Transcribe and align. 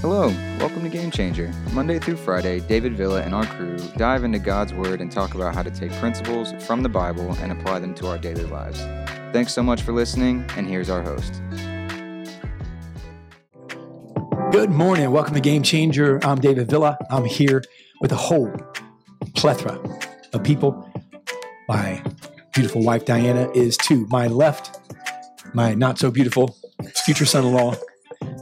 Hello, 0.00 0.28
welcome 0.60 0.84
to 0.84 0.88
Game 0.88 1.10
Changer. 1.10 1.52
Monday 1.72 1.98
through 1.98 2.18
Friday, 2.18 2.60
David 2.60 2.96
Villa 2.96 3.20
and 3.20 3.34
our 3.34 3.44
crew 3.44 3.76
dive 3.96 4.22
into 4.22 4.38
God's 4.38 4.72
Word 4.72 5.00
and 5.00 5.10
talk 5.10 5.34
about 5.34 5.56
how 5.56 5.62
to 5.64 5.72
take 5.72 5.90
principles 5.94 6.52
from 6.64 6.84
the 6.84 6.88
Bible 6.88 7.32
and 7.40 7.50
apply 7.50 7.80
them 7.80 7.96
to 7.96 8.06
our 8.06 8.16
daily 8.16 8.44
lives. 8.44 8.78
Thanks 9.32 9.52
so 9.52 9.60
much 9.60 9.82
for 9.82 9.90
listening, 9.90 10.44
and 10.56 10.68
here's 10.68 10.88
our 10.88 11.02
host. 11.02 11.42
Good 14.52 14.70
morning. 14.70 15.10
Welcome 15.10 15.34
to 15.34 15.40
Game 15.40 15.64
Changer. 15.64 16.24
I'm 16.24 16.40
David 16.40 16.70
Villa. 16.70 16.96
I'm 17.10 17.24
here 17.24 17.64
with 18.00 18.12
a 18.12 18.16
whole 18.16 18.52
plethora 19.34 19.80
of 20.32 20.44
people. 20.44 20.88
My 21.68 22.00
beautiful 22.54 22.84
wife, 22.84 23.04
Diana, 23.04 23.50
is 23.50 23.76
to 23.78 24.06
my 24.10 24.28
left. 24.28 24.78
My 25.54 25.74
not 25.74 25.98
so 25.98 26.12
beautiful 26.12 26.56
future 27.04 27.26
son 27.26 27.44
in 27.44 27.52
law, 27.52 27.74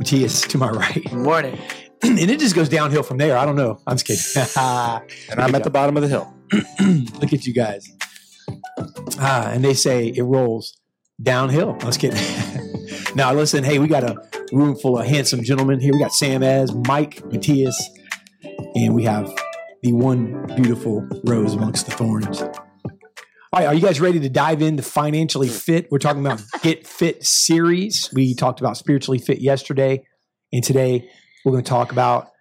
Matthias, 0.07 0.43
to 0.43 0.57
my 0.57 0.71
right. 0.71 1.03
Good 1.03 1.15
Morning. 1.15 1.59
and 2.03 2.21
it 2.21 2.39
just 2.39 2.55
goes 2.55 2.69
downhill 2.69 3.03
from 3.03 3.17
there. 3.19 3.37
I 3.37 3.45
don't 3.45 3.57
know. 3.57 3.81
I'm 3.89 3.97
just 3.97 4.07
kidding. 4.07 4.53
And 5.33 5.41
I'm 5.41 5.53
at 5.57 5.65
the 5.65 5.71
bottom 5.71 5.97
of 5.97 6.03
the 6.05 6.09
hill. 6.09 6.33
Look 7.21 7.33
at 7.33 7.45
you 7.45 7.53
guys. 7.53 7.91
Ah, 9.19 9.51
and 9.51 9.65
they 9.65 9.75
say 9.75 10.07
it 10.07 10.23
rolls 10.23 10.79
downhill. 11.21 11.77
I 11.81 11.87
was 11.87 11.97
kidding. 11.97 12.23
now, 13.17 13.33
listen, 13.33 13.65
hey, 13.65 13.81
we 13.81 13.89
got 13.89 14.05
a 14.05 14.15
room 14.53 14.77
full 14.77 14.97
of 14.97 15.09
handsome 15.09 15.43
gentlemen 15.43 15.81
here. 15.81 15.93
We 15.93 15.99
got 15.99 16.13
Sam 16.13 16.45
as, 16.45 16.73
Mike, 16.73 17.25
Matthias, 17.27 17.91
and 18.77 18.95
we 18.95 19.03
have 19.03 19.29
the 19.83 19.93
one 19.93 20.47
beautiful 20.55 21.05
rose 21.25 21.55
amongst 21.55 21.87
the 21.87 21.93
thorns. 21.93 22.45
All 23.53 23.61
right, 23.61 23.69
are 23.69 23.75
you 23.75 23.81
guys 23.81 24.01
ready 24.01 24.19
to 24.19 24.29
dive 24.29 24.61
into 24.61 24.83
financially 24.83 25.47
fit? 25.47 25.87
We're 25.89 26.01
talking 26.01 26.21
about 26.21 26.43
Get 26.63 26.85
Fit 26.85 27.25
series. 27.25 28.11
We 28.13 28.35
talked 28.35 28.59
about 28.59 28.77
spiritually 28.77 29.19
fit 29.19 29.41
yesterday, 29.41 30.05
and 30.53 30.65
today 30.65 31.09
we're 31.45 31.53
going 31.53 31.63
to 31.63 31.69
talk 31.69 31.93
about 31.93 32.33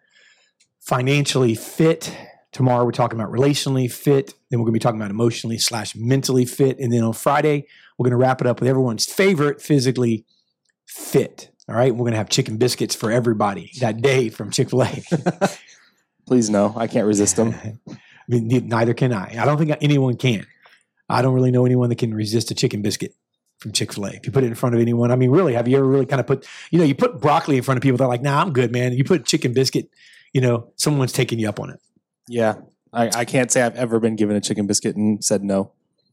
financially 0.81 1.53
fit. 1.53 2.11
Tomorrow 2.53 2.85
we're 2.85 2.91
talking 2.91 3.19
about 3.19 3.31
relationally 3.31 3.91
fit. 3.91 4.33
Then 4.49 4.59
we're 4.59 4.65
going 4.65 4.73
to 4.73 4.79
be 4.79 4.83
talking 4.83 4.99
about 4.99 5.11
emotionally 5.11 5.59
slash 5.59 5.95
mentally 5.95 6.43
fit, 6.43 6.79
and 6.79 6.91
then 6.91 7.03
on 7.03 7.13
Friday 7.13 7.67
we're 7.99 8.05
going 8.05 8.11
to 8.11 8.17
wrap 8.17 8.41
it 8.41 8.47
up 8.47 8.59
with 8.59 8.67
everyone's 8.67 9.05
favorite 9.05 9.61
physically 9.61 10.25
fit. 10.87 11.51
All 11.69 11.75
right, 11.75 11.93
we're 11.93 11.99
going 11.99 12.13
to 12.13 12.17
have 12.17 12.29
chicken 12.29 12.57
biscuits 12.57 12.95
for 12.95 13.11
everybody 13.11 13.69
that 13.79 14.01
day 14.01 14.29
from 14.29 14.49
Chick 14.49 14.71
Fil 14.71 14.81
A. 14.81 15.03
Please 16.27 16.49
no, 16.49 16.73
I 16.75 16.87
can't 16.87 17.05
resist 17.05 17.35
them. 17.35 17.53
I 17.87 17.95
mean, 18.27 18.47
neither 18.67 18.95
can 18.95 19.13
I. 19.13 19.35
I 19.39 19.45
don't 19.45 19.59
think 19.59 19.71
anyone 19.81 20.17
can. 20.17 20.47
I 21.09 21.21
don't 21.21 21.33
really 21.33 21.51
know 21.51 21.65
anyone 21.65 21.89
that 21.89 21.97
can 21.97 22.13
resist 22.13 22.51
a 22.51 22.55
chicken 22.55 22.81
biscuit 22.81 23.15
from 23.59 23.71
Chick 23.71 23.93
Fil 23.93 24.05
A. 24.05 24.09
If 24.09 24.25
you 24.25 24.31
put 24.31 24.43
it 24.43 24.47
in 24.47 24.55
front 24.55 24.75
of 24.75 24.81
anyone, 24.81 25.11
I 25.11 25.15
mean, 25.15 25.29
really, 25.29 25.53
have 25.53 25.67
you 25.67 25.77
ever 25.77 25.85
really 25.85 26.05
kind 26.05 26.19
of 26.19 26.27
put, 26.27 26.47
you 26.71 26.79
know, 26.79 26.85
you 26.85 26.95
put 26.95 27.21
broccoli 27.21 27.57
in 27.57 27.63
front 27.63 27.77
of 27.77 27.81
people, 27.83 27.97
they're 27.97 28.07
like, 28.07 28.21
"Nah, 28.21 28.41
I'm 28.41 28.53
good, 28.53 28.71
man." 28.71 28.93
You 28.93 29.03
put 29.03 29.25
chicken 29.25 29.53
biscuit, 29.53 29.89
you 30.33 30.41
know, 30.41 30.71
someone's 30.75 31.13
taking 31.13 31.39
you 31.39 31.47
up 31.47 31.59
on 31.59 31.69
it. 31.69 31.79
Yeah, 32.27 32.55
I, 32.91 33.09
I 33.15 33.25
can't 33.25 33.51
say 33.51 33.61
I've 33.61 33.75
ever 33.75 33.99
been 33.99 34.15
given 34.15 34.35
a 34.35 34.41
chicken 34.41 34.67
biscuit 34.67 34.95
and 34.95 35.23
said 35.23 35.43
no. 35.43 35.71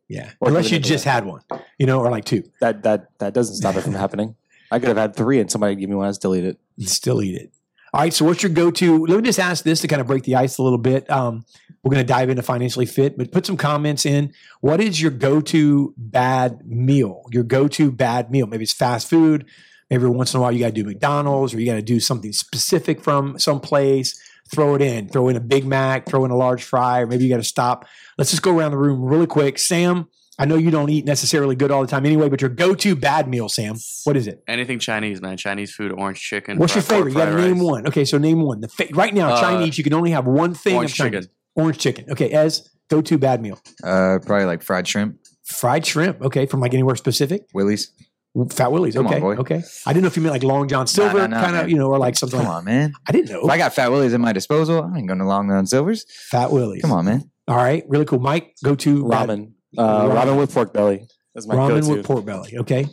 Yeah, 0.08 0.32
Or 0.40 0.48
unless 0.48 0.70
you 0.70 0.78
just 0.78 1.04
had 1.04 1.24
one, 1.24 1.40
you 1.78 1.86
know, 1.86 2.00
or 2.00 2.10
like 2.10 2.24
two, 2.26 2.42
That 2.60 2.82
that 2.82 3.18
that 3.18 3.32
doesn't 3.32 3.56
stop 3.56 3.76
it 3.76 3.80
from 3.82 3.94
happening. 3.94 4.36
I 4.70 4.78
could 4.78 4.88
have 4.88 4.96
had 4.96 5.16
three 5.16 5.40
and 5.40 5.50
somebody 5.50 5.74
give 5.74 5.88
me 5.88 5.96
one. 5.96 6.08
I 6.08 6.12
still 6.12 6.34
eat 6.34 6.44
it. 6.44 6.58
still 6.80 7.22
eat 7.22 7.34
it. 7.34 7.52
All 7.94 8.00
right. 8.00 8.14
So, 8.14 8.24
what's 8.24 8.42
your 8.42 8.52
go-to? 8.52 9.04
Let 9.06 9.16
me 9.16 9.22
just 9.22 9.38
ask 9.38 9.64
this 9.64 9.80
to 9.82 9.88
kind 9.88 10.00
of 10.00 10.06
break 10.06 10.22
the 10.22 10.36
ice 10.36 10.56
a 10.56 10.62
little 10.62 10.78
bit. 10.78 11.10
Um, 11.10 11.44
we're 11.82 11.90
going 11.90 12.06
to 12.06 12.10
dive 12.10 12.30
into 12.30 12.42
financially 12.42 12.86
fit, 12.86 13.18
but 13.18 13.32
put 13.32 13.44
some 13.44 13.56
comments 13.56 14.06
in. 14.06 14.32
What 14.60 14.80
is 14.80 15.02
your 15.02 15.10
go-to 15.10 15.92
bad 15.96 16.64
meal? 16.64 17.24
Your 17.32 17.42
go-to 17.42 17.90
bad 17.90 18.30
meal? 18.30 18.46
Maybe 18.46 18.62
it's 18.62 18.72
fast 18.72 19.10
food. 19.10 19.44
Maybe 19.90 19.98
every 19.98 20.10
once 20.10 20.32
in 20.32 20.38
a 20.38 20.40
while 20.40 20.52
you 20.52 20.60
got 20.60 20.68
to 20.68 20.72
do 20.72 20.84
McDonald's, 20.84 21.52
or 21.52 21.60
you 21.60 21.66
got 21.66 21.74
to 21.74 21.82
do 21.82 22.00
something 22.00 22.32
specific 22.32 23.02
from 23.02 23.38
someplace. 23.38 24.18
Throw 24.50 24.74
it 24.74 24.80
in. 24.80 25.08
Throw 25.08 25.28
in 25.28 25.36
a 25.36 25.40
Big 25.40 25.66
Mac. 25.66 26.06
Throw 26.06 26.24
in 26.24 26.30
a 26.30 26.36
large 26.36 26.62
fry. 26.62 27.00
Or 27.00 27.06
maybe 27.06 27.24
you 27.24 27.30
got 27.30 27.38
to 27.38 27.44
stop. 27.44 27.86
Let's 28.16 28.30
just 28.30 28.42
go 28.42 28.56
around 28.56 28.70
the 28.70 28.78
room 28.78 29.02
really 29.02 29.26
quick. 29.26 29.58
Sam, 29.58 30.08
I 30.38 30.46
know 30.46 30.56
you 30.56 30.70
don't 30.70 30.88
eat 30.88 31.04
necessarily 31.04 31.54
good 31.54 31.70
all 31.70 31.82
the 31.82 31.86
time 31.86 32.06
anyway, 32.06 32.28
but 32.28 32.40
your 32.40 32.50
go-to 32.50 32.96
bad 32.96 33.28
meal, 33.28 33.48
Sam, 33.48 33.76
what 34.04 34.16
is 34.16 34.26
it? 34.26 34.42
Anything 34.48 34.78
Chinese, 34.78 35.20
man. 35.20 35.36
Chinese 35.36 35.72
food, 35.74 35.92
orange 35.92 36.20
chicken. 36.20 36.56
What's 36.58 36.74
your 36.74 36.82
favorite? 36.82 37.10
You 37.12 37.16
got 37.18 37.26
to 37.26 37.36
name 37.36 37.54
rice. 37.58 37.62
one. 37.62 37.86
Okay, 37.88 38.04
so 38.04 38.16
name 38.18 38.40
one. 38.40 38.60
The 38.60 38.68
fa- 38.68 38.88
right 38.92 39.12
now, 39.12 39.34
Uh, 39.34 39.40
Chinese, 39.40 39.76
you 39.78 39.84
can 39.84 39.92
only 39.94 40.10
have 40.10 40.26
one 40.26 40.54
thing 40.54 40.76
orange 40.76 40.92
of 40.92 40.96
Chinese. 40.96 41.24
chicken. 41.26 41.30
Orange 41.54 41.78
chicken. 41.78 42.10
Okay, 42.10 42.30
as 42.30 42.68
go 42.88 43.02
to 43.02 43.18
bad 43.18 43.42
meal. 43.42 43.58
Uh, 43.84 44.18
probably 44.24 44.46
like 44.46 44.62
fried 44.62 44.88
shrimp, 44.88 45.18
Fried 45.44 45.84
shrimp. 45.84 46.22
Okay, 46.22 46.46
from 46.46 46.60
like 46.60 46.72
anywhere 46.72 46.96
specific. 46.96 47.46
Willie's. 47.52 47.92
Fat 48.52 48.72
Willie's. 48.72 48.94
Come 48.94 49.06
on, 49.08 49.12
Okay, 49.12 49.20
boy. 49.20 49.34
okay. 49.36 49.62
I 49.84 49.92
didn't 49.92 50.04
know 50.04 50.06
if 50.08 50.16
you 50.16 50.22
meant 50.22 50.32
like 50.32 50.42
Long 50.42 50.66
John 50.66 50.86
Silver, 50.86 51.18
no, 51.18 51.26
no, 51.26 51.36
kind 51.44 51.56
of, 51.56 51.68
you 51.68 51.76
know, 51.76 51.88
or 51.88 51.98
like 51.98 52.16
something. 52.16 52.38
Come 52.40 52.48
like- 52.48 52.56
on, 52.56 52.64
man. 52.64 52.94
I 53.06 53.12
didn't 53.12 53.30
know. 53.30 53.42
If 53.44 53.50
I 53.50 53.58
got 53.58 53.74
Fat 53.74 53.90
Willie's 53.92 54.14
at 54.14 54.20
my 54.20 54.32
disposal, 54.32 54.82
I 54.82 54.96
ain't 54.96 55.06
going 55.06 55.18
to 55.18 55.26
long 55.26 55.48
John 55.50 55.66
silvers. 55.66 56.06
Fat 56.30 56.50
Willie's. 56.50 56.80
Come 56.80 56.92
on, 56.92 57.04
man. 57.04 57.30
All 57.46 57.56
right, 57.56 57.84
really 57.88 58.06
cool. 58.06 58.20
Mike, 58.20 58.54
go 58.64 58.74
to 58.76 59.06
bad- 59.06 59.28
Ramen, 59.28 59.52
uh, 59.78 60.08
Ramen. 60.08 60.14
ramen 60.14 60.38
with 60.38 60.52
pork 60.52 60.72
belly. 60.72 61.06
That's 61.34 61.46
my 61.46 61.54
ramen 61.54 61.80
go-to. 61.80 61.96
with 61.96 62.04
pork 62.06 62.24
belly. 62.26 62.58
Okay, 62.58 62.86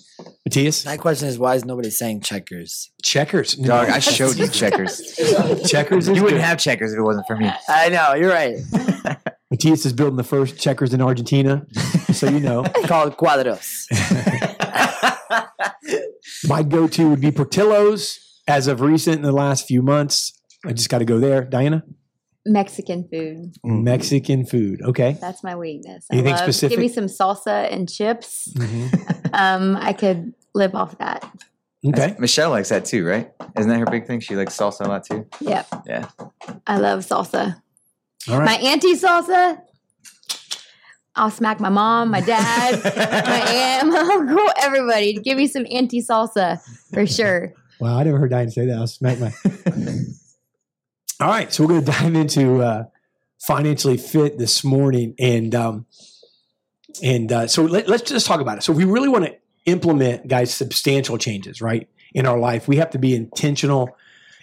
Matthias, 0.46 0.86
My 0.86 0.96
question 0.98 1.28
is, 1.28 1.38
why 1.38 1.56
is 1.56 1.66
nobody 1.66 1.90
saying 1.90 2.22
checkers? 2.22 2.92
checkers. 3.04 3.54
Dog, 3.56 3.90
I 3.90 4.00
showed 4.00 4.38
you 4.38 4.48
checkers. 4.48 5.02
checkers. 5.70 6.08
You 6.08 6.14
wouldn't 6.14 6.30
good. 6.32 6.42
have 6.42 6.58
checkers 6.58 6.94
if 6.94 7.00
it 7.00 7.04
wasn't 7.04 7.28
for 7.28 7.36
me. 7.36 7.52
I 7.68 7.90
know, 7.90 8.14
you're 8.14 8.30
right. 8.32 8.58
Matthias 9.52 9.86
is 9.86 9.94
building 9.94 10.16
the 10.16 10.24
first 10.24 10.58
checkers 10.60 10.94
in 10.94 11.02
Argentina, 11.02 11.66
so 12.14 12.30
you 12.30 12.40
know. 12.40 12.64
Called 12.86 13.18
cuadros. 13.18 13.88
My 16.48 16.64
go-to 16.64 17.10
would 17.10 17.22
be 17.22 17.32
Portillo's. 17.32 18.20
As 18.48 18.68
of 18.68 18.82
recent, 18.82 19.18
in 19.18 19.22
the 19.24 19.32
last 19.32 19.68
few 19.68 19.82
months, 19.82 20.34
I 20.66 20.74
just 20.74 20.90
got 20.90 21.00
to 21.00 21.06
go 21.06 21.20
there. 21.20 21.44
Diana, 21.44 21.84
Mexican 22.46 23.08
food. 23.12 23.54
Mm. 23.66 23.84
Mexican 23.84 24.46
food. 24.46 24.82
Okay. 24.82 25.18
That's 25.20 25.44
my 25.44 25.56
weakness. 25.56 26.06
Anything 26.12 26.34
I 26.34 26.38
love, 26.38 26.46
specific? 26.46 26.78
Give 26.78 26.80
me 26.80 26.90
some 26.90 27.06
salsa 27.06 27.72
and 27.72 27.90
chips. 27.90 28.52
Mhm. 28.56 29.16
Um, 29.32 29.78
I 29.80 29.94
could 29.94 30.34
live 30.56 30.74
off 30.74 30.98
that. 30.98 31.24
Okay. 31.86 32.16
Michelle 32.18 32.50
likes 32.50 32.70
that 32.70 32.84
too, 32.84 33.06
right? 33.06 33.32
Isn't 33.58 33.70
that 33.70 33.78
her 33.78 33.86
big 33.86 34.08
thing? 34.08 34.22
She 34.22 34.36
likes 34.36 34.58
salsa 34.58 34.82
a 34.86 34.88
lot 34.88 35.06
too. 35.06 35.28
Yep. 35.40 35.68
Yeah. 35.86 36.08
I 36.66 36.80
love 36.80 37.02
salsa. 37.06 37.62
All 38.28 38.40
right. 38.40 38.46
My 38.46 38.56
auntie 38.70 38.96
salsa. 38.96 39.60
I'll 41.16 41.30
smack 41.30 41.60
my 41.60 41.70
mom, 41.70 42.10
my 42.12 42.22
dad, 42.22 42.82
my 42.84 43.52
aunt, 43.52 43.90
my 43.90 44.00
uncle, 44.00 44.50
everybody. 44.62 45.14
Give 45.14 45.38
me 45.38 45.48
some 45.48 45.66
auntie 45.70 46.02
salsa 46.02 46.60
for 46.94 47.06
sure. 47.06 47.54
Wow, 47.80 47.98
I 48.00 48.04
never 48.04 48.18
heard 48.18 48.32
Diane 48.32 48.50
say 48.50 48.66
that. 48.66 48.76
I'll 48.78 48.88
smack 48.88 49.20
my. 49.20 49.32
All 51.22 51.28
right, 51.28 51.52
so 51.52 51.64
we're 51.64 51.70
going 51.70 51.86
to 51.86 51.92
dive 51.92 52.16
into 52.16 52.62
uh, 52.62 52.86
financially 53.40 53.98
fit 53.98 54.38
this 54.38 54.64
morning, 54.64 55.16
and 55.20 55.54
um, 55.54 55.86
and 57.04 57.30
uh, 57.32 57.48
so 57.48 57.64
let, 57.64 57.90
let's 57.90 58.04
just 58.04 58.26
talk 58.26 58.40
about 58.40 58.58
it. 58.58 58.64
So, 58.64 58.72
we 58.72 58.86
really 58.86 59.10
want 59.10 59.26
to 59.26 59.36
implement, 59.66 60.30
guys, 60.30 60.54
substantial 60.54 61.18
changes, 61.18 61.62
right, 61.62 61.90
in 62.14 62.26
our 62.26 62.40
life, 62.40 62.70
we 62.70 62.78
have 62.78 62.92
to 62.92 63.00
be 63.00 63.14
intentional 63.14 63.98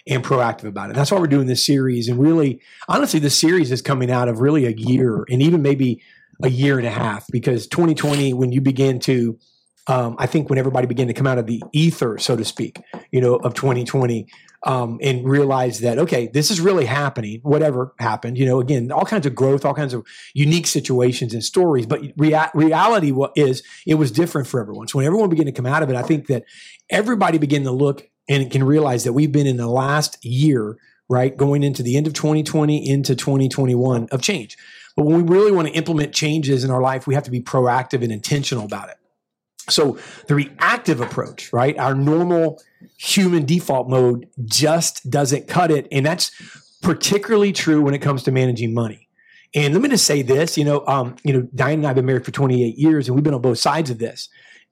and 0.05 0.23
proactive 0.23 0.65
about 0.65 0.91
it. 0.91 0.95
That's 0.95 1.09
why 1.11 1.19
we're 1.19 1.25
doing 1.25 1.47
this 1.47 1.65
series, 1.65 2.09
and 2.09 2.19
really, 2.19 2.61
honestly, 2.87 3.19
this 3.19 3.39
series 3.39 3.71
is 3.71 3.81
coming 3.81 4.11
out 4.11 4.29
of 4.29 4.39
really 4.39 4.67
a 4.67 4.71
year, 4.71 5.25
and 5.29 5.41
even 5.41 5.63
maybe 5.63 6.03
a 6.43 6.49
year 6.49 6.77
and 6.77 6.85
a 6.85 6.91
half, 6.91 7.25
because 7.31 7.65
2020, 7.65 8.33
when 8.33 8.51
you 8.51 8.61
begin 8.61 8.99
to 8.99 9.39
um, 9.87 10.15
I 10.19 10.27
think 10.27 10.49
when 10.49 10.59
everybody 10.59 10.85
began 10.85 11.07
to 11.07 11.13
come 11.13 11.27
out 11.27 11.37
of 11.37 11.47
the 11.47 11.63
ether, 11.71 12.17
so 12.17 12.35
to 12.35 12.43
speak, 12.43 12.81
you 13.11 13.21
know, 13.21 13.35
of 13.35 13.53
2020, 13.53 14.27
um, 14.65 14.99
and 15.01 15.27
realize 15.27 15.79
that 15.81 15.99
okay, 15.99 16.27
this 16.27 16.49
is 16.51 16.59
really 16.59 16.85
happening. 16.85 17.39
Whatever 17.43 17.93
happened, 17.99 18.37
you 18.37 18.45
know, 18.45 18.59
again, 18.59 18.91
all 18.91 19.05
kinds 19.05 19.25
of 19.25 19.35
growth, 19.35 19.65
all 19.65 19.73
kinds 19.73 19.93
of 19.93 20.05
unique 20.33 20.67
situations 20.67 21.33
and 21.33 21.43
stories. 21.43 21.85
But 21.85 22.01
rea- 22.17 22.49
reality 22.53 23.13
is 23.35 23.63
it 23.85 23.95
was 23.95 24.11
different 24.11 24.47
for 24.47 24.59
everyone. 24.59 24.87
So 24.87 24.97
when 24.97 25.05
everyone 25.05 25.29
began 25.29 25.45
to 25.45 25.51
come 25.51 25.65
out 25.65 25.83
of 25.83 25.89
it, 25.89 25.95
I 25.95 26.03
think 26.03 26.27
that 26.27 26.43
everybody 26.89 27.37
began 27.37 27.63
to 27.63 27.71
look 27.71 28.09
and 28.29 28.51
can 28.51 28.63
realize 28.63 29.03
that 29.03 29.13
we've 29.13 29.31
been 29.31 29.47
in 29.47 29.57
the 29.57 29.67
last 29.67 30.23
year, 30.25 30.77
right, 31.09 31.35
going 31.35 31.63
into 31.63 31.83
the 31.83 31.95
end 31.95 32.07
of 32.07 32.13
2020 32.13 32.89
into 32.89 33.15
2021 33.15 34.09
of 34.11 34.21
change. 34.21 34.57
But 34.95 35.05
when 35.05 35.25
we 35.25 35.35
really 35.35 35.51
want 35.51 35.67
to 35.67 35.73
implement 35.75 36.13
changes 36.13 36.63
in 36.63 36.71
our 36.71 36.81
life, 36.81 37.05
we 37.05 37.13
have 37.13 37.23
to 37.23 37.31
be 37.31 37.41
proactive 37.41 38.03
and 38.03 38.11
intentional 38.11 38.65
about 38.65 38.89
it. 38.89 38.97
So 39.69 39.99
the 40.27 40.35
reactive 40.35 41.01
approach, 41.01 41.51
right? 41.53 41.77
Our 41.77 41.93
normal 41.93 42.61
human 42.97 43.45
default 43.45 43.89
mode 43.89 44.27
just 44.45 45.09
doesn't 45.09 45.47
cut 45.47 45.71
it. 45.71 45.87
And 45.91 46.05
that's 46.05 46.31
particularly 46.81 47.51
true 47.53 47.81
when 47.81 47.93
it 47.93 47.99
comes 47.99 48.23
to 48.23 48.31
managing 48.31 48.73
money. 48.73 49.07
And 49.55 49.73
let 49.73 49.81
me 49.81 49.89
just 49.89 50.05
say 50.05 50.21
this, 50.21 50.57
you 50.57 50.65
know, 50.65 50.85
um, 50.87 51.15
you 51.23 51.33
know, 51.33 51.47
Diane 51.55 51.79
and 51.79 51.85
I 51.85 51.89
have 51.89 51.95
been 51.95 52.05
married 52.05 52.25
for 52.25 52.31
28 52.31 52.77
years 52.77 53.07
and 53.07 53.15
we've 53.15 53.23
been 53.23 53.33
on 53.33 53.41
both 53.41 53.59
sides 53.59 53.89
of 53.89 53.97
this. 53.97 54.29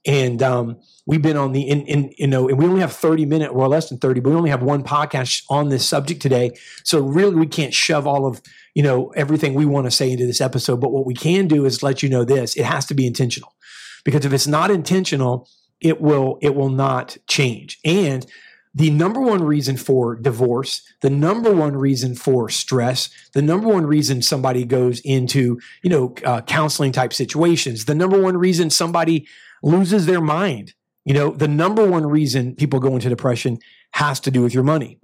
And 0.08 0.44
um, 0.44 0.80
we've 1.08 1.22
been 1.22 1.38
on 1.38 1.52
the, 1.52 1.62
in, 1.62 1.82
in, 1.88 2.14
you 2.18 2.28
know, 2.28 2.48
and 2.48 2.60
we 2.60 2.66
only 2.66 2.82
have 2.82 2.94
30 2.94 3.26
minutes, 3.26 3.52
or 3.52 3.68
less 3.68 3.90
than 3.90 3.98
30, 3.98 4.20
but 4.20 4.30
we 4.30 4.36
only 4.36 4.52
have 4.52 4.62
one 4.62 4.84
podcast 4.84 5.44
on 5.50 5.70
this 5.70 5.88
subject 5.88 6.22
today. 6.22 6.52
So 6.84 7.00
really 7.00 7.36
we 7.36 7.48
can't 7.48 7.74
shove 7.74 8.06
all 8.06 8.28
of, 8.28 8.42
you 8.76 8.84
know, 8.84 9.10
everything 9.16 9.56
we 9.56 9.66
want 9.66 9.86
to 9.86 9.92
say 9.92 10.12
into 10.12 10.28
this 10.28 10.42
episode. 10.42 10.80
But 10.80 10.92
what 10.92 11.08
we 11.08 11.16
can 11.16 11.48
do 11.48 11.66
is 11.66 11.82
let 11.82 12.04
you 12.04 12.10
know 12.10 12.24
this, 12.24 12.56
it 12.56 12.66
has 12.66 12.86
to 12.88 12.94
be 12.94 13.08
intentional 13.08 13.56
because 14.04 14.26
if 14.26 14.32
it's 14.32 14.48
not 14.48 14.72
intentional, 14.72 15.50
it 15.86 16.02
will, 16.02 16.40
it 16.42 16.56
will 16.56 16.70
not 16.70 17.16
change. 17.28 17.80
And 17.86 18.26
the 18.74 18.90
number 18.90 19.22
one 19.22 19.44
reason 19.44 19.78
for 19.78 20.16
divorce, 20.16 20.82
the 21.02 21.12
number 21.12 21.54
one 21.54 21.78
reason 21.78 22.16
for 22.16 22.50
stress, 22.50 23.10
the 23.34 23.42
number 23.44 23.68
one 23.68 23.86
reason 23.86 24.24
somebody 24.24 24.66
goes 24.66 25.00
into, 25.02 25.60
you 25.84 25.92
know, 25.92 26.16
uh, 26.26 26.42
counseling 26.42 26.92
type 26.92 27.14
situations, 27.14 27.86
the 27.86 27.94
number 27.94 28.20
one 28.20 28.36
reason 28.36 28.72
somebody 28.72 29.28
loses 29.62 30.08
their 30.08 30.22
mind, 30.22 30.74
you 31.06 31.14
know, 31.14 31.30
the 31.30 31.48
number 31.48 31.88
one 31.88 32.08
reason 32.08 32.56
people 32.56 32.80
go 32.80 32.96
into 32.96 33.08
depression 33.08 33.60
has 33.92 34.20
to 34.20 34.32
do 34.32 34.42
with 34.42 34.56
your 34.56 34.64
money. 34.64 35.00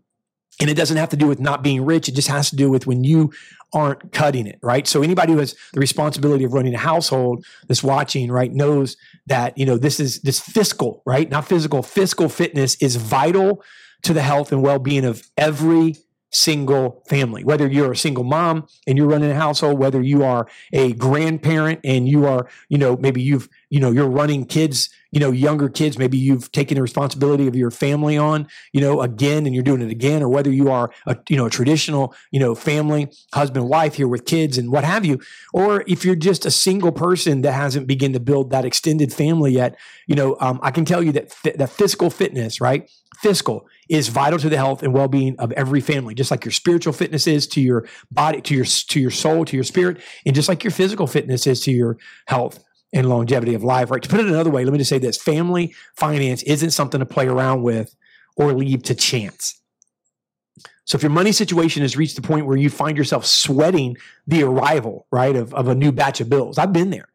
And 0.62 0.70
it 0.70 0.76
doesn't 0.76 0.98
have 0.98 1.10
to 1.10 1.18
do 1.18 1.28
with 1.28 1.40
not 1.40 1.64
being 1.64 1.84
rich. 1.84 2.08
It 2.08 2.16
just 2.16 2.28
has 2.28 2.50
to 2.52 2.56
do 2.56 2.70
with 2.70 2.88
when 2.88 3.04
you 3.04 3.34
aren't 3.74 4.12
cutting 4.12 4.48
it, 4.48 4.60
right? 4.62 4.88
So 4.88 5.02
anybody 5.02 5.34
who 5.34 5.40
has 5.40 5.56
the 5.74 5.80
responsibility 5.80 6.44
of 6.44 6.54
running 6.54 6.76
a 6.76 6.78
household 6.78 7.46
that's 7.68 7.84
watching, 7.84 8.32
right, 8.32 8.54
knows 8.54 8.96
that, 9.28 9.58
you 9.58 9.66
know, 9.66 9.78
this 9.78 10.00
is 10.00 10.22
this 10.22 10.40
fiscal, 10.40 11.02
right? 11.06 11.30
Not 11.30 11.48
physical, 11.48 11.82
fiscal 11.82 12.30
fitness 12.30 12.76
is 12.76 12.96
vital 12.98 13.64
to 14.04 14.14
the 14.14 14.22
health 14.22 14.52
and 14.52 14.62
well-being 14.62 15.06
of 15.06 15.24
every 15.38 15.96
single 16.32 17.04
family. 17.08 17.44
Whether 17.44 17.68
you're 17.68 17.92
a 17.92 17.98
single 17.98 18.24
mom 18.24 18.68
and 18.88 18.98
you're 18.98 19.08
running 19.08 19.32
a 19.32 19.36
household, 19.36 19.78
whether 19.80 20.02
you 20.02 20.24
are 20.24 20.48
a 20.72 20.94
grandparent 20.94 21.82
and 21.84 22.08
you 22.08 22.26
are, 22.26 22.50
you 22.70 22.78
know, 22.78 22.96
maybe 22.98 23.22
you've, 23.22 23.50
you 23.70 23.80
know, 23.80 23.92
you're 23.92 24.10
running 24.10 24.46
kids, 24.46 24.90
you 25.12 25.20
know, 25.20 25.32
younger 25.32 25.68
kids, 25.68 25.98
maybe 25.98 26.18
you've 26.18 26.52
taken 26.52 26.76
the 26.76 26.82
responsibility 26.82 27.48
of 27.48 27.56
your 27.56 27.70
family 27.70 28.18
on, 28.18 28.48
you 28.72 28.80
know, 28.80 29.02
again 29.02 29.46
and 29.46 29.54
you're 29.54 29.64
doing 29.64 29.82
it 29.82 29.92
again, 29.92 30.24
or 30.24 30.30
whether 30.30 30.50
you 30.50 30.72
are 30.72 30.92
a, 31.06 31.18
you 31.28 31.36
know, 31.36 31.46
a 31.46 31.50
traditional, 31.50 32.16
you 32.32 32.40
know, 32.40 32.56
family, 32.56 33.10
husband, 33.34 33.68
wife 33.68 33.96
here 33.96 34.08
with 34.08 34.26
kids 34.26 34.58
and 34.58 34.72
what 34.72 34.86
have 34.86 35.06
you, 35.06 35.20
or 35.54 35.84
if 35.86 36.06
you're 36.06 36.16
just 36.16 36.46
a 36.46 36.52
single 36.52 36.94
person 36.94 37.42
that 37.42 37.54
hasn't 37.54 37.88
begun 37.88 38.14
to 38.14 38.20
build 38.20 38.52
that 38.52 38.64
extended 38.64 39.12
family 39.14 39.52
yet, 39.52 39.78
you 40.08 40.16
know, 40.16 40.38
um, 40.40 40.60
I 40.64 40.72
can 40.72 40.86
tell 40.86 41.04
you 41.04 41.12
that 41.12 41.32
fi- 41.32 41.56
that 41.58 41.70
physical 41.70 42.10
fitness, 42.10 42.62
right? 42.62 42.90
Fiscal 43.20 43.68
is 43.92 44.08
vital 44.08 44.40
to 44.40 44.48
the 44.48 44.56
health 44.56 44.84
and 44.84 44.94
well-being 44.94 45.36
of 45.38 45.52
every 45.52 45.82
family 45.82 46.16
just 46.16 46.32
like 46.32 46.46
your 46.46 46.52
spiritual 46.52 46.94
fitness 46.94 47.28
is 47.28 47.46
to 47.46 47.60
your 47.60 47.86
body 48.10 48.40
to 48.40 48.56
your 48.56 48.64
to 48.64 49.02
your 49.02 49.12
soul 49.12 49.44
to 49.44 49.58
your 49.58 49.66
spirit 49.66 50.00
and 50.26 50.34
just 50.34 50.48
like 50.48 50.64
your 50.64 50.72
physical 50.72 51.06
fitness 51.06 51.46
is 51.46 51.60
to 51.60 51.72
your 51.72 51.98
health 52.26 52.64
and 52.94 53.10
longevity 53.10 53.54
of 53.54 53.66
life 53.66 53.92
right? 53.92 54.02
To 54.02 54.10
put 54.10 54.22
it 54.22 54.28
another 54.28 54.50
way 54.50 54.64
let 54.64 54.72
me 54.72 54.78
just 54.78 54.90
say 54.90 54.98
this. 54.98 55.22
Family 55.22 55.76
finance 55.96 56.42
isn't 56.44 56.72
something 56.72 57.00
to 57.00 57.06
play 57.06 57.28
around 57.28 57.64
with 57.64 57.94
or 58.38 58.54
leave 58.54 58.82
to 58.84 58.96
chance. 58.96 59.62
So 60.86 60.96
if 60.96 61.04
your 61.04 61.12
money 61.12 61.34
situation 61.34 61.82
has 61.82 61.98
reached 61.98 62.16
the 62.16 62.22
point 62.22 62.46
where 62.46 62.58
you 62.58 62.70
find 62.70 62.98
yourself 62.98 63.26
sweating 63.26 63.98
the 64.26 64.44
arrival 64.44 65.06
right 65.12 65.36
of, 65.36 65.54
of 65.54 65.68
a 65.68 65.76
new 65.76 65.92
batch 65.92 66.22
of 66.22 66.30
bills 66.30 66.58
i've 66.58 66.74
been 66.74 66.92
there 66.92 67.11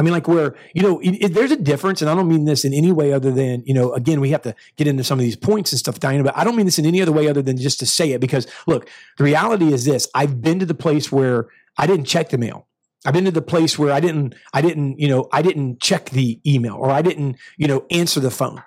I 0.00 0.02
mean, 0.02 0.14
like 0.14 0.26
where 0.26 0.54
you 0.72 0.80
know, 0.80 0.98
it, 1.00 1.10
it- 1.24 1.34
there's 1.34 1.50
a 1.50 1.56
difference, 1.56 2.00
and 2.00 2.10
I 2.10 2.14
don't 2.14 2.26
mean 2.26 2.46
this 2.46 2.64
in 2.64 2.72
any 2.72 2.90
way 2.90 3.12
other 3.12 3.30
than 3.30 3.62
you 3.66 3.74
know. 3.74 3.92
Again, 3.92 4.18
we 4.18 4.30
have 4.30 4.40
to 4.42 4.54
get 4.76 4.86
into 4.86 5.04
some 5.04 5.18
of 5.18 5.22
these 5.22 5.36
points 5.36 5.72
and 5.72 5.78
stuff, 5.78 6.00
Diana. 6.00 6.24
But 6.24 6.38
I 6.38 6.42
don't 6.42 6.56
mean 6.56 6.64
this 6.64 6.78
in 6.78 6.86
any 6.86 7.02
other 7.02 7.12
way 7.12 7.28
other 7.28 7.42
than 7.42 7.58
just 7.58 7.78
to 7.80 7.86
say 7.86 8.12
it 8.12 8.20
because 8.20 8.46
look, 8.66 8.88
the 9.18 9.24
reality 9.24 9.74
is 9.74 9.84
this: 9.84 10.08
I've 10.14 10.40
been 10.40 10.58
to 10.58 10.64
the 10.64 10.72
place 10.74 11.12
where 11.12 11.48
I 11.76 11.86
didn't 11.86 12.06
check 12.06 12.30
the 12.30 12.38
mail. 12.38 12.66
I've 13.04 13.12
been 13.12 13.26
to 13.26 13.30
the 13.30 13.42
place 13.42 13.78
where 13.78 13.92
I 13.92 14.00
didn't, 14.00 14.34
I 14.54 14.62
didn't, 14.62 14.98
you 14.98 15.08
know, 15.08 15.28
I 15.32 15.42
didn't 15.42 15.80
check 15.80 16.10
the 16.10 16.40
email 16.46 16.74
or 16.76 16.90
I 16.90 17.02
didn't, 17.02 17.36
you 17.56 17.66
know, 17.68 17.86
answer 17.90 18.20
the 18.20 18.30
phone, 18.30 18.62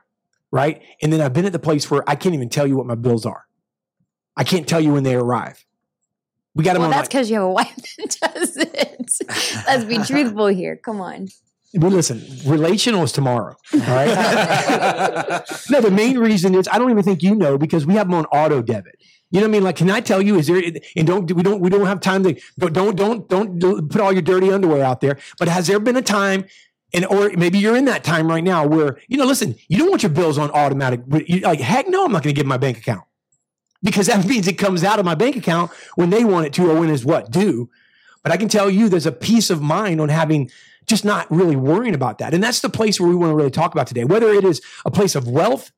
right? 0.52 0.82
And 1.04 1.12
then 1.14 1.22
I've 1.22 1.34
been 1.34 1.46
at 1.46 1.52
the 1.52 1.60
place 1.60 1.92
where 1.92 2.04
I 2.08 2.16
can't 2.16 2.34
even 2.34 2.50
tell 2.50 2.66
you 2.66 2.76
what 2.76 2.88
my 2.88 2.96
bills 2.96 3.26
are. 3.28 3.46
I 4.36 4.44
can't 4.44 4.68
tell 4.68 4.82
you 4.82 4.92
when 4.92 5.04
they 5.04 5.16
arrive. 5.16 5.64
We 6.56 6.64
got 6.64 6.74
them 6.74 6.82
Well, 6.82 6.92
on. 6.92 6.96
that's 6.98 7.08
because 7.08 7.30
you 7.30 7.36
have 7.38 7.46
a 7.46 7.52
wife 7.52 7.76
that 7.98 8.18
does 8.36 8.58
it. 8.58 9.12
Let's 9.68 9.86
be 9.86 9.98
truthful 10.00 10.48
here. 10.48 10.76
Come 10.76 11.02
on. 11.02 11.30
Well, 11.76 11.90
listen, 11.90 12.22
relational 12.46 13.02
is 13.04 13.12
tomorrow. 13.12 13.56
All 13.74 13.80
right. 13.80 14.08
no, 15.72 15.82
the 15.82 15.90
main 15.92 16.20
reason 16.20 16.54
is 16.54 16.68
I 16.72 16.78
don't 16.78 16.92
even 16.92 17.02
think 17.04 17.24
you 17.24 17.34
know 17.34 17.58
because 17.58 17.86
we 17.88 17.96
have 17.96 18.08
them 18.08 18.14
on 18.14 18.26
auto 18.26 18.62
debit. 18.62 18.96
You 19.32 19.40
know 19.40 19.48
what 19.48 19.50
I 19.50 19.52
mean? 19.54 19.64
Like, 19.64 19.78
can 19.78 19.90
I 19.90 20.00
tell 20.00 20.22
you? 20.22 20.36
Is 20.38 20.46
there? 20.46 20.62
And 20.96 21.08
don't 21.08 21.32
we 21.34 21.42
don't 21.42 21.60
we 21.60 21.72
don't 21.72 21.88
have 21.88 22.00
time 22.00 22.22
to. 22.26 22.40
Don't 22.60 22.96
don't 22.96 23.28
don't 23.28 23.58
do- 23.58 23.82
put 23.82 24.00
all 24.02 24.14
your 24.14 24.22
dirty 24.22 24.52
underwear 24.52 24.84
out 24.84 25.02
there. 25.02 25.18
But 25.40 25.48
has 25.48 25.66
there 25.66 25.80
been 25.80 25.98
a 25.98 26.04
time? 26.04 26.46
And 26.94 27.08
or 27.08 27.32
maybe 27.36 27.58
you're 27.58 27.76
in 27.76 27.86
that 27.86 28.04
time 28.04 28.28
right 28.28 28.44
now 28.44 28.68
where 28.68 29.00
you 29.08 29.18
know, 29.18 29.26
listen, 29.26 29.56
you 29.68 29.80
don't 29.80 29.90
want 29.90 30.04
your 30.04 30.12
bills 30.12 30.38
on 30.38 30.52
automatic. 30.52 31.02
Like, 31.08 31.60
heck 31.60 31.88
no, 31.88 32.06
I'm 32.06 32.12
not 32.12 32.22
going 32.22 32.36
to 32.36 32.40
give 32.40 32.46
my 32.46 32.58
bank 32.58 32.78
account 32.78 33.02
because 33.84 34.08
that 34.08 34.26
means 34.28 34.48
it 34.48 34.58
comes 34.58 34.84
out 34.84 35.00
of 35.00 35.06
my 35.06 35.16
bank 35.16 35.36
account 35.36 35.72
when 35.96 36.10
they 36.10 36.24
want 36.24 36.46
it 36.46 36.54
to 36.54 36.72
or 36.72 36.80
when 36.80 36.90
it's 36.90 37.06
what 37.06 37.30
due. 37.30 37.70
But 38.24 38.32
I 38.32 38.38
can 38.38 38.48
tell 38.48 38.70
you, 38.70 38.90
there's 38.90 39.06
a 39.06 39.12
peace 39.12 39.50
of 39.50 39.62
mind 39.62 40.00
on 40.00 40.10
having 40.10 40.50
just 40.88 41.06
not 41.06 41.30
really 41.30 41.56
worrying 41.56 41.96
about 41.96 42.18
that. 42.18 42.34
And 42.34 42.44
that's 42.44 42.62
the 42.62 42.70
place 42.70 43.00
where 43.00 43.10
we 43.10 43.16
want 43.16 43.32
to 43.32 43.36
really 43.36 43.52
talk 43.52 43.74
about 43.74 43.88
today. 43.88 44.06
Whether 44.06 44.30
it 44.30 44.44
is 44.44 44.62
a 44.86 44.92
place 44.92 45.16
of 45.16 45.28
wealth, 45.28 45.72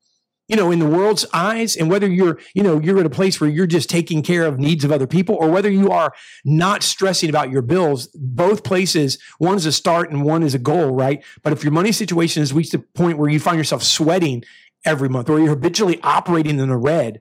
you 0.48 0.54
know, 0.54 0.70
in 0.70 0.78
the 0.78 0.86
world's 0.86 1.26
eyes, 1.32 1.76
and 1.76 1.90
whether 1.90 2.08
you're, 2.08 2.38
you 2.54 2.62
know, 2.62 2.80
you're 2.80 3.00
at 3.00 3.06
a 3.06 3.10
place 3.10 3.40
where 3.40 3.50
you're 3.50 3.66
just 3.66 3.90
taking 3.90 4.22
care 4.22 4.44
of 4.44 4.60
needs 4.60 4.84
of 4.84 4.92
other 4.92 5.06
people, 5.06 5.34
or 5.34 5.50
whether 5.50 5.70
you 5.70 5.90
are 5.90 6.12
not 6.44 6.84
stressing 6.84 7.28
about 7.28 7.50
your 7.50 7.62
bills, 7.62 8.06
both 8.14 8.62
places, 8.62 9.18
one 9.38 9.56
is 9.56 9.66
a 9.66 9.72
start 9.72 10.10
and 10.10 10.24
one 10.24 10.44
is 10.44 10.54
a 10.54 10.58
goal, 10.58 10.90
right? 10.92 11.24
But 11.42 11.52
if 11.52 11.64
your 11.64 11.72
money 11.72 11.90
situation 11.90 12.42
has 12.42 12.52
reached 12.52 12.72
the 12.72 12.78
point 12.78 13.18
where 13.18 13.28
you 13.28 13.40
find 13.40 13.58
yourself 13.58 13.82
sweating 13.82 14.44
every 14.84 15.08
month, 15.08 15.28
or 15.28 15.40
you're 15.40 15.48
habitually 15.48 16.00
operating 16.02 16.60
in 16.60 16.68
the 16.68 16.76
red 16.76 17.20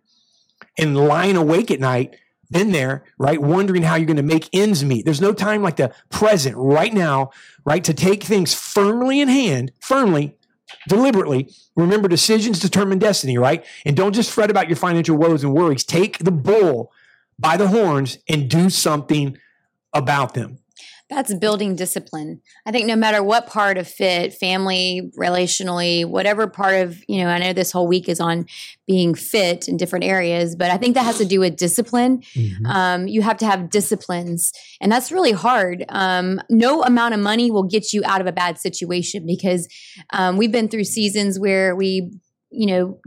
and 0.78 0.98
lying 0.98 1.36
awake 1.36 1.72
at 1.72 1.80
night, 1.80 2.16
been 2.52 2.72
there, 2.72 3.04
right? 3.18 3.42
Wondering 3.42 3.84
how 3.84 3.96
you're 3.96 4.06
going 4.06 4.18
to 4.18 4.24
make 4.24 4.50
ends 4.54 4.84
meet. 4.84 5.06
There's 5.06 5.22
no 5.22 5.34
time 5.34 5.62
like 5.62 5.78
the 5.78 5.94
present 6.10 6.56
right 6.58 6.94
now, 6.94 7.32
right? 7.66 7.84
To 7.84 7.94
take 7.94 8.24
things 8.24 8.54
firmly 8.54 9.20
in 9.20 9.28
hand, 9.28 9.72
firmly, 9.82 10.38
deliberately. 10.88 11.52
Remember, 11.76 12.08
decisions 12.08 12.60
determine 12.60 13.00
destiny, 13.00 13.38
right? 13.38 13.66
And 13.86 13.96
don't 13.98 14.14
just 14.14 14.32
fret 14.32 14.52
about 14.52 14.70
your 14.70 14.76
financial 14.76 15.18
woes 15.18 15.44
and 15.44 15.54
worries. 15.54 15.84
Take 15.84 16.20
the 16.20 16.32
bull 16.32 16.92
by 17.40 17.58
the 17.58 17.68
horns 17.68 18.20
and 18.30 18.50
do 18.50 18.70
something 18.70 19.38
about 19.94 20.34
them. 20.34 20.60
That's 21.16 21.34
building 21.34 21.78
discipline. 21.78 22.42
I 22.66 22.74
think 22.74 22.88
no 22.88 22.98
matter 22.98 23.24
what 23.24 23.48
part 23.48 23.78
of 23.78 23.88
fit, 23.88 24.34
family, 24.34 25.14
relationally, 25.18 26.06
whatever 26.06 26.46
part 26.46 26.76
of, 26.76 27.02
you 27.08 27.24
know, 27.24 27.30
I 27.30 27.40
know 27.40 27.54
this 27.54 27.72
whole 27.72 27.88
week 27.88 28.10
is 28.10 28.20
on 28.20 28.48
being 28.86 29.16
fit 29.16 29.70
in 29.70 29.78
different 29.78 30.04
areas, 30.04 30.58
but 30.58 30.72
I 30.72 30.76
think 30.76 30.94
that 30.96 31.04
has 31.04 31.18
to 31.20 31.26
do 31.26 31.40
with 31.40 31.56
discipline. 31.56 32.22
Um, 32.70 33.08
you 33.08 33.22
have 33.22 33.38
to 33.38 33.46
have 33.46 33.70
disciplines, 33.70 34.52
and 34.82 34.92
that's 34.92 35.10
really 35.10 35.32
hard. 35.32 35.86
Um, 35.88 36.42
no 36.50 36.84
amount 36.84 37.14
of 37.14 37.22
money 37.22 37.50
will 37.50 37.64
get 37.64 37.94
you 37.94 38.02
out 38.04 38.20
of 38.20 38.28
a 38.28 38.34
bad 38.34 38.60
situation 38.60 39.26
because 39.26 39.70
um, 40.12 40.36
we've 40.36 40.52
been 40.52 40.68
through 40.68 40.84
seasons 40.84 41.40
where 41.40 41.78
we, 41.78 42.12
you 42.52 42.68
know, 42.68 43.00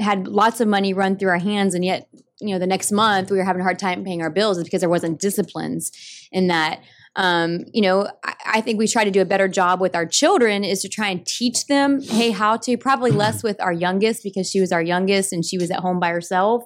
had 0.00 0.26
lots 0.26 0.62
of 0.62 0.68
money 0.68 0.94
run 0.94 1.18
through 1.18 1.28
our 1.28 1.38
hands, 1.38 1.74
and 1.74 1.84
yet, 1.84 2.08
you 2.40 2.54
know, 2.54 2.58
the 2.58 2.66
next 2.66 2.90
month 2.92 3.30
we 3.30 3.36
were 3.36 3.44
having 3.44 3.60
a 3.60 3.64
hard 3.64 3.78
time 3.78 4.04
paying 4.04 4.22
our 4.22 4.30
bills 4.30 4.62
because 4.64 4.80
there 4.80 4.88
wasn't 4.88 5.20
disciplines 5.20 5.92
in 6.32 6.46
that 6.46 6.80
um, 7.16 7.64
you 7.72 7.82
know, 7.82 8.08
I, 8.24 8.34
I 8.54 8.60
think 8.60 8.78
we 8.78 8.88
try 8.88 9.04
to 9.04 9.10
do 9.10 9.20
a 9.20 9.24
better 9.24 9.48
job 9.48 9.80
with 9.80 9.94
our 9.94 10.06
children 10.06 10.64
is 10.64 10.80
to 10.82 10.88
try 10.88 11.08
and 11.08 11.24
teach 11.26 11.66
them, 11.66 12.00
hey, 12.02 12.30
how 12.30 12.56
to. 12.58 12.76
Probably 12.76 13.10
less 13.10 13.42
with 13.42 13.60
our 13.60 13.72
youngest 13.72 14.22
because 14.22 14.50
she 14.50 14.60
was 14.60 14.72
our 14.72 14.82
youngest 14.82 15.32
and 15.32 15.44
she 15.44 15.58
was 15.58 15.70
at 15.70 15.80
home 15.80 16.00
by 16.00 16.08
herself. 16.10 16.64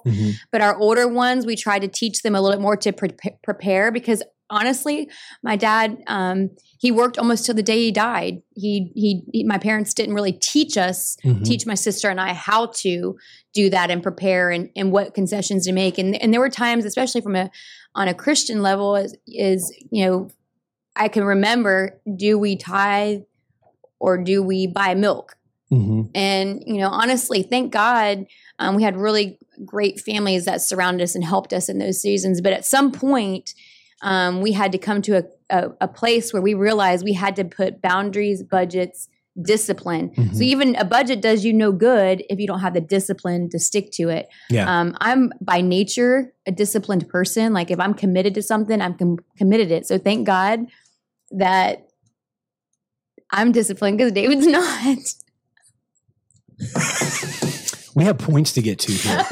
But 0.51 0.61
our 0.61 0.77
older 0.77 1.07
ones, 1.07 1.45
we 1.45 1.55
try 1.55 1.79
to 1.79 1.87
teach 1.87 2.21
them 2.21 2.35
a 2.35 2.41
little 2.41 2.57
bit 2.57 2.61
more 2.61 2.77
to 2.77 2.93
pre- 2.93 3.11
prepare 3.43 3.91
because 3.91 4.23
honestly, 4.49 5.09
my 5.43 5.57
dad, 5.57 5.97
um, 6.07 6.49
he 6.79 6.89
worked 6.89 7.17
almost 7.17 7.45
till 7.45 7.55
the 7.55 7.61
day 7.63 7.79
he 7.79 7.91
died. 7.91 8.41
He, 8.55 8.91
he, 8.95 9.21
he, 9.33 9.43
my 9.43 9.57
parents 9.57 9.93
didn't 9.93 10.15
really 10.15 10.31
teach 10.31 10.77
us, 10.77 11.17
Mhm. 11.25 11.43
teach 11.43 11.65
my 11.65 11.73
sister 11.73 12.09
and 12.09 12.21
I 12.21 12.33
how 12.33 12.67
to 12.77 13.17
do 13.53 13.69
that 13.69 13.91
and 13.91 14.01
prepare 14.01 14.49
and, 14.49 14.69
and 14.75 14.91
what 14.93 15.13
concessions 15.13 15.65
to 15.65 15.73
make. 15.73 15.97
And, 15.97 16.15
and 16.21 16.31
there 16.31 16.39
were 16.39 16.49
times, 16.49 16.85
especially 16.85 17.19
from 17.19 17.35
a, 17.35 17.49
on 17.97 18.07
a 18.07 18.13
Christian 18.13 18.61
level 18.61 18.95
is, 18.95 19.15
is, 19.25 19.75
you 19.89 20.05
know, 20.05 20.29
I 20.95 21.07
can 21.07 21.23
remember, 21.23 21.99
do 22.15 22.37
we 22.37 22.55
tithe 22.55 23.23
or 23.99 24.19
do 24.19 24.43
we 24.43 24.67
buy 24.67 24.93
milk? 24.93 25.35
Mhm. 25.71 26.11
And, 26.13 26.63
you 26.65 26.77
know, 26.77 26.89
honestly, 26.89 27.41
thank 27.41 27.73
God 27.73 28.27
um, 28.59 28.75
we 28.75 28.83
had 28.83 28.95
really 28.95 29.39
great 29.65 29.99
families 29.99 30.45
that 30.45 30.61
surrounded 30.61 31.03
us 31.03 31.15
and 31.15 31.23
helped 31.23 31.53
us 31.53 31.69
in 31.69 31.79
those 31.79 31.99
seasons. 31.99 32.39
But 32.39 32.53
at 32.53 32.65
some 32.65 32.91
point, 32.91 33.55
um, 34.03 34.41
we 34.41 34.51
had 34.51 34.71
to 34.73 34.77
come 34.77 35.01
to 35.01 35.17
a, 35.17 35.23
a, 35.49 35.71
a 35.81 35.87
place 35.87 36.31
where 36.31 36.41
we 36.41 36.53
realized 36.53 37.03
we 37.03 37.13
had 37.13 37.35
to 37.37 37.45
put 37.45 37.81
boundaries, 37.81 38.43
budgets, 38.43 39.09
discipline. 39.41 40.11
So 40.15 40.21
Mhm. 40.21 40.41
even 40.41 40.75
a 40.75 40.85
budget 40.85 41.21
does 41.21 41.45
you 41.45 41.53
no 41.53 41.71
good 41.71 42.23
if 42.29 42.39
you 42.39 42.47
don't 42.47 42.59
have 42.61 42.73
the 42.73 42.81
discipline 42.81 43.49
to 43.51 43.59
stick 43.59 43.91
to 43.93 44.09
it. 44.09 44.27
Yeah. 44.49 44.65
Um, 44.79 44.95
I'm 44.99 45.31
by 45.41 45.61
nature 45.61 46.33
a 46.47 46.51
disciplined 46.51 47.07
person. 47.07 47.53
Like 47.53 47.69
if 47.69 47.79
I'm 47.79 47.93
committed 47.93 48.33
to 48.35 48.41
something, 48.41 48.81
I'm 48.81 48.95
com- 48.95 49.19
committed 49.37 49.69
to 49.69 49.75
it. 49.75 49.85
So 49.87 49.97
thank 49.99 50.25
God 50.25 50.65
that 51.31 51.87
I'm 53.31 53.51
disciplined 53.51 53.97
because 53.99 54.11
David's 54.13 54.47
not. 54.57 54.97
We 57.95 58.03
have 58.05 58.17
points 58.17 58.53
to 58.53 58.61
get 58.61 58.79
to 58.79 58.91
here. 58.91 59.25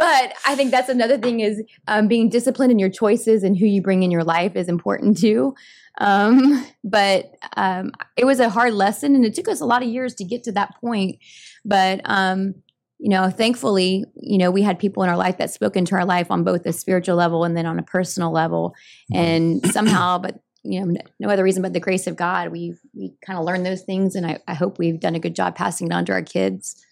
but 0.00 0.32
I 0.46 0.54
think 0.54 0.70
that's 0.70 0.88
another 0.88 1.18
thing 1.18 1.40
is 1.40 1.62
um, 1.86 2.08
being 2.08 2.30
disciplined 2.30 2.72
in 2.72 2.78
your 2.78 2.88
choices 2.88 3.42
and 3.42 3.54
who 3.54 3.66
you 3.66 3.82
bring 3.82 4.02
in 4.02 4.10
your 4.10 4.24
life 4.24 4.56
is 4.56 4.66
important 4.66 5.18
too. 5.18 5.54
Um, 5.98 6.66
but 6.82 7.34
um, 7.58 7.92
it 8.16 8.24
was 8.24 8.40
a 8.40 8.48
hard 8.48 8.72
lesson, 8.72 9.14
and 9.14 9.26
it 9.26 9.34
took 9.34 9.46
us 9.46 9.60
a 9.60 9.66
lot 9.66 9.82
of 9.82 9.90
years 9.90 10.14
to 10.14 10.24
get 10.24 10.42
to 10.44 10.52
that 10.52 10.74
point. 10.80 11.18
But 11.66 12.00
um, 12.06 12.54
you 12.98 13.10
know, 13.10 13.28
thankfully, 13.28 14.06
you 14.14 14.38
know, 14.38 14.50
we 14.50 14.62
had 14.62 14.78
people 14.78 15.02
in 15.02 15.10
our 15.10 15.18
life 15.18 15.36
that 15.36 15.50
spoke 15.50 15.76
into 15.76 15.94
our 15.94 16.06
life 16.06 16.30
on 16.30 16.44
both 16.44 16.64
a 16.64 16.72
spiritual 16.72 17.16
level 17.16 17.44
and 17.44 17.54
then 17.54 17.66
on 17.66 17.78
a 17.78 17.82
personal 17.82 18.32
level. 18.32 18.74
And 19.12 19.70
somehow, 19.70 20.16
but 20.16 20.40
you 20.62 20.80
know, 20.80 20.96
no 21.18 21.28
other 21.28 21.44
reason 21.44 21.60
but 21.60 21.74
the 21.74 21.80
grace 21.80 22.06
of 22.06 22.16
God, 22.16 22.52
we 22.52 22.72
we 22.94 23.12
kind 23.26 23.38
of 23.38 23.44
learned 23.44 23.66
those 23.66 23.82
things, 23.82 24.14
and 24.14 24.26
I, 24.26 24.38
I 24.48 24.54
hope 24.54 24.78
we've 24.78 24.98
done 24.98 25.14
a 25.14 25.20
good 25.20 25.36
job 25.36 25.56
passing 25.56 25.88
it 25.88 25.92
on 25.92 26.06
to 26.06 26.12
our 26.12 26.22
kids. 26.22 26.82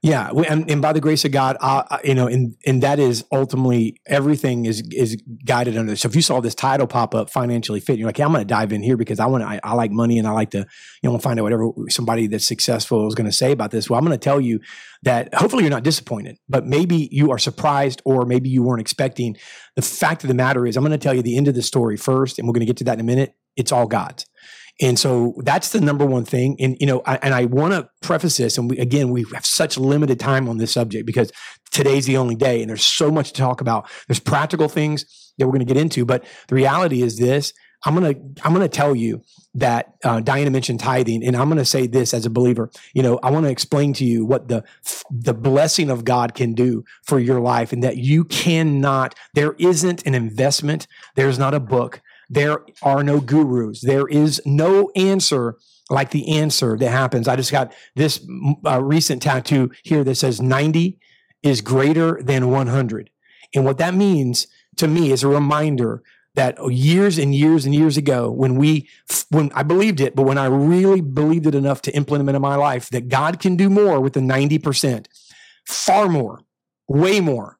Yeah, 0.00 0.30
and, 0.30 0.70
and 0.70 0.80
by 0.80 0.92
the 0.92 1.00
grace 1.00 1.24
of 1.24 1.32
God, 1.32 1.56
uh, 1.60 1.98
you 2.04 2.14
know, 2.14 2.28
and 2.28 2.54
and 2.64 2.82
that 2.84 3.00
is 3.00 3.24
ultimately 3.32 4.00
everything 4.06 4.64
is 4.64 4.80
is 4.92 5.20
guided 5.44 5.76
under. 5.76 5.96
So 5.96 6.08
if 6.08 6.14
you 6.14 6.22
saw 6.22 6.40
this 6.40 6.54
title 6.54 6.86
pop 6.86 7.16
up, 7.16 7.30
financially 7.30 7.80
fit, 7.80 7.98
you're 7.98 8.06
like, 8.06 8.16
hey, 8.16 8.22
I'm 8.22 8.30
going 8.30 8.40
to 8.40 8.46
dive 8.46 8.72
in 8.72 8.80
here 8.80 8.96
because 8.96 9.18
I 9.18 9.26
want 9.26 9.42
to. 9.42 9.48
I, 9.48 9.60
I 9.64 9.74
like 9.74 9.90
money 9.90 10.16
and 10.18 10.28
I 10.28 10.30
like 10.30 10.50
to, 10.50 10.66
you 11.02 11.10
know, 11.10 11.18
find 11.18 11.40
out 11.40 11.42
whatever 11.42 11.70
somebody 11.88 12.28
that's 12.28 12.46
successful 12.46 13.08
is 13.08 13.16
going 13.16 13.28
to 13.28 13.36
say 13.36 13.50
about 13.50 13.72
this. 13.72 13.90
Well, 13.90 13.98
I'm 13.98 14.04
going 14.04 14.16
to 14.16 14.22
tell 14.22 14.40
you 14.40 14.60
that 15.02 15.34
hopefully 15.34 15.64
you're 15.64 15.70
not 15.70 15.82
disappointed, 15.82 16.38
but 16.48 16.64
maybe 16.64 17.08
you 17.10 17.32
are 17.32 17.38
surprised 17.38 18.00
or 18.04 18.24
maybe 18.24 18.48
you 18.48 18.62
weren't 18.62 18.80
expecting. 18.80 19.36
The 19.74 19.82
fact 19.82 20.22
of 20.22 20.28
the 20.28 20.34
matter 20.34 20.64
is, 20.64 20.76
I'm 20.76 20.84
going 20.84 20.92
to 20.92 21.02
tell 21.02 21.14
you 21.14 21.22
the 21.22 21.36
end 21.36 21.48
of 21.48 21.56
the 21.56 21.62
story 21.62 21.96
first, 21.96 22.38
and 22.38 22.46
we're 22.46 22.52
going 22.52 22.60
to 22.60 22.66
get 22.66 22.76
to 22.78 22.84
that 22.84 22.94
in 22.94 23.00
a 23.00 23.04
minute. 23.04 23.34
It's 23.56 23.72
all 23.72 23.88
God's. 23.88 24.26
And 24.80 24.98
so 24.98 25.34
that's 25.38 25.70
the 25.70 25.80
number 25.80 26.06
one 26.06 26.24
thing. 26.24 26.56
And, 26.60 26.76
you 26.78 26.86
know, 26.86 27.02
I, 27.04 27.16
and 27.16 27.34
I 27.34 27.46
want 27.46 27.72
to 27.72 27.88
preface 28.00 28.36
this. 28.36 28.58
And 28.58 28.70
we, 28.70 28.78
again, 28.78 29.10
we 29.10 29.24
have 29.34 29.44
such 29.44 29.76
limited 29.76 30.20
time 30.20 30.48
on 30.48 30.58
this 30.58 30.72
subject 30.72 31.04
because 31.04 31.32
today's 31.70 32.06
the 32.06 32.16
only 32.16 32.36
day 32.36 32.60
and 32.60 32.70
there's 32.70 32.84
so 32.84 33.10
much 33.10 33.32
to 33.32 33.40
talk 33.40 33.60
about. 33.60 33.90
There's 34.06 34.20
practical 34.20 34.68
things 34.68 35.32
that 35.38 35.46
we're 35.46 35.52
going 35.52 35.66
to 35.66 35.72
get 35.72 35.80
into. 35.80 36.04
But 36.04 36.24
the 36.46 36.54
reality 36.54 37.02
is 37.02 37.18
this 37.18 37.52
I'm 37.84 37.94
going 37.94 38.12
to, 38.12 38.42
I'm 38.44 38.54
to 38.54 38.68
tell 38.68 38.94
you 38.94 39.22
that 39.54 39.94
uh, 40.02 40.20
Diana 40.20 40.50
mentioned 40.50 40.80
tithing. 40.80 41.24
And 41.24 41.36
I'm 41.36 41.48
going 41.48 41.58
to 41.58 41.64
say 41.64 41.86
this 41.86 42.12
as 42.12 42.26
a 42.26 42.30
believer, 42.30 42.70
you 42.92 43.02
know, 43.02 43.20
I 43.22 43.30
want 43.30 43.46
to 43.46 43.52
explain 43.52 43.92
to 43.94 44.04
you 44.04 44.24
what 44.24 44.48
the, 44.48 44.64
the 45.10 45.34
blessing 45.34 45.90
of 45.90 46.04
God 46.04 46.34
can 46.34 46.54
do 46.54 46.84
for 47.04 47.20
your 47.20 47.40
life 47.40 47.72
and 47.72 47.82
that 47.84 47.96
you 47.96 48.24
cannot, 48.24 49.14
there 49.34 49.54
isn't 49.58 50.04
an 50.06 50.14
investment. 50.14 50.88
There's 51.14 51.38
not 51.38 51.54
a 51.54 51.60
book 51.60 52.00
there 52.28 52.64
are 52.82 53.02
no 53.02 53.20
gurus. 53.20 53.80
There 53.80 54.06
is 54.06 54.40
no 54.44 54.90
answer 54.94 55.56
like 55.90 56.10
the 56.10 56.38
answer 56.38 56.76
that 56.76 56.90
happens. 56.90 57.28
I 57.28 57.36
just 57.36 57.52
got 57.52 57.72
this 57.96 58.20
uh, 58.66 58.82
recent 58.82 59.22
tattoo 59.22 59.70
here 59.82 60.04
that 60.04 60.16
says 60.16 60.40
90 60.40 60.98
is 61.42 61.60
greater 61.60 62.20
than 62.22 62.50
100. 62.50 63.10
And 63.54 63.64
what 63.64 63.78
that 63.78 63.94
means 63.94 64.46
to 64.76 64.86
me 64.86 65.12
is 65.12 65.22
a 65.22 65.28
reminder 65.28 66.02
that 66.34 66.56
years 66.70 67.18
and 67.18 67.34
years 67.34 67.64
and 67.64 67.74
years 67.74 67.96
ago 67.96 68.30
when 68.30 68.54
we 68.56 68.88
when 69.30 69.50
I 69.54 69.64
believed 69.64 70.00
it 70.00 70.14
but 70.14 70.22
when 70.22 70.38
I 70.38 70.46
really 70.46 71.00
believed 71.00 71.46
it 71.46 71.54
enough 71.54 71.82
to 71.82 71.96
implement 71.96 72.30
it 72.30 72.36
in 72.36 72.42
my 72.42 72.54
life 72.54 72.90
that 72.90 73.08
God 73.08 73.40
can 73.40 73.56
do 73.56 73.68
more 73.68 73.98
with 73.98 74.12
the 74.12 74.20
90% 74.20 75.06
far 75.66 76.08
more 76.08 76.42
way 76.86 77.20
more 77.20 77.58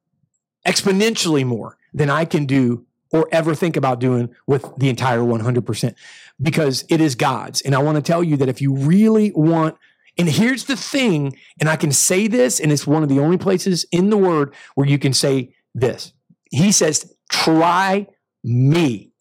exponentially 0.65 1.45
more 1.45 1.77
than 1.93 2.09
I 2.09 2.25
can 2.25 2.47
do 2.47 2.87
or 3.13 3.29
ever 3.33 3.55
think 3.55 3.77
about 3.77 4.01
doing 4.01 4.35
with 4.47 4.71
the 4.77 4.89
entire 4.89 5.21
100% 5.21 5.95
because 6.41 6.85
it 6.89 7.01
is 7.01 7.15
God's. 7.15 7.61
And 7.63 7.75
I 7.75 7.79
want 7.79 7.97
to 7.97 8.03
tell 8.03 8.23
you 8.23 8.37
that 8.37 8.49
if 8.49 8.61
you 8.61 8.75
really 8.75 9.33
want, 9.33 9.77
and 10.17 10.29
here's 10.29 10.65
the 10.65 10.77
thing, 10.77 11.37
and 11.61 11.69
I 11.69 11.77
can 11.77 11.93
say 11.93 12.27
this, 12.27 12.61
and 12.61 12.73
it's 12.73 12.87
one 12.87 13.03
of 13.03 13.09
the 13.09 13.21
only 13.21 13.39
places 13.39 13.87
in 13.93 14.11
the 14.11 14.17
word 14.17 14.55
where 14.75 14.87
you 14.87 14.99
can 14.99 15.13
say 15.13 15.55
this. 15.75 16.13
He 16.51 16.73
says, 16.73 17.15
try 17.31 18.07
me. 18.43 19.13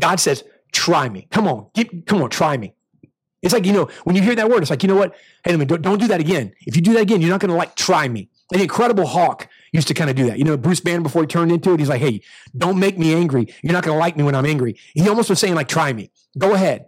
God 0.00 0.20
says, 0.20 0.44
try 0.72 1.08
me. 1.08 1.26
Come 1.30 1.46
on, 1.46 1.66
get, 1.74 2.06
come 2.06 2.22
on, 2.22 2.30
try 2.30 2.56
me. 2.56 2.74
It's 3.42 3.54
like, 3.54 3.66
you 3.66 3.72
know, 3.72 3.88
when 4.04 4.16
you 4.16 4.22
hear 4.22 4.34
that 4.34 4.50
word, 4.50 4.62
it's 4.62 4.70
like, 4.70 4.82
you 4.82 4.88
know 4.88 4.96
what? 4.96 5.14
Hey, 5.44 5.56
don't, 5.56 5.82
don't 5.82 5.98
do 5.98 6.08
that 6.08 6.20
again. 6.20 6.52
If 6.66 6.74
you 6.74 6.82
do 6.82 6.92
that 6.94 7.02
again, 7.02 7.20
you're 7.20 7.30
not 7.30 7.40
going 7.40 7.50
to 7.50 7.56
like 7.56 7.76
try 7.76 8.08
me. 8.08 8.28
An 8.52 8.60
Incredible 8.60 9.06
Hulk 9.06 9.48
used 9.72 9.88
to 9.88 9.94
kind 9.94 10.10
of 10.10 10.16
do 10.16 10.26
that. 10.26 10.38
You 10.38 10.44
know, 10.44 10.56
Bruce 10.56 10.80
Banner 10.80 11.02
before 11.02 11.22
he 11.22 11.26
turned 11.26 11.52
into 11.52 11.72
it, 11.72 11.80
he's 11.80 11.88
like, 11.88 12.00
"Hey, 12.00 12.22
don't 12.56 12.78
make 12.78 12.98
me 12.98 13.14
angry. 13.14 13.46
You're 13.62 13.72
not 13.72 13.84
going 13.84 13.96
to 13.96 13.98
like 13.98 14.16
me 14.16 14.24
when 14.24 14.34
I'm 14.34 14.46
angry." 14.46 14.78
He 14.94 15.08
almost 15.08 15.30
was 15.30 15.38
saying 15.38 15.54
like, 15.54 15.68
"Try 15.68 15.92
me. 15.92 16.10
Go 16.36 16.54
ahead." 16.54 16.86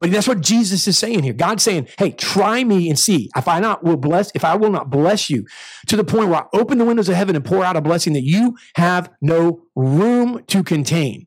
But 0.00 0.10
that's 0.10 0.28
what 0.28 0.40
Jesus 0.40 0.86
is 0.86 0.98
saying 0.98 1.22
here. 1.22 1.32
God's 1.32 1.62
saying, 1.62 1.88
"Hey, 1.98 2.10
try 2.10 2.62
me 2.64 2.88
and 2.90 2.98
see 2.98 3.30
if 3.36 3.48
I 3.48 3.60
not 3.60 3.84
will 3.84 3.96
bless. 3.96 4.30
If 4.34 4.44
I 4.44 4.54
will 4.56 4.70
not 4.70 4.90
bless 4.90 5.30
you 5.30 5.46
to 5.86 5.96
the 5.96 6.04
point 6.04 6.28
where 6.28 6.42
I 6.42 6.46
open 6.52 6.78
the 6.78 6.84
windows 6.84 7.08
of 7.08 7.14
heaven 7.14 7.36
and 7.36 7.44
pour 7.44 7.64
out 7.64 7.76
a 7.76 7.80
blessing 7.80 8.12
that 8.14 8.24
you 8.24 8.56
have 8.76 9.10
no 9.20 9.62
room 9.74 10.42
to 10.48 10.62
contain." 10.62 11.26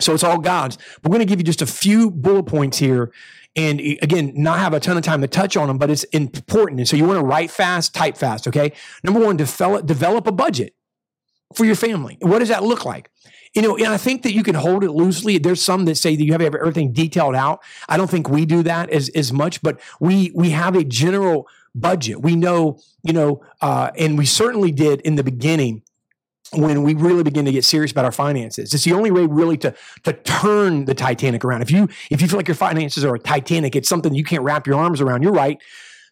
So 0.00 0.14
it's 0.14 0.24
all 0.24 0.38
God's. 0.38 0.78
We're 1.02 1.10
going 1.10 1.20
to 1.20 1.26
give 1.26 1.40
you 1.40 1.44
just 1.44 1.62
a 1.62 1.66
few 1.66 2.10
bullet 2.10 2.44
points 2.44 2.78
here 2.78 3.12
and 3.56 3.80
again, 3.80 4.32
not 4.36 4.60
have 4.60 4.72
a 4.74 4.80
ton 4.80 4.96
of 4.96 5.02
time 5.02 5.20
to 5.22 5.28
touch 5.28 5.56
on 5.56 5.68
them, 5.68 5.78
but 5.78 5.90
it's 5.90 6.04
important. 6.04 6.80
And 6.80 6.88
so 6.88 6.96
you 6.96 7.04
want 7.04 7.18
to 7.18 7.24
write 7.24 7.50
fast, 7.50 7.94
type 7.94 8.16
fast. 8.16 8.46
Okay. 8.46 8.72
Number 9.02 9.20
one, 9.20 9.36
develop, 9.36 9.86
develop 9.86 10.26
a 10.26 10.32
budget 10.32 10.74
for 11.54 11.64
your 11.64 11.74
family. 11.74 12.16
What 12.20 12.38
does 12.38 12.48
that 12.48 12.62
look 12.62 12.84
like? 12.84 13.10
You 13.54 13.62
know, 13.62 13.76
and 13.76 13.88
I 13.88 13.96
think 13.96 14.22
that 14.22 14.32
you 14.32 14.44
can 14.44 14.54
hold 14.54 14.84
it 14.84 14.92
loosely. 14.92 15.38
There's 15.38 15.60
some 15.60 15.84
that 15.86 15.96
say 15.96 16.14
that 16.14 16.24
you 16.24 16.32
have 16.32 16.42
everything 16.42 16.92
detailed 16.92 17.34
out. 17.34 17.60
I 17.88 17.96
don't 17.96 18.08
think 18.08 18.28
we 18.28 18.46
do 18.46 18.62
that 18.62 18.90
as, 18.90 19.08
as 19.10 19.32
much, 19.32 19.60
but 19.60 19.80
we 19.98 20.30
we 20.36 20.50
have 20.50 20.76
a 20.76 20.84
general 20.84 21.48
budget. 21.74 22.22
We 22.22 22.36
know, 22.36 22.78
you 23.02 23.12
know, 23.12 23.42
uh, 23.60 23.90
and 23.98 24.16
we 24.16 24.24
certainly 24.24 24.70
did 24.70 25.00
in 25.00 25.16
the 25.16 25.24
beginning 25.24 25.82
when 26.52 26.82
we 26.82 26.94
really 26.94 27.22
begin 27.22 27.44
to 27.44 27.52
get 27.52 27.64
serious 27.64 27.92
about 27.92 28.04
our 28.04 28.12
finances. 28.12 28.74
It's 28.74 28.84
the 28.84 28.92
only 28.92 29.10
way 29.10 29.26
really 29.26 29.56
to 29.58 29.74
to 30.04 30.12
turn 30.12 30.84
the 30.84 30.94
Titanic 30.94 31.44
around. 31.44 31.62
If 31.62 31.70
you 31.70 31.88
if 32.10 32.20
you 32.20 32.28
feel 32.28 32.38
like 32.38 32.48
your 32.48 32.54
finances 32.54 33.04
are 33.04 33.14
a 33.14 33.18
Titanic, 33.18 33.76
it's 33.76 33.88
something 33.88 34.14
you 34.14 34.24
can't 34.24 34.42
wrap 34.42 34.66
your 34.66 34.76
arms 34.76 35.00
around. 35.00 35.22
You're 35.22 35.32
right. 35.32 35.58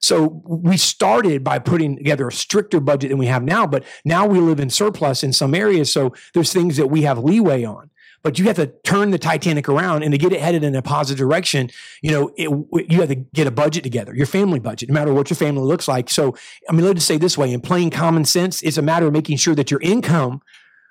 So 0.00 0.42
we 0.47 0.76
started 0.76 1.42
by 1.42 1.59
putting 1.59 1.97
together 1.97 2.28
a 2.28 2.33
stricter 2.33 2.78
budget 2.78 3.11
than 3.11 3.18
we 3.18 3.26
have 3.26 3.42
now, 3.42 3.66
but 3.66 3.85
now 4.04 4.26
we 4.26 4.38
live 4.38 4.61
in 4.61 4.71
surplus 4.71 5.25
in 5.25 5.33
some 5.33 5.54
areas. 5.54 5.92
So 5.92 6.14
there's 6.35 6.52
things 6.52 6.76
that 6.76 6.87
we 6.87 7.02
have 7.02 7.18
leeway 7.18 7.64
on 7.64 7.90
but 8.29 8.39
you 8.39 8.45
have 8.45 8.57
to 8.57 8.67
turn 8.85 9.11
the 9.11 9.19
Titanic 9.19 9.71
around 9.71 10.03
and 10.03 10.13
to 10.13 10.19
get 10.19 10.33
it 10.33 10.41
headed 10.43 10.63
in 10.63 10.75
a 10.75 10.83
positive 10.83 11.17
direction, 11.17 11.71
you 12.03 12.11
know, 12.11 12.31
it, 12.37 12.51
you 12.91 13.01
have 13.01 13.09
to 13.09 13.15
get 13.15 13.47
a 13.47 13.51
budget 13.51 13.83
together, 13.83 14.15
your 14.15 14.27
family 14.27 14.59
budget, 14.59 14.91
no 14.91 14.93
matter 14.93 15.15
what 15.15 15.31
your 15.31 15.37
family 15.39 15.63
looks 15.63 15.89
like. 15.89 16.11
So, 16.11 16.37
I 16.69 16.75
mean, 16.75 16.85
let's 16.85 16.97
just 16.97 17.07
say 17.07 17.17
this 17.17 17.39
way 17.39 17.51
in 17.51 17.63
plain 17.63 17.89
common 17.89 18.27
sense, 18.27 18.63
it's 18.63 18.77
a 18.77 18.83
matter 18.83 19.07
of 19.07 19.15
making 19.15 19.39
sure 19.39 19.55
that 19.55 19.71
your 19.71 19.81
income, 19.81 20.43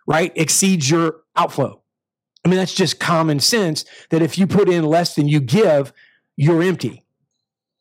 right, 0.08 0.32
exceeds 0.36 0.89
your 0.89 1.17
outflow. 1.36 1.79
I 2.44 2.50
mean, 2.50 2.58
that's 2.58 2.74
just 2.74 3.00
common 3.00 3.39
sense 3.39 3.86
that 4.10 4.24
if 4.24 4.39
you 4.39 4.48
put 4.48 4.67
in 4.67 4.84
less 4.84 5.13
than 5.13 5.27
you 5.27 5.39
give, 5.39 5.94
you're 6.38 6.63
empty. 6.63 7.06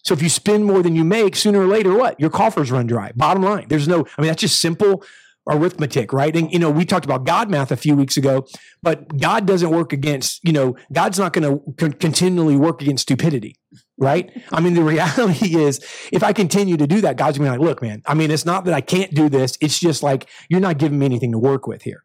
So 0.04 0.12
if 0.12 0.20
you 0.20 0.28
spend 0.28 0.66
more 0.66 0.82
than 0.82 0.94
you 0.94 1.02
make, 1.02 1.34
sooner 1.34 1.62
or 1.62 1.66
later, 1.66 1.96
what? 1.96 2.20
Your 2.20 2.28
coffers 2.28 2.70
run 2.70 2.86
dry. 2.86 3.12
Bottom 3.16 3.42
line, 3.42 3.68
there's 3.70 3.88
no, 3.88 4.06
I 4.18 4.20
mean, 4.20 4.28
that's 4.28 4.42
just 4.42 4.60
simple 4.60 5.02
arithmetic, 5.48 6.12
right? 6.12 6.34
And 6.34 6.52
you 6.52 6.58
know, 6.58 6.70
we 6.70 6.84
talked 6.84 7.04
about 7.04 7.24
God 7.24 7.48
math 7.50 7.70
a 7.70 7.76
few 7.76 7.94
weeks 7.94 8.16
ago, 8.16 8.46
but 8.82 9.18
God 9.18 9.46
doesn't 9.46 9.70
work 9.70 9.92
against, 9.92 10.40
you 10.44 10.52
know, 10.52 10.76
God's 10.92 11.18
not 11.18 11.32
going 11.32 11.58
to 11.58 11.72
con- 11.74 11.92
continually 11.92 12.56
work 12.56 12.82
against 12.82 13.02
stupidity, 13.02 13.56
right? 13.96 14.30
I 14.52 14.60
mean, 14.60 14.74
the 14.74 14.82
reality 14.94 15.56
is, 15.56 15.80
if 16.12 16.22
I 16.22 16.32
continue 16.32 16.76
to 16.76 16.86
do 16.86 17.00
that, 17.02 17.16
God's 17.16 17.38
going 17.38 17.50
to 17.50 17.56
be 17.56 17.60
like, 17.60 17.68
look, 17.68 17.82
man. 17.82 18.02
I 18.06 18.14
mean, 18.14 18.30
it's 18.30 18.44
not 18.44 18.64
that 18.64 18.74
I 18.74 18.80
can't 18.80 19.14
do 19.14 19.28
this; 19.28 19.56
it's 19.60 19.78
just 19.78 20.02
like 20.02 20.28
you're 20.48 20.60
not 20.60 20.78
giving 20.78 20.98
me 20.98 21.06
anything 21.06 21.32
to 21.32 21.38
work 21.38 21.66
with 21.66 21.82
here. 21.82 22.04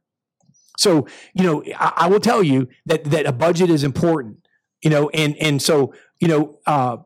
So, 0.77 1.07
you 1.33 1.43
know, 1.43 1.63
I, 1.77 1.93
I 1.97 2.07
will 2.07 2.19
tell 2.19 2.43
you 2.43 2.67
that 2.85 3.05
that 3.05 3.25
a 3.25 3.31
budget 3.31 3.69
is 3.69 3.83
important, 3.83 4.47
you 4.83 4.89
know, 4.89 5.09
and 5.09 5.35
and 5.37 5.61
so 5.61 5.93
you 6.19 6.27
know. 6.27 6.59
uh 6.65 6.97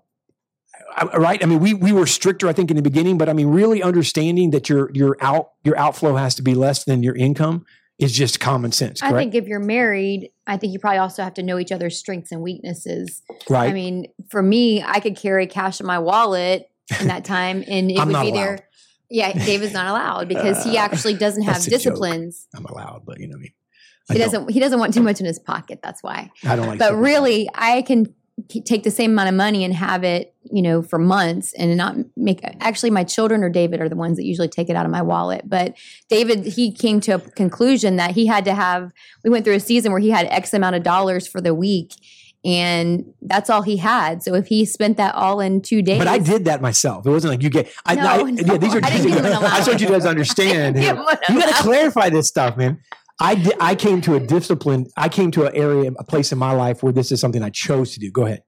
right? 1.17 1.41
I 1.43 1.45
mean, 1.47 1.59
we 1.59 1.73
we 1.73 1.91
were 1.91 2.05
stricter, 2.07 2.47
I 2.47 2.53
think, 2.53 2.69
in 2.71 2.75
the 2.77 2.81
beginning, 2.83 3.17
but 3.17 3.29
I 3.29 3.33
mean, 3.33 3.47
really 3.47 3.81
understanding 3.83 4.51
that 4.51 4.69
your 4.69 4.91
your 4.93 5.17
out 5.21 5.51
your 5.63 5.77
outflow 5.77 6.15
has 6.15 6.35
to 6.35 6.41
be 6.41 6.53
less 6.55 6.83
than 6.83 7.03
your 7.03 7.15
income 7.15 7.65
is 7.99 8.11
just 8.11 8.39
common 8.39 8.71
sense. 8.71 8.99
Correct? 9.01 9.15
I 9.15 9.17
think 9.19 9.35
if 9.35 9.47
you're 9.47 9.59
married, 9.59 10.29
I 10.47 10.57
think 10.57 10.73
you 10.73 10.79
probably 10.79 10.97
also 10.99 11.23
have 11.23 11.33
to 11.35 11.43
know 11.43 11.57
each 11.59 11.71
other's 11.71 11.97
strengths 11.97 12.31
and 12.31 12.41
weaknesses. 12.41 13.21
Right. 13.49 13.69
I 13.69 13.73
mean, 13.73 14.07
for 14.29 14.41
me, 14.43 14.83
I 14.83 14.99
could 14.99 15.15
carry 15.15 15.47
cash 15.47 15.79
in 15.79 15.85
my 15.85 15.99
wallet 15.99 16.69
in 16.99 17.07
that 17.07 17.23
time, 17.25 17.63
and 17.69 17.89
it 17.89 17.97
I'm 17.99 18.07
would 18.07 18.13
not 18.13 18.23
be 18.23 18.29
allowed. 18.31 18.37
there. 18.41 18.59
Yeah, 19.09 19.31
David's 19.33 19.73
not 19.73 19.87
allowed 19.87 20.27
because 20.27 20.63
he 20.63 20.77
uh, 20.77 20.81
actually 20.81 21.13
doesn't 21.13 21.43
have 21.43 21.57
a 21.57 21.59
joke. 21.61 21.69
disciplines. 21.69 22.47
I'm 22.55 22.65
allowed, 22.65 23.03
but 23.05 23.19
you 23.19 23.27
know 23.27 23.33
what 23.33 23.39
I 23.39 23.41
mean. 23.43 23.53
I 24.09 24.13
He 24.13 24.19
don't- 24.19 24.25
doesn't. 24.31 24.49
He 24.51 24.59
doesn't 24.59 24.79
want 24.79 24.93
too 24.93 25.01
much 25.03 25.19
in 25.19 25.25
his 25.25 25.39
pocket. 25.39 25.79
That's 25.83 26.01
why. 26.03 26.31
I 26.45 26.55
don't 26.55 26.67
like. 26.67 26.79
But 26.79 26.95
really, 26.95 27.49
I 27.53 27.81
can 27.83 28.13
take 28.65 28.83
the 28.83 28.91
same 28.91 29.11
amount 29.11 29.29
of 29.29 29.35
money 29.35 29.63
and 29.63 29.73
have 29.73 30.03
it, 30.03 30.33
you 30.51 30.61
know, 30.61 30.81
for 30.81 30.99
months 30.99 31.53
and 31.53 31.75
not 31.77 31.95
make. 32.17 32.41
Actually, 32.59 32.89
my 32.89 33.03
children 33.03 33.43
or 33.43 33.49
David 33.49 33.79
are 33.81 33.89
the 33.89 33.95
ones 33.95 34.17
that 34.17 34.25
usually 34.25 34.49
take 34.49 34.69
it 34.69 34.75
out 34.75 34.85
of 34.85 34.91
my 34.91 35.01
wallet. 35.01 35.43
But 35.49 35.75
David, 36.09 36.45
he 36.45 36.71
came 36.71 36.99
to 37.01 37.13
a 37.13 37.19
conclusion 37.19 37.95
that 37.95 38.11
he 38.11 38.25
had 38.25 38.45
to 38.45 38.53
have. 38.53 38.91
We 39.23 39.29
went 39.29 39.45
through 39.45 39.55
a 39.55 39.59
season 39.59 39.91
where 39.91 40.01
he 40.01 40.09
had 40.09 40.27
X 40.27 40.53
amount 40.53 40.75
of 40.75 40.83
dollars 40.83 41.27
for 41.27 41.39
the 41.41 41.53
week. 41.55 41.93
And 42.43 43.05
that's 43.23 43.49
all 43.49 43.63
he 43.63 43.77
had. 43.77 44.21
So 44.21 44.35
if 44.35 44.45
he 44.47 44.65
spent 44.65 44.97
that 44.97 45.15
all 45.15 45.39
in 45.39 45.61
two 45.61 45.81
days, 45.81 45.97
But 45.97 46.07
I 46.07 46.19
did 46.19 46.45
that 46.45 46.61
myself. 46.61 47.07
It 47.07 47.09
wasn't 47.09 47.31
like 47.33 47.41
you 47.41 47.49
get. 47.49 47.71
I, 47.87 47.95
No, 47.95 48.01
I- 48.07 48.17
no, 48.21 48.27
yeah, 48.53 48.57
these 48.57 48.75
are. 48.75 48.81
I 48.83 48.89
didn't 48.91 49.07
give 49.07 49.17
him 49.17 49.25
an 49.25 49.33
I 49.33 49.57
just 49.57 49.67
want 49.67 49.81
you 49.81 49.87
guys 49.87 50.03
to 50.03 50.09
understand. 50.09 50.75
didn't 50.75 50.83
here. 50.83 50.93
give 50.93 51.01
him 51.01 51.07
an 51.07 51.17
you 51.35 51.39
got 51.41 51.55
to 51.55 51.63
clarify 51.63 52.09
this 52.09 52.27
stuff, 52.27 52.55
man. 52.55 52.79
I 53.19 53.35
did, 53.35 53.53
I 53.61 53.75
came 53.75 54.01
to 54.01 54.15
a 54.15 54.19
discipline. 54.19 54.87
I 54.97 55.07
came 55.09 55.31
to 55.31 55.45
an 55.45 55.55
area, 55.55 55.91
a 55.97 56.03
place 56.03 56.31
in 56.31 56.37
my 56.37 56.51
life 56.51 56.83
where 56.83 56.91
this 56.91 57.11
is 57.11 57.19
something 57.21 57.41
I 57.41 57.49
chose 57.49 57.93
to 57.93 57.99
do. 57.99 58.11
Go 58.11 58.25
ahead. 58.25 58.43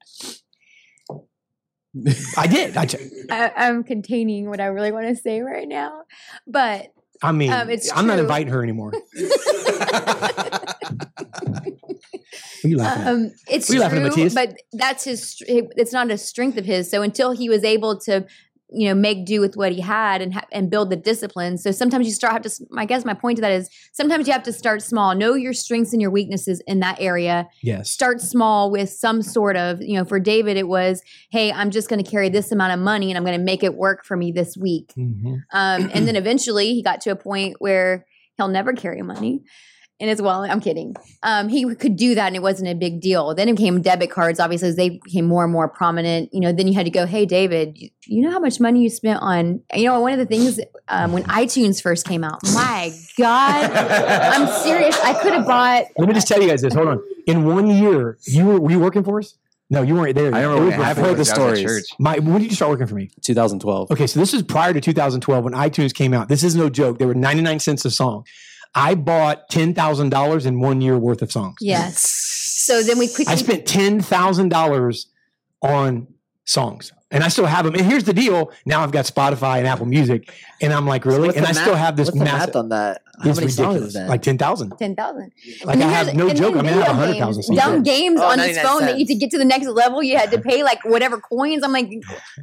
I 2.38 2.48
did. 2.48 2.76
I, 2.78 2.86
t- 2.86 2.98
I, 3.32 3.52
I'm 3.56 3.84
containing 3.84 4.50
what 4.50 4.60
I 4.60 4.66
really 4.66 4.92
want 4.92 5.08
to 5.08 5.16
say 5.16 5.42
right 5.42 5.68
now, 5.68 6.02
but 6.46 6.94
I 7.24 7.32
mean, 7.32 7.52
Um, 7.52 7.70
it's 7.70 7.92
I'm 7.96 8.06
not 8.06 8.20
inviting 8.20 8.50
her 8.54 8.62
anymore. 8.62 8.94
What 12.62 12.66
are 12.66 12.70
you 12.70 12.78
laughing 12.78 13.04
at? 13.04 13.08
um, 13.14 13.32
it's 13.50 13.70
you 13.70 13.80
laughing 13.80 14.04
at 14.06 14.14
true. 14.14 14.30
But 14.32 14.58
that's 14.74 15.04
his. 15.04 15.42
It's 15.48 15.94
not 15.94 16.10
a 16.12 16.18
strength 16.18 16.58
of 16.58 16.66
his. 16.66 16.90
So 16.90 17.02
until 17.02 17.32
he 17.32 17.50
was 17.50 17.64
able 17.64 18.00
to, 18.02 18.26
you 18.70 18.88
know, 18.90 18.94
make 18.96 19.26
do 19.26 19.40
with 19.40 19.56
what 19.56 19.72
he 19.72 19.80
had 19.82 20.22
and 20.22 20.34
ha- 20.34 20.46
and 20.52 20.70
build 20.70 20.90
the 20.90 20.96
discipline. 20.98 21.58
So 21.58 21.72
sometimes 21.72 22.06
you 22.06 22.12
start 22.14 22.34
have 22.34 22.42
to. 22.42 22.66
i 22.76 22.86
guess 22.86 23.06
my 23.06 23.14
point 23.14 23.38
to 23.38 23.42
that 23.42 23.52
is 23.52 23.70
sometimes 23.94 24.28
you 24.28 24.34
have 24.34 24.44
to 24.44 24.52
start 24.54 24.82
small. 24.82 25.16
Know 25.16 25.36
your 25.36 25.54
strengths 25.54 25.94
and 25.94 26.02
your 26.02 26.12
weaknesses 26.12 26.62
in 26.68 26.80
that 26.82 26.98
area. 27.00 27.48
yes. 27.62 27.90
Start 27.90 28.20
small 28.20 28.70
with 28.70 28.90
some 28.90 29.22
sort 29.22 29.56
of. 29.56 29.82
You 29.82 29.98
know, 29.98 30.06
for 30.06 30.20
David, 30.20 30.58
it 30.58 30.68
was, 30.68 31.02
hey, 31.32 31.52
I'm 31.52 31.72
just 31.72 31.88
going 31.90 32.04
to 32.04 32.10
carry 32.10 32.30
this 32.30 32.52
amount 32.52 32.74
of 32.74 32.80
money 32.80 33.10
and 33.10 33.18
I'm 33.18 33.24
going 33.24 33.38
to 33.40 33.44
make 33.44 33.64
it 33.64 33.76
work 33.76 34.04
for 34.06 34.18
me 34.18 34.32
this 34.32 34.58
week. 34.58 34.94
Mhm. 34.98 35.44
Um, 35.54 35.90
and 35.94 36.08
then 36.08 36.16
eventually 36.18 36.74
he 36.74 36.84
got 36.84 37.00
to 37.02 37.12
a 37.12 37.16
point 37.16 37.56
where 37.60 38.06
he'll 38.36 38.48
never 38.50 38.74
carry 38.74 39.02
money 39.02 39.44
in 40.00 40.10
his 40.10 40.22
wallet. 40.22 40.52
I'm 40.52 40.60
kidding. 40.60 40.96
Um, 41.24 41.50
he 41.50 41.74
could 41.76 41.96
do 41.96 42.16
that 42.16 42.28
and 42.28 42.36
it 42.36 42.42
wasn't 42.42 42.70
a 42.70 42.76
big 42.76 43.02
deal. 43.02 43.34
Then 43.34 43.50
it 43.50 43.58
came 43.58 43.82
debit 43.82 44.12
cards, 44.12 44.40
obviously, 44.40 44.70
as 44.70 44.76
they 44.76 44.90
became 44.90 45.26
more 45.26 45.44
and 45.44 45.52
more 45.52 45.68
prominent. 45.68 46.34
You 46.34 46.40
know, 46.42 46.52
then 46.52 46.68
you 46.68 46.74
had 46.74 46.86
to 46.86 46.92
go, 46.92 47.06
hey, 47.06 47.26
David, 47.26 47.78
you, 47.78 47.90
you 48.06 48.22
know 48.22 48.32
how 48.32 48.40
much 48.40 48.60
money 48.60 48.82
you 48.84 48.90
spent 48.90 49.22
on, 49.22 49.62
you 49.74 49.86
know, 49.86 50.00
one 50.00 50.14
of 50.14 50.20
the 50.20 50.26
things 50.26 50.60
um, 50.88 51.14
when 51.14 51.24
iTunes 51.24 51.82
first 51.82 52.06
came 52.06 52.24
out, 52.24 52.40
my 52.54 52.94
God, 53.18 53.72
I'm 53.72 54.48
serious. 54.64 55.00
I 55.02 55.14
could 55.22 55.34
have 55.34 55.48
bought, 55.48 55.86
Let 55.98 56.08
me 56.08 56.14
just 56.14 56.28
tell 56.28 56.42
you 56.42 56.48
guys 56.48 56.62
this. 56.62 56.74
Hold 56.74 56.88
on. 56.90 57.04
In 57.26 57.46
one 57.46 57.70
year, 57.70 58.18
you 58.26 58.46
were, 58.46 58.60
were 58.60 58.72
you 58.72 58.80
working 58.80 59.04
for 59.04 59.20
us? 59.20 59.36
No, 59.70 59.82
you 59.82 59.96
weren't 59.96 60.16
there. 60.16 60.34
I 60.34 60.40
yet. 60.42 60.46
remember 60.48 60.56
It 60.56 60.70
when 60.70 60.80
was 60.80 60.88
it 60.88 60.90
I've 60.92 60.98
heard 60.98 61.18
the 61.18 61.22
I 61.22 61.24
stories. 61.24 61.94
My, 62.00 62.20
when 62.20 62.40
did 62.42 62.50
you 62.50 62.56
start 62.56 62.72
working 62.72 62.88
for 62.88 62.96
me? 62.96 63.10
2012. 63.22 63.92
Okay, 63.92 64.08
so 64.08 64.20
this 64.20 64.34
is 64.34 64.44
prior 64.44 64.72
to 64.74 64.80
2012 64.80 65.44
when 65.44 65.54
iTunes 65.54 65.94
came 65.94 66.14
out. 66.14 66.30
This 66.30 66.44
is 66.44 66.56
no 66.56 66.70
joke. 66.70 67.00
They 67.00 67.06
were 67.06 67.14
99 67.16 67.60
cents 67.60 67.84
a 67.84 67.92
song. 67.92 68.26
I 68.78 68.94
bought 68.94 69.50
$10,000 69.50 70.46
in 70.46 70.60
one 70.60 70.82
year 70.82 70.98
worth 71.00 71.24
of 71.24 71.32
songs. 71.32 71.56
yes. 71.62 72.14
So 72.68 72.84
then 72.84 73.00
we 73.00 73.08
quickly, 73.08 73.34
I 73.34 73.36
spent 73.38 73.66
$10,000 73.66 75.06
on 75.62 76.08
songs 76.46 76.92
and 77.10 77.24
I 77.24 77.30
still 77.30 77.46
have 77.46 77.66
them. 77.66 77.74
And 77.76 77.86
here's 77.86 78.04
the 78.04 78.14
deal. 78.14 78.52
Now 78.66 78.84
I've 78.84 78.92
got 78.92 79.06
Spotify 79.06 79.58
and 79.60 79.68
Apple 79.68 79.86
Music 79.86 80.32
and 80.62 80.74
I'm 80.74 80.86
like, 80.86 81.06
really? 81.06 81.28
What's 81.28 81.38
and 81.38 81.46
the 81.46 81.50
I 81.50 81.54
still 81.54 81.76
have 81.76 81.96
this 81.96 82.08
what's 82.08 82.20
the 82.20 82.26
massive. 82.26 82.48
math 82.50 82.56
on 82.56 82.70
that? 82.70 83.02
How 83.24 83.30
It's 83.30 83.40
many 83.40 83.52
songs 83.52 83.68
ridiculous. 83.68 83.88
is 83.88 83.94
that? 83.96 84.10
Like 84.10 84.22
10,000. 84.22 84.78
10,000. 84.78 85.32
Like 85.64 85.76
And 85.76 85.84
I 85.84 85.88
have 85.92 86.14
no 86.14 86.32
joke. 86.34 86.56
I 86.56 86.62
mean, 86.62 86.74
I 86.74 86.84
have 86.84 86.98
100,000 86.98 87.44
songs. 87.44 87.60
Dumb 87.60 87.74
oh, 87.74 87.82
games 87.82 88.20
Oh, 88.22 88.26
on 88.26 88.38
his 88.40 88.58
99 88.58 88.66
phone 88.66 88.82
that 88.82 89.00
you 89.00 89.06
to 89.08 89.16
get 89.16 89.32
to 89.32 89.38
the 89.40 89.46
next 89.46 89.68
level, 89.68 90.04
you 90.04 90.18
had 90.18 90.30
to 90.32 90.40
pay 90.40 90.62
like 90.62 90.84
whatever 90.86 91.20
coins. 91.20 91.64
I'm 91.64 91.72
like, 91.72 91.90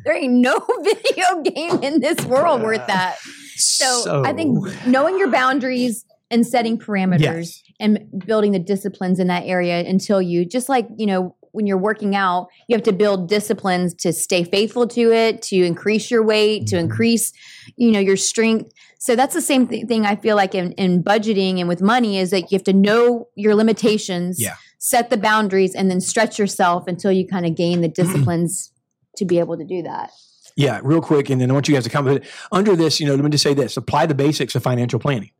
there 0.05 0.17
ain't 0.17 0.33
no 0.35 0.59
video 0.83 1.43
game 1.43 1.83
in 1.83 2.00
this 2.00 2.25
world 2.25 2.62
worth 2.62 2.87
that. 2.88 3.19
So, 3.57 4.25
I 4.25 4.33
think 4.33 4.59
knowing 4.87 5.17
your 5.19 5.31
boundaries 5.31 6.05
and 6.31 6.47
setting 6.47 6.78
parameters 6.78 7.21
Yes. 7.21 7.62
and 7.81 7.99
building 8.26 8.52
the 8.52 8.59
disciplines 8.59 9.19
in 9.21 9.26
that 9.28 9.45
area 9.45 9.81
until 9.87 10.21
you 10.23 10.45
just 10.45 10.69
like, 10.69 10.88
you 10.97 11.07
know, 11.07 11.35
when 11.52 11.66
you're 11.69 11.78
working 11.78 12.16
out, 12.16 12.49
you 12.69 12.75
have 12.75 12.83
to 12.83 12.93
build 12.93 13.28
disciplines 13.28 13.95
to 13.95 14.12
stay 14.12 14.43
faithful 14.43 14.88
to 14.88 15.12
it, 15.12 15.40
to 15.43 15.57
increase 15.62 16.11
your 16.11 16.25
weight, 16.25 16.66
to 16.66 16.75
Mhm. 16.76 16.81
increase, 16.81 17.33
you 17.76 17.93
know, 17.93 18.00
your 18.00 18.16
strength. 18.16 18.73
So 18.99 19.14
that's 19.14 19.35
the 19.35 19.40
same 19.40 19.69
th- 19.69 19.87
thing 19.87 20.04
I 20.04 20.16
feel 20.16 20.35
like 20.35 20.54
in, 20.54 20.73
in 20.73 21.04
budgeting 21.04 21.61
and 21.61 21.69
with 21.69 21.81
money 21.81 22.19
is 22.19 22.31
that 22.31 22.50
you 22.50 22.57
have 22.57 22.64
to 22.64 22.73
know 22.73 23.28
your 23.37 23.54
limitations, 23.54 24.40
Yeah. 24.43 24.54
set 24.78 25.11
the 25.11 25.16
boundaries, 25.16 25.75
and 25.76 25.88
then 25.88 26.00
stretch 26.00 26.38
yourself 26.40 26.88
until 26.88 27.12
you 27.12 27.25
kind 27.26 27.47
of 27.47 27.54
gain 27.54 27.83
the 27.83 27.88
disciplines 28.02 28.73
to 29.19 29.25
be 29.25 29.38
able 29.38 29.57
to 29.57 29.64
do 29.64 29.83
that. 29.83 30.11
Yeah, 30.57 30.81
real 30.83 31.00
quick, 31.00 31.31
and 31.31 31.40
then 31.40 31.50
I 31.50 31.54
want 31.54 31.69
you 31.69 31.75
guys 31.75 31.85
to 31.85 31.90
comment 31.90 32.25
under 32.50 32.75
this. 32.75 32.99
You 32.99 33.07
know, 33.07 33.14
let 33.14 33.23
me 33.25 33.31
just 33.31 33.43
say 33.45 33.54
this: 33.54 33.76
apply 33.76 34.07
the 34.07 34.14
basics 34.14 34.54
of 34.57 34.62
financial 34.64 34.99
planning. 34.99 35.31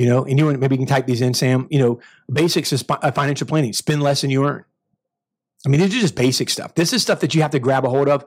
You 0.00 0.06
know, 0.06 0.24
and 0.24 0.38
you 0.38 0.50
maybe 0.56 0.76
you 0.76 0.78
can 0.78 0.86
type 0.86 1.06
these 1.06 1.20
in, 1.20 1.34
Sam. 1.34 1.66
You 1.68 1.78
know, 1.78 2.00
basics 2.32 2.72
of 2.72 2.82
of 3.02 3.14
financial 3.14 3.46
planning: 3.46 3.74
spend 3.74 4.02
less 4.02 4.22
than 4.22 4.30
you 4.30 4.46
earn. 4.46 4.64
I 5.66 5.68
mean, 5.68 5.78
these 5.78 5.94
are 5.94 6.00
just 6.00 6.14
basic 6.14 6.48
stuff. 6.48 6.74
This 6.74 6.94
is 6.94 7.02
stuff 7.02 7.20
that 7.20 7.34
you 7.34 7.42
have 7.42 7.50
to 7.50 7.58
grab 7.58 7.84
a 7.84 7.90
hold 7.90 8.08
of, 8.08 8.24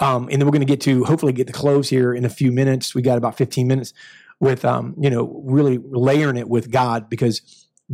um, 0.00 0.28
and 0.30 0.32
then 0.32 0.46
we're 0.46 0.52
going 0.52 0.60
to 0.60 0.66
get 0.66 0.82
to 0.82 1.02
hopefully 1.04 1.32
get 1.32 1.46
the 1.46 1.52
close 1.54 1.88
here 1.88 2.12
in 2.12 2.26
a 2.26 2.28
few 2.28 2.52
minutes. 2.52 2.94
We 2.94 3.00
got 3.00 3.16
about 3.16 3.38
fifteen 3.38 3.66
minutes 3.66 3.94
with, 4.38 4.66
um, 4.66 4.96
you 5.00 5.08
know, 5.08 5.40
really 5.46 5.78
layering 5.78 6.36
it 6.36 6.46
with 6.46 6.70
God 6.70 7.08
because 7.08 7.40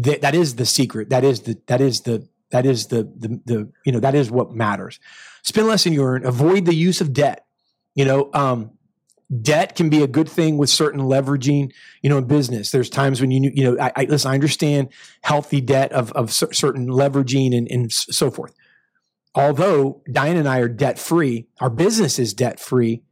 th- 0.02 0.22
that 0.22 0.34
is 0.34 0.56
the 0.56 0.66
secret. 0.66 1.10
That 1.10 1.22
is 1.22 1.42
the 1.42 1.56
that 1.68 1.80
is 1.80 2.00
the 2.00 2.26
that 2.50 2.66
is 2.66 2.88
the 2.88 3.04
the 3.16 3.40
the 3.44 3.72
you 3.86 3.92
know 3.92 4.00
that 4.00 4.16
is 4.16 4.28
what 4.28 4.50
matters. 4.50 4.98
Spend 5.44 5.68
less 5.68 5.84
than 5.84 5.92
you 5.92 6.02
earn. 6.02 6.26
Avoid 6.26 6.64
the 6.64 6.74
use 6.74 7.00
of 7.00 7.12
debt. 7.12 7.46
You 7.94 8.06
know, 8.06 8.30
um, 8.34 8.72
debt 9.42 9.76
can 9.76 9.88
be 9.88 10.02
a 10.02 10.06
good 10.06 10.28
thing 10.28 10.58
with 10.58 10.70
certain 10.70 11.00
leveraging. 11.02 11.72
You 12.02 12.10
know, 12.10 12.18
in 12.18 12.24
business, 12.24 12.70
there's 12.70 12.90
times 12.90 13.20
when 13.20 13.30
you 13.30 13.50
you 13.54 13.64
know, 13.64 13.80
I, 13.80 13.92
I 13.96 14.04
listen. 14.04 14.30
I 14.30 14.34
understand 14.34 14.88
healthy 15.22 15.60
debt 15.60 15.92
of 15.92 16.12
of 16.12 16.32
cer- 16.32 16.52
certain 16.52 16.88
leveraging 16.88 17.56
and 17.56 17.70
and 17.70 17.92
so 17.92 18.30
forth. 18.30 18.54
Although 19.34 20.02
Diane 20.10 20.36
and 20.36 20.48
I 20.48 20.58
are 20.58 20.68
debt 20.68 20.98
free, 20.98 21.46
our 21.60 21.70
business 21.70 22.18
is 22.18 22.34
debt 22.34 22.58
free. 22.58 23.02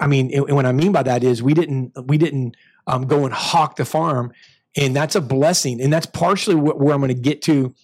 I 0.00 0.06
mean, 0.06 0.32
and 0.34 0.56
what 0.56 0.66
I 0.66 0.72
mean 0.72 0.92
by 0.92 1.02
that 1.02 1.24
is 1.24 1.42
we 1.42 1.54
didn't 1.54 1.92
we 2.06 2.18
didn't 2.18 2.56
um, 2.86 3.06
go 3.06 3.24
and 3.24 3.32
hawk 3.32 3.76
the 3.76 3.84
farm, 3.84 4.32
and 4.76 4.94
that's 4.94 5.14
a 5.14 5.20
blessing, 5.20 5.80
and 5.80 5.92
that's 5.92 6.06
partially 6.06 6.56
wh- 6.56 6.78
where 6.78 6.94
I'm 6.94 7.00
going 7.00 7.08
to 7.08 7.14
get 7.14 7.42
to 7.42 7.74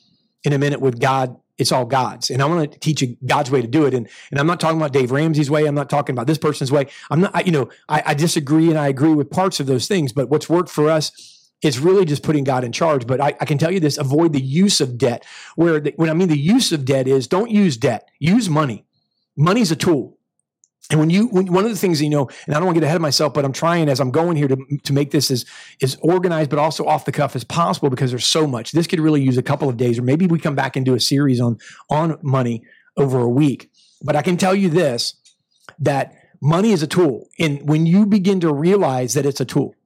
in 0.44 0.52
a 0.52 0.58
minute 0.58 0.80
with 0.80 1.00
God. 1.00 1.36
It's 1.60 1.72
all 1.72 1.84
God's, 1.84 2.30
and 2.30 2.42
I 2.42 2.46
want 2.46 2.72
to 2.72 2.78
teach 2.78 3.02
you 3.02 3.16
God's 3.26 3.50
way 3.50 3.60
to 3.60 3.68
do 3.68 3.84
it. 3.86 3.94
And 3.94 4.08
and 4.30 4.40
I'm 4.40 4.46
not 4.46 4.60
talking 4.60 4.78
about 4.78 4.92
Dave 4.92 5.10
Ramsey's 5.12 5.50
way. 5.50 5.66
I'm 5.66 5.74
not 5.74 5.90
talking 5.90 6.14
about 6.14 6.26
this 6.26 6.38
person's 6.38 6.72
way. 6.72 6.86
I'm 7.10 7.20
not. 7.20 7.32
I, 7.34 7.42
you 7.42 7.52
know, 7.52 7.68
I, 7.88 8.02
I 8.06 8.14
disagree 8.14 8.70
and 8.70 8.78
I 8.78 8.88
agree 8.88 9.12
with 9.12 9.30
parts 9.30 9.60
of 9.60 9.66
those 9.66 9.86
things. 9.86 10.12
But 10.12 10.30
what's 10.30 10.48
worked 10.48 10.70
for 10.70 10.88
us 10.88 11.12
is 11.62 11.78
really 11.78 12.06
just 12.06 12.22
putting 12.22 12.44
God 12.44 12.64
in 12.64 12.72
charge. 12.72 13.06
But 13.06 13.20
I, 13.20 13.34
I 13.40 13.44
can 13.44 13.58
tell 13.58 13.70
you 13.70 13.80
this: 13.80 13.98
avoid 13.98 14.32
the 14.32 14.40
use 14.40 14.80
of 14.80 14.96
debt. 14.96 15.24
Where 15.56 15.80
the, 15.80 15.92
when 15.96 16.08
I 16.08 16.14
mean 16.14 16.28
the 16.28 16.38
use 16.38 16.72
of 16.72 16.86
debt 16.86 17.06
is, 17.06 17.26
don't 17.26 17.50
use 17.50 17.76
debt. 17.76 18.08
Use 18.18 18.48
money. 18.48 18.86
Money's 19.36 19.70
a 19.70 19.76
tool. 19.76 20.18
And 20.88 20.98
when 20.98 21.10
you, 21.10 21.28
when, 21.28 21.52
one 21.52 21.64
of 21.64 21.70
the 21.70 21.76
things 21.76 22.00
you 22.02 22.10
know, 22.10 22.28
and 22.46 22.54
I 22.54 22.58
don't 22.58 22.66
want 22.66 22.74
to 22.76 22.80
get 22.80 22.86
ahead 22.86 22.96
of 22.96 23.02
myself, 23.02 23.34
but 23.34 23.44
I'm 23.44 23.52
trying 23.52 23.88
as 23.88 24.00
I'm 24.00 24.10
going 24.10 24.36
here 24.36 24.48
to 24.48 24.56
to 24.82 24.92
make 24.92 25.10
this 25.10 25.30
as 25.30 25.44
as 25.82 25.96
organized, 26.02 26.50
but 26.50 26.58
also 26.58 26.84
off 26.86 27.04
the 27.04 27.12
cuff 27.12 27.36
as 27.36 27.44
possible 27.44 27.90
because 27.90 28.10
there's 28.10 28.26
so 28.26 28.46
much. 28.46 28.72
This 28.72 28.86
could 28.86 28.98
really 28.98 29.22
use 29.22 29.38
a 29.38 29.42
couple 29.42 29.68
of 29.68 29.76
days, 29.76 29.98
or 29.98 30.02
maybe 30.02 30.26
we 30.26 30.38
come 30.38 30.56
back 30.56 30.76
and 30.76 30.84
do 30.84 30.94
a 30.94 31.00
series 31.00 31.40
on 31.40 31.58
on 31.90 32.18
money 32.22 32.64
over 32.96 33.20
a 33.20 33.28
week. 33.28 33.70
But 34.02 34.16
I 34.16 34.22
can 34.22 34.36
tell 34.36 34.54
you 34.54 34.68
this: 34.68 35.14
that 35.78 36.14
money 36.40 36.72
is 36.72 36.82
a 36.82 36.88
tool, 36.88 37.28
and 37.38 37.68
when 37.68 37.86
you 37.86 38.04
begin 38.06 38.40
to 38.40 38.52
realize 38.52 39.14
that 39.14 39.26
it's 39.26 39.40
a 39.40 39.44
tool, 39.44 39.76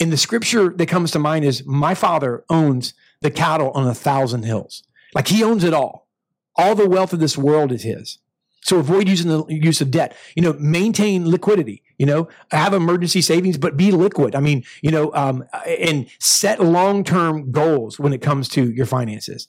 and 0.00 0.12
the 0.12 0.18
scripture 0.18 0.68
that 0.70 0.86
comes 0.86 1.12
to 1.12 1.18
mind 1.18 1.46
is, 1.46 1.64
"My 1.64 1.94
Father 1.94 2.44
owns 2.50 2.92
the 3.22 3.30
cattle 3.30 3.70
on 3.70 3.86
a 3.86 3.94
thousand 3.94 4.42
hills." 4.42 4.82
Like 5.14 5.28
He 5.28 5.42
owns 5.42 5.64
it 5.64 5.72
all. 5.72 6.08
All 6.56 6.74
the 6.74 6.88
wealth 6.88 7.14
of 7.14 7.20
this 7.20 7.38
world 7.38 7.72
is 7.72 7.84
His. 7.84 8.18
So 8.62 8.78
avoid 8.78 9.08
using 9.08 9.28
the 9.28 9.44
use 9.48 9.80
of 9.80 9.90
debt. 9.90 10.16
You 10.36 10.42
know, 10.42 10.52
maintain 10.54 11.28
liquidity. 11.28 11.82
You 11.98 12.06
know, 12.06 12.28
have 12.50 12.74
emergency 12.74 13.20
savings, 13.20 13.58
but 13.58 13.76
be 13.76 13.90
liquid. 13.90 14.34
I 14.34 14.40
mean, 14.40 14.64
you 14.82 14.90
know, 14.90 15.12
um, 15.14 15.44
and 15.66 16.08
set 16.18 16.60
long 16.60 17.04
term 17.04 17.52
goals 17.52 17.98
when 17.98 18.12
it 18.12 18.22
comes 18.22 18.48
to 18.50 18.70
your 18.70 18.86
finances. 18.86 19.48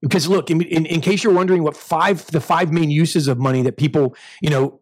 Because 0.00 0.28
look, 0.28 0.50
in, 0.50 0.60
in, 0.62 0.86
in 0.86 1.00
case 1.00 1.24
you're 1.24 1.32
wondering 1.32 1.62
what 1.62 1.76
five 1.76 2.26
the 2.26 2.40
five 2.40 2.72
main 2.72 2.90
uses 2.90 3.26
of 3.28 3.38
money 3.38 3.62
that 3.62 3.76
people 3.76 4.14
you 4.40 4.50
know 4.50 4.80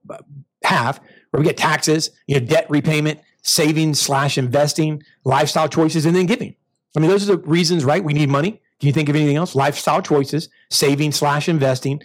have, 0.65 1.01
where 1.31 1.41
we 1.41 1.45
get 1.45 1.57
taxes, 1.57 2.11
you 2.27 2.39
know, 2.39 2.47
debt 2.47 2.67
repayment, 2.69 3.21
savings 3.43 4.01
slash 4.01 4.39
investing, 4.39 5.03
lifestyle 5.25 5.69
choices, 5.69 6.07
and 6.07 6.15
then 6.15 6.27
giving. 6.27 6.55
I 6.97 7.01
mean, 7.01 7.11
those 7.11 7.29
are 7.29 7.37
the 7.37 7.43
reasons, 7.43 7.85
right? 7.85 8.03
We 8.03 8.13
need 8.13 8.29
money. 8.29 8.61
Can 8.81 8.87
you 8.89 8.93
think 8.93 9.09
of 9.09 9.17
anything 9.17 9.37
else? 9.37 9.55
Lifestyle 9.55 10.03
choices, 10.03 10.49
saving 10.71 11.13
slash 11.13 11.49
investing, 11.49 12.03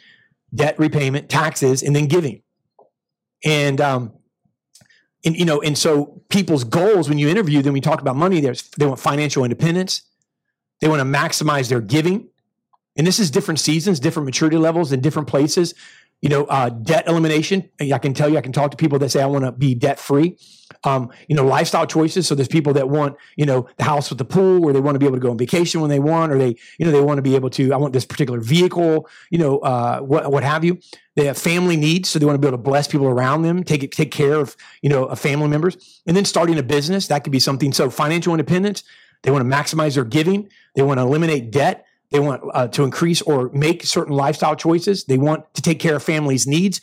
debt 0.54 0.78
repayment, 0.80 1.30
taxes, 1.30 1.84
and 1.84 1.96
then 1.96 2.08
giving. 2.08 2.42
And 3.44 3.80
um, 3.82 4.14
and 5.26 5.36
you 5.36 5.46
know, 5.46 5.62
and 5.62 5.78
so 5.78 6.22
people's 6.30 6.64
goals 6.64 7.10
when 7.10 7.18
you 7.18 7.30
interview 7.30 7.62
them, 7.62 7.74
we 7.74 7.82
talk 7.82 8.02
about 8.02 8.16
money. 8.16 8.40
There's 8.40 8.70
they 8.78 8.86
want 8.86 9.00
financial 9.00 9.44
independence. 9.44 10.02
They 10.82 10.88
want 10.88 11.00
to 11.00 11.06
maximize 11.06 11.70
their 11.70 11.82
giving, 11.82 12.30
and 12.96 13.06
this 13.06 13.20
is 13.20 13.32
different 13.32 13.60
seasons, 13.60 14.00
different 14.00 14.26
maturity 14.26 14.58
levels, 14.58 14.92
and 14.92 15.02
different 15.02 15.28
places. 15.28 15.74
You 16.22 16.30
know, 16.30 16.46
uh, 16.46 16.70
debt 16.70 17.08
elimination. 17.08 17.70
I 17.80 17.98
can 18.00 18.14
tell 18.14 18.28
you, 18.28 18.38
I 18.38 18.42
can 18.42 18.52
talk 18.52 18.72
to 18.72 18.78
people 18.78 18.98
that 19.00 19.10
say 19.10 19.22
I 19.22 19.28
want 19.28 19.46
to 19.46 19.52
be 19.52 19.76
debt 19.76 20.00
free. 20.00 20.38
Um, 20.84 21.12
you 21.28 21.36
know, 21.36 21.46
lifestyle 21.46 21.86
choices. 21.86 22.28
So 22.28 22.36
there's 22.36 22.48
people 22.48 22.74
that 22.74 22.90
want, 22.90 23.16
you 23.36 23.46
know, 23.46 23.68
the 23.78 23.84
house 23.84 24.10
with 24.10 24.18
the 24.18 24.26
pool, 24.26 24.66
or 24.66 24.74
they 24.74 24.80
want 24.80 24.96
to 24.96 25.00
be 25.00 25.06
able 25.06 25.18
to 25.18 25.22
go 25.22 25.30
on 25.30 25.38
vacation 25.38 25.80
when 25.80 25.90
they 25.90 26.00
want, 26.00 26.32
or 26.32 26.38
they, 26.38 26.56
you 26.78 26.86
know, 26.86 26.92
they 26.92 27.02
want 27.02 27.18
to 27.20 27.22
be 27.22 27.36
able 27.36 27.50
to. 27.52 27.72
I 27.72 27.78
want 27.78 27.94
this 27.94 28.06
particular 28.06 28.40
vehicle. 28.40 29.08
You 29.30 29.38
know, 29.38 29.60
uh, 29.60 30.00
what 30.00 30.32
what 30.32 30.44
have 30.44 30.64
you. 30.64 30.80
They 31.16 31.26
have 31.26 31.38
family 31.38 31.78
needs, 31.78 32.10
so 32.10 32.20
they 32.20 32.26
want 32.26 32.36
to 32.36 32.40
be 32.40 32.48
able 32.48 32.58
to 32.58 32.64
bless 32.64 32.88
people 32.88 33.08
around 33.08 33.42
them, 33.42 33.64
take 33.64 33.90
take 33.92 34.12
care 34.12 34.36
of, 34.36 34.56
you 34.82 34.90
know, 34.90 35.14
family 35.16 35.48
members, 35.48 36.02
and 36.06 36.16
then 36.16 36.26
starting 36.26 36.58
a 36.60 36.64
business 36.64 37.08
that 37.08 37.24
could 37.24 37.32
be 37.32 37.40
something. 37.40 37.74
So 37.74 37.90
financial 37.90 38.34
independence. 38.34 38.84
They 39.24 39.32
want 39.32 39.50
to 39.50 39.56
maximize 39.56 39.96
their 39.96 40.06
giving. 40.06 40.48
They 40.76 40.84
want 40.84 41.00
to 41.00 41.02
eliminate 41.02 41.50
debt. 41.52 41.87
They 42.12 42.20
want 42.20 42.42
uh, 42.54 42.68
to 42.70 42.84
increase 42.84 43.22
or 43.22 43.50
make 43.54 43.84
certain 43.86 44.14
lifestyle 44.14 44.56
choices. 44.56 45.04
They 45.06 45.18
want 45.18 45.54
to 45.56 45.62
take 45.62 45.80
care 45.80 45.96
of 45.96 46.04
families' 46.04 46.48
needs. 46.48 46.82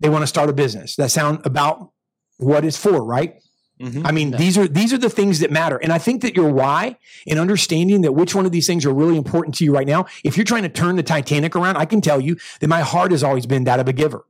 they 0.00 0.08
want 0.08 0.22
to 0.22 0.26
start 0.26 0.50
a 0.50 0.52
business. 0.52 0.96
That 0.96 1.12
sound 1.12 1.40
about 1.44 1.92
what 2.38 2.64
it's 2.64 2.76
for, 2.76 3.04
right? 3.04 3.34
Mhm. 3.80 4.02
I 4.04 4.10
mean, 4.10 4.32
these 4.32 4.58
are 4.58 4.66
these 4.66 4.92
are 4.92 4.98
the 4.98 5.08
things 5.10 5.38
that 5.40 5.50
matter. 5.52 5.76
And 5.76 5.92
I 5.92 5.98
think 5.98 6.22
that 6.22 6.34
your 6.34 6.50
why 6.52 6.96
and 7.28 7.38
understanding 7.38 8.00
that 8.02 8.12
which 8.12 8.34
one 8.34 8.44
of 8.44 8.50
these 8.52 8.66
things 8.66 8.84
are 8.84 8.92
really 8.92 9.16
important 9.16 9.54
to 9.56 9.64
you 9.64 9.72
right 9.72 9.86
now, 9.86 10.06
if 10.24 10.36
you're 10.36 10.44
trying 10.44 10.62
to 10.64 10.68
turn 10.68 10.96
the 10.96 11.02
Titanic 11.04 11.54
around, 11.54 11.76
I 11.76 11.84
can 11.84 12.00
tell 12.00 12.20
you 12.20 12.36
that 12.60 12.66
my 12.68 12.80
heart 12.80 13.12
has 13.12 13.22
always 13.22 13.46
been 13.46 13.64
that 13.64 13.78
of 13.78 13.86
a 13.86 13.92
giver. 13.92 14.24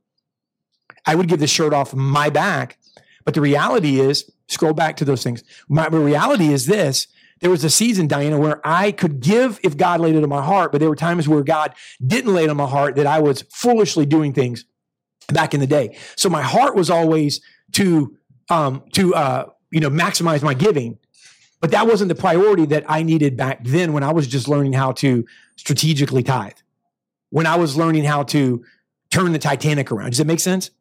I 1.07 1.15
would 1.15 1.27
give 1.27 1.39
the 1.39 1.47
shirt 1.47 1.73
off 1.73 1.93
my 1.93 2.29
back, 2.29 2.77
but 3.25 3.33
the 3.33 3.41
reality 3.41 3.99
is, 3.99 4.29
scroll 4.47 4.73
back 4.73 4.95
to 4.97 5.05
those 5.05 5.23
things. 5.23 5.43
My 5.67 5.87
reality 5.87 6.53
is 6.53 6.65
this. 6.67 7.07
There 7.43 7.51
was 7.51 7.65
a 7.65 7.69
season, 7.69 8.07
Diana, 8.07 8.39
where 8.39 8.65
I 8.65 8.93
could 8.93 9.19
give 9.19 9.59
if 9.63 9.75
God 9.75 9.99
laid 9.99 10.15
it 10.15 10.23
on 10.23 10.29
my 10.29 10.41
heart, 10.41 10.71
but 10.71 10.79
there 10.79 10.87
were 10.87 10.95
times 10.95 11.27
where 11.27 11.43
God 11.43 11.73
didn't 12.01 12.33
lay 12.33 12.45
it 12.45 12.49
on 12.49 12.55
my 12.55 12.65
heart 12.65 12.95
that 12.95 13.05
I 13.05 13.19
was 13.19 13.41
foolishly 13.51 14.05
doing 14.05 14.31
things 14.31 14.63
back 15.27 15.53
in 15.53 15.59
the 15.59 15.67
day. 15.67 15.97
So 16.15 16.29
my 16.29 16.41
heart 16.41 16.73
was 16.73 16.89
always 16.89 17.41
to 17.73 18.15
um, 18.49 18.85
to 18.93 19.13
uh, 19.13 19.49
you 19.71 19.81
know 19.81 19.89
maximize 19.89 20.41
my 20.41 20.53
giving, 20.53 20.97
but 21.59 21.71
that 21.71 21.85
wasn't 21.85 22.07
the 22.07 22.15
priority 22.15 22.65
that 22.67 22.85
I 22.87 23.03
needed 23.03 23.35
back 23.35 23.61
then 23.65 23.91
when 23.91 24.03
I 24.03 24.13
was 24.13 24.25
just 24.25 24.47
learning 24.47 24.71
how 24.71 24.93
to 24.93 25.25
strategically 25.57 26.23
tithe. 26.23 26.53
When 27.29 27.45
I 27.45 27.57
was 27.57 27.75
learning 27.75 28.05
how 28.05 28.23
to 28.23 28.63
turn 29.09 29.33
the 29.33 29.39
Titanic 29.39 29.91
around. 29.91 30.11
Does 30.11 30.19
that 30.19 30.27
make 30.27 30.39
sense? 30.39 30.71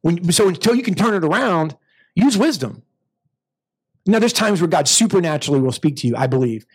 When, 0.00 0.32
so 0.32 0.48
until 0.48 0.74
you 0.74 0.82
can 0.82 0.94
turn 0.94 1.12
it 1.12 1.26
around, 1.26 1.76
use 2.14 2.38
wisdom. 2.38 2.84
Now, 4.06 4.18
there's 4.18 4.32
times 4.32 4.60
where 4.60 4.68
God 4.68 4.88
supernaturally 4.88 5.60
will 5.60 5.72
speak 5.72 5.96
to 5.96 6.06
you, 6.06 6.16
I 6.16 6.26
believe. 6.26 6.66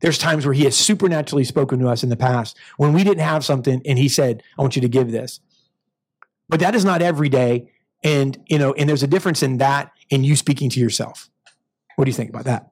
There's 0.00 0.18
times 0.18 0.46
where 0.46 0.54
He 0.54 0.64
has 0.64 0.76
supernaturally 0.76 1.44
spoken 1.44 1.78
to 1.80 1.88
us 1.88 2.02
in 2.02 2.08
the 2.08 2.16
past 2.16 2.56
when 2.78 2.92
we 2.92 3.04
didn't 3.04 3.22
have 3.22 3.44
something 3.44 3.82
and 3.84 3.98
He 3.98 4.08
said, 4.08 4.42
I 4.58 4.62
want 4.62 4.76
you 4.76 4.82
to 4.82 4.88
give 4.88 5.10
this. 5.10 5.40
But 6.48 6.60
that 6.60 6.74
is 6.74 6.84
not 6.84 7.02
every 7.02 7.28
day. 7.28 7.72
And, 8.02 8.42
you 8.48 8.58
know, 8.58 8.72
and 8.72 8.88
there's 8.88 9.02
a 9.02 9.06
difference 9.06 9.42
in 9.42 9.58
that 9.58 9.92
and 10.10 10.24
you 10.24 10.36
speaking 10.36 10.70
to 10.70 10.80
yourself. 10.80 11.28
What 11.96 12.06
do 12.06 12.10
you 12.10 12.16
think 12.16 12.30
about 12.30 12.44
that? 12.44 12.70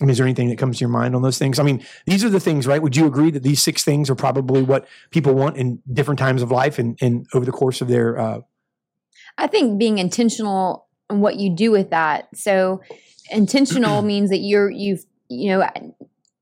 I 0.00 0.04
mean, 0.04 0.10
is 0.10 0.18
there 0.18 0.26
anything 0.26 0.48
that 0.48 0.58
comes 0.58 0.78
to 0.78 0.80
your 0.80 0.90
mind 0.90 1.14
on 1.14 1.22
those 1.22 1.38
things? 1.38 1.58
I 1.58 1.62
mean, 1.62 1.84
these 2.06 2.24
are 2.24 2.28
the 2.28 2.40
things, 2.40 2.66
right? 2.66 2.82
Would 2.82 2.96
you 2.96 3.06
agree 3.06 3.30
that 3.30 3.42
these 3.42 3.62
six 3.62 3.84
things 3.84 4.10
are 4.10 4.14
probably 4.14 4.62
what 4.62 4.86
people 5.10 5.34
want 5.34 5.56
in 5.56 5.82
different 5.90 6.18
times 6.18 6.42
of 6.42 6.50
life 6.50 6.78
and, 6.78 6.98
and 7.00 7.26
over 7.32 7.46
the 7.46 7.52
course 7.52 7.80
of 7.80 7.88
their 7.88 8.18
uh, 8.18 8.40
I 9.38 9.46
think 9.46 9.78
being 9.78 9.98
intentional 9.98 10.86
in 11.10 11.20
what 11.20 11.36
you 11.36 11.50
do 11.50 11.70
with 11.70 11.90
that. 11.90 12.28
So 12.34 12.80
intentional 13.30 14.02
means 14.12 14.30
that 14.30 14.38
you're 14.38 14.70
you've 14.70 15.04
you 15.28 15.50
know 15.50 15.68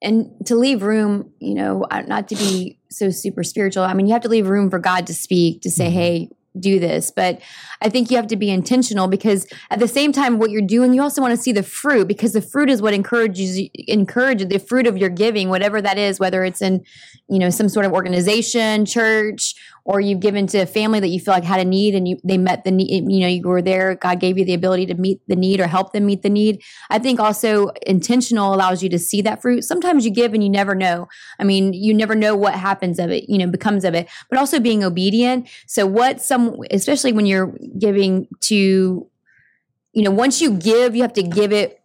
and 0.03 0.31
to 0.45 0.55
leave 0.55 0.83
room, 0.83 1.33
you 1.41 1.55
know, 1.55 1.87
not 2.07 2.29
to 2.29 2.37
be 2.37 2.79
so 2.91 3.09
super 3.09 3.43
spiritual. 3.43 3.85
I 3.85 3.95
mean, 3.95 4.07
you 4.07 4.13
have 4.13 4.23
to 4.23 4.29
leave 4.29 4.49
room 4.49 4.69
for 4.69 4.79
God 4.79 5.07
to 5.07 5.15
speak 5.15 5.63
to 5.63 5.71
say, 5.71 5.87
Mhm. 5.87 5.93
"Hey, 5.93 6.29
do 6.61 6.79
this." 6.79 7.11
But 7.11 7.41
I 7.81 7.89
think 7.89 8.11
you 8.11 8.17
have 8.19 8.27
to 8.29 8.37
be 8.37 8.51
intentional 8.51 9.09
because 9.09 9.47
at 9.71 9.79
the 9.81 9.89
same 9.89 10.13
time 10.13 10.39
what 10.39 10.51
you're 10.51 10.61
doing, 10.63 10.93
you 10.93 11.01
also 11.03 11.23
want 11.23 11.35
to 11.35 11.43
see 11.43 11.53
the 11.53 11.63
fruit 11.63 12.07
because 12.07 12.33
the 12.35 12.43
fruit 12.43 12.69
is 12.69 12.83
what 12.83 12.93
encourages 12.93 13.59
you 13.59 13.69
encourage 13.89 14.47
the 14.47 14.59
fruit 14.59 14.87
of 14.87 14.99
your 14.99 15.09
giving, 15.09 15.49
whatever 15.49 15.81
that 15.81 15.97
is, 15.97 16.21
whether 16.21 16.45
it's 16.45 16.61
in, 16.61 16.85
you 17.29 17.39
know, 17.39 17.49
some 17.51 17.69
sort 17.71 17.87
of 17.87 17.93
organization, 17.93 18.85
church, 18.85 19.55
or 19.85 20.01
you've 20.01 20.21
given 20.21 20.47
to 20.47 20.59
a 20.59 20.67
family 20.67 20.99
that 21.01 21.09
you 21.09 21.21
feel 21.21 21.35
like 21.35 21.45
had 21.45 21.61
a 21.61 21.65
need 21.65 21.95
and 21.95 22.09
you 22.09 22.19
they 22.25 22.39
met 22.39 22.65
the 22.65 22.71
need 22.71 23.05
you 23.11 23.21
know 23.21 23.29
you 23.29 23.43
were 23.43 23.63
there 23.63 23.95
god 23.97 24.19
gave 24.19 24.39
you 24.39 24.45
the 24.45 24.55
ability 24.55 24.87
to 24.87 24.95
meet 24.95 25.21
the 25.29 25.37
need 25.37 25.61
or 25.61 25.67
help 25.67 25.93
them 25.93 26.07
meet 26.07 26.23
the 26.23 26.31
need. 26.31 26.63
I 26.91 26.99
think 26.99 27.21
also 27.21 27.71
intentional 27.87 28.55
allows 28.55 28.83
you 28.83 28.89
to 28.91 28.99
see 28.99 29.23
that 29.23 29.43
fruit. 29.43 29.65
Sometimes 29.65 30.05
you 30.05 30.11
give 30.11 30.35
and 30.35 30.43
you 30.43 30.51
never 30.51 30.75
know. 30.75 31.09
I 31.39 31.45
mean 31.45 31.73
you 31.73 31.95
never 31.95 32.15
know 32.15 32.35
what 32.37 32.55
happens 32.55 32.99
of 32.99 33.11
it 33.11 33.29
you 33.29 33.39
know 33.39 33.47
becomes 33.47 33.85
of 33.85 33.95
it 33.95 34.09
but 34.31 34.39
also 34.39 34.61
being 34.61 34.83
obedient. 34.83 35.49
So 35.67 35.87
what 35.87 36.21
some 36.21 36.57
especially 36.71 37.13
when 37.13 37.27
you're 37.27 37.55
giving 37.79 38.29
to 38.43 39.09
you 39.93 40.03
know 40.03 40.11
once 40.11 40.41
you 40.41 40.57
give 40.59 40.97
you 40.97 41.03
have 41.03 41.13
to 41.15 41.23
give 41.23 41.53
it 41.53 41.81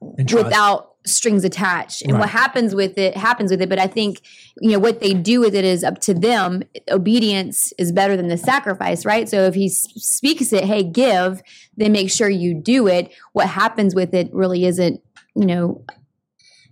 without 0.00 0.91
strings 1.04 1.44
attached. 1.44 2.02
And 2.02 2.18
what 2.18 2.28
happens 2.28 2.74
with 2.74 2.96
it 2.96 3.16
happens 3.16 3.50
with 3.50 3.60
it. 3.60 3.68
But 3.68 3.78
i 3.78 3.86
think 3.86 4.20
you 4.60 4.70
know 4.70 4.78
what 4.78 5.00
they 5.00 5.14
do 5.14 5.40
with 5.40 5.54
it 5.54 5.64
is 5.64 5.82
up 5.82 6.00
to 6.02 6.14
them. 6.14 6.62
Obedience 6.90 7.72
is 7.78 7.92
better 7.92 8.16
than 8.16 8.28
the 8.28 8.38
sacrifice 8.38 9.04
right? 9.04 9.28
So 9.28 9.42
if 9.46 9.54
he 9.54 9.66
s- 9.66 9.86
speaks 9.96 10.52
it 10.52 10.64
hey 10.64 10.82
give 10.82 11.42
then 11.76 11.92
make 11.92 12.10
sure 12.10 12.28
you 12.28 12.54
do 12.54 12.86
it. 12.86 13.12
What 13.32 13.48
happens 13.48 13.94
with 13.94 14.14
it 14.14 14.32
really 14.32 14.64
isn't 14.64 15.00
you 15.34 15.46
know 15.46 15.84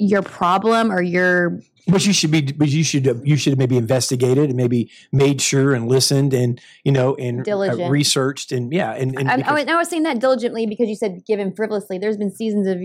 your 0.01 0.23
problem 0.23 0.91
or 0.91 1.03
your 1.03 1.61
But 1.87 2.07
you 2.07 2.13
should 2.13 2.31
be, 2.31 2.41
but 2.41 2.69
you 2.69 2.83
should, 2.83 3.21
you 3.25 3.37
should 3.37 3.59
maybe 3.59 3.77
investigated 3.77 4.45
and 4.49 4.57
maybe 4.57 4.91
made 5.13 5.43
sure 5.43 5.75
and 5.75 5.89
listened 5.89 6.33
and 6.33 6.61
you 6.85 6.93
know 6.93 7.17
and 7.17 7.47
uh, 7.47 7.89
researched 7.89 8.51
and 8.51 8.73
yeah 8.73 8.93
and, 8.93 9.19
and 9.19 9.29
I, 9.29 9.43
I, 9.47 9.53
was, 9.53 9.67
I 9.67 9.77
was 9.77 9.89
saying 9.89 10.05
that 10.05 10.19
diligently 10.19 10.67
because 10.67 10.89
you 10.89 10.97
said 10.97 11.27
given 11.27 11.55
frivolously. 11.55 11.99
There's 11.99 12.17
been 12.17 12.31
seasons 12.31 12.67
of 12.67 12.79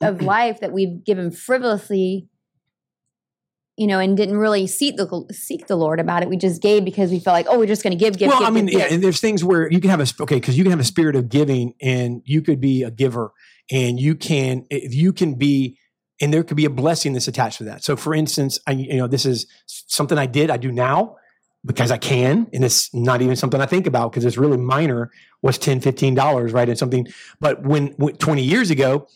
of 0.00 0.22
life 0.22 0.60
that 0.60 0.72
we've 0.72 1.04
given 1.04 1.30
frivolously 1.30 2.28
you 3.78 3.86
know 3.86 4.00
and 4.00 4.16
didn't 4.16 4.36
really 4.36 4.66
seek 4.66 4.96
the 4.96 5.26
seek 5.30 5.68
the 5.68 5.76
lord 5.76 6.00
about 6.00 6.22
it 6.22 6.28
we 6.28 6.36
just 6.36 6.60
gave 6.60 6.84
because 6.84 7.10
we 7.10 7.20
felt 7.20 7.32
like 7.32 7.46
oh 7.48 7.58
we're 7.58 7.66
just 7.66 7.82
going 7.82 7.96
to 7.96 8.04
give 8.04 8.18
give 8.18 8.28
well, 8.28 8.40
give, 8.40 8.48
I 8.48 8.50
mean, 8.50 8.66
give, 8.66 8.74
yeah, 8.74 8.84
give. 8.84 8.94
and 8.94 9.04
there's 9.04 9.20
things 9.20 9.42
where 9.44 9.70
you 9.70 9.80
can 9.80 9.88
have 9.88 10.00
a 10.00 10.22
okay 10.22 10.34
because 10.34 10.58
you 10.58 10.64
can 10.64 10.72
have 10.72 10.80
a 10.80 10.84
spirit 10.84 11.16
of 11.16 11.28
giving, 11.28 11.74
and 11.80 12.20
you 12.24 12.42
could 12.42 12.60
be 12.60 12.82
a 12.82 12.90
giver, 12.90 13.32
and 13.70 13.98
you 13.98 14.16
can 14.16 14.66
if 14.68 14.94
you 14.94 15.12
can 15.12 15.34
be, 15.34 15.78
and 16.20 16.34
there 16.34 16.42
could 16.42 16.56
be 16.56 16.64
a 16.64 16.70
blessing 16.70 17.12
that's 17.12 17.28
attached 17.28 17.58
to 17.58 17.64
that. 17.64 17.84
So, 17.84 17.96
for 17.96 18.14
instance, 18.14 18.58
I 18.66 18.72
you 18.72 18.96
know 18.96 19.06
this 19.06 19.24
is 19.24 19.46
something 19.66 20.18
I 20.18 20.26
did, 20.26 20.50
I 20.50 20.56
do 20.56 20.72
now 20.72 21.16
because 21.64 21.90
I 21.90 21.98
can, 21.98 22.48
and 22.52 22.64
it's 22.64 22.92
not 22.92 23.22
even 23.22 23.36
something 23.36 23.60
I 23.60 23.66
think 23.66 23.86
about 23.86 24.10
because 24.10 24.24
it's 24.24 24.36
really 24.36 24.58
minor. 24.58 25.10
Was 25.40 25.56
10 25.56 25.80
15 25.80 26.16
dollars, 26.16 26.52
right? 26.52 26.68
And 26.68 26.76
something, 26.76 27.06
but 27.38 27.62
when, 27.62 27.88
when 27.96 28.16
20 28.16 28.42
years 28.42 28.72
ago, 28.72 29.06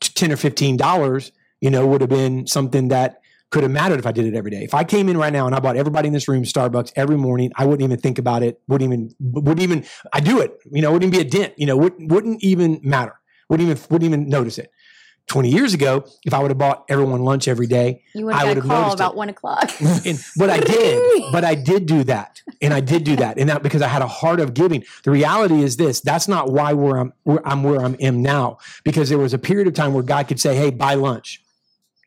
10 0.00 0.32
or 0.32 0.36
15 0.36 0.76
dollars, 0.76 1.32
you 1.60 1.70
know, 1.70 1.86
would 1.86 2.00
have 2.00 2.10
been 2.10 2.46
something 2.46 2.88
that 2.88 3.20
could 3.50 3.62
have 3.62 3.72
mattered 3.72 3.98
if 3.98 4.06
I 4.06 4.12
did 4.12 4.26
it 4.26 4.34
every 4.34 4.50
day. 4.50 4.62
If 4.62 4.74
I 4.74 4.84
came 4.84 5.08
in 5.08 5.16
right 5.16 5.32
now 5.32 5.46
and 5.46 5.54
I 5.54 5.60
bought 5.60 5.76
everybody 5.76 6.08
in 6.08 6.12
this 6.12 6.28
room 6.28 6.42
Starbucks 6.42 6.92
every 6.96 7.16
morning, 7.16 7.50
I 7.56 7.64
wouldn't 7.64 7.82
even 7.82 7.98
think 7.98 8.18
about 8.18 8.42
it. 8.42 8.60
Wouldn't 8.68 8.92
even 8.92 9.14
wouldn't 9.20 9.60
even 9.60 9.84
I 10.12 10.20
do 10.20 10.40
it. 10.40 10.58
You 10.70 10.82
know, 10.82 10.92
wouldn't 10.92 11.14
even 11.14 11.22
be 11.22 11.26
a 11.26 11.30
dent. 11.30 11.54
You 11.56 11.66
know, 11.66 11.76
wouldn't 11.76 12.12
wouldn't 12.12 12.42
even 12.44 12.80
matter. 12.82 13.18
Wouldn't 13.48 13.68
even 13.68 13.82
wouldn't 13.90 14.08
even 14.08 14.28
notice 14.28 14.58
it. 14.58 14.70
Twenty 15.28 15.50
years 15.50 15.74
ago, 15.74 16.06
if 16.24 16.32
I 16.32 16.38
would 16.40 16.50
have 16.50 16.56
bought 16.56 16.86
everyone 16.88 17.22
lunch 17.22 17.48
every 17.48 17.66
day, 17.66 18.02
you 18.14 18.24
would 18.24 18.34
I 18.34 18.38
have 18.38 18.46
got 18.46 18.50
a 18.50 18.60
would've 18.60 18.70
call 18.70 18.92
about 18.94 19.12
it. 19.12 19.16
one 19.16 19.28
o'clock 19.28 19.70
and 20.06 20.18
but 20.38 20.48
I 20.48 20.58
did, 20.58 21.22
but 21.32 21.44
I 21.44 21.54
did 21.54 21.84
do 21.84 22.02
that, 22.04 22.40
and 22.62 22.72
I 22.72 22.80
did 22.80 23.04
do 23.04 23.14
that, 23.16 23.38
and 23.38 23.50
that 23.50 23.62
because 23.62 23.82
I 23.82 23.88
had 23.88 24.00
a 24.00 24.06
heart 24.08 24.40
of 24.40 24.54
giving. 24.54 24.84
The 25.04 25.10
reality 25.10 25.62
is 25.62 25.76
this: 25.76 26.00
that's 26.00 26.28
not 26.28 26.50
why 26.50 26.72
where 26.72 26.96
I'm 26.96 27.12
where 27.24 27.46
I'm 27.46 27.62
where 27.62 27.78
I'm 27.78 27.94
am 28.00 28.22
now, 28.22 28.56
because 28.84 29.10
there 29.10 29.18
was 29.18 29.34
a 29.34 29.38
period 29.38 29.68
of 29.68 29.74
time 29.74 29.92
where 29.92 30.02
God 30.02 30.28
could 30.28 30.40
say, 30.40 30.56
"Hey, 30.56 30.70
buy 30.70 30.94
lunch," 30.94 31.42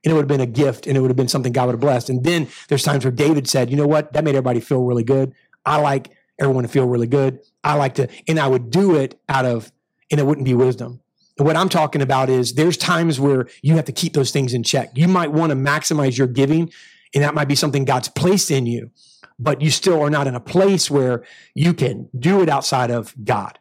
and 0.03 0.11
it 0.11 0.15
would 0.15 0.23
have 0.23 0.27
been 0.27 0.41
a 0.41 0.47
gift, 0.47 0.87
and 0.87 0.97
it 0.97 1.01
would 1.01 1.11
have 1.11 1.17
been 1.17 1.27
something 1.27 1.53
God 1.53 1.67
would 1.67 1.73
have 1.73 1.79
blessed. 1.79 2.09
And 2.09 2.23
then 2.23 2.47
there's 2.69 2.81
times 2.83 3.05
where 3.05 3.11
David 3.11 3.47
said, 3.47 3.69
"You 3.69 3.77
know 3.77 3.87
what? 3.87 4.13
That 4.13 4.23
made 4.23 4.31
everybody 4.31 4.61
feel 4.61 4.81
really 4.81 5.03
good. 5.03 5.33
I 5.63 5.77
like 5.77 6.09
everyone 6.39 6.63
to 6.63 6.69
feel 6.69 6.87
really 6.87 7.07
good. 7.07 7.39
I 7.63 7.75
like 7.75 7.93
to," 7.95 8.07
and 8.27 8.39
I 8.39 8.47
would 8.47 8.71
do 8.71 8.95
it 8.95 9.19
out 9.29 9.45
of, 9.45 9.71
and 10.09 10.19
it 10.19 10.25
wouldn't 10.25 10.45
be 10.45 10.55
wisdom. 10.55 11.01
What 11.37 11.55
I'm 11.55 11.69
talking 11.69 12.01
about 12.01 12.29
is 12.29 12.53
there's 12.53 12.77
times 12.77 13.19
where 13.19 13.47
you 13.61 13.75
have 13.75 13.85
to 13.85 13.91
keep 13.91 14.13
those 14.13 14.31
things 14.31 14.53
in 14.53 14.63
check. 14.63 14.91
You 14.95 15.07
might 15.07 15.31
want 15.31 15.51
to 15.51 15.55
maximize 15.55 16.17
your 16.17 16.27
giving, 16.27 16.71
and 17.13 17.23
that 17.23 17.33
might 17.33 17.47
be 17.47 17.55
something 17.55 17.85
God's 17.85 18.09
placed 18.09 18.51
in 18.51 18.65
you, 18.65 18.91
but 19.39 19.61
you 19.61 19.71
still 19.71 20.01
are 20.01 20.09
not 20.09 20.27
in 20.27 20.35
a 20.35 20.39
place 20.39 20.91
where 20.91 21.23
you 21.55 21.73
can 21.73 22.09
do 22.17 22.41
it 22.41 22.49
outside 22.49 22.91
of 22.91 23.13
God. 23.23 23.57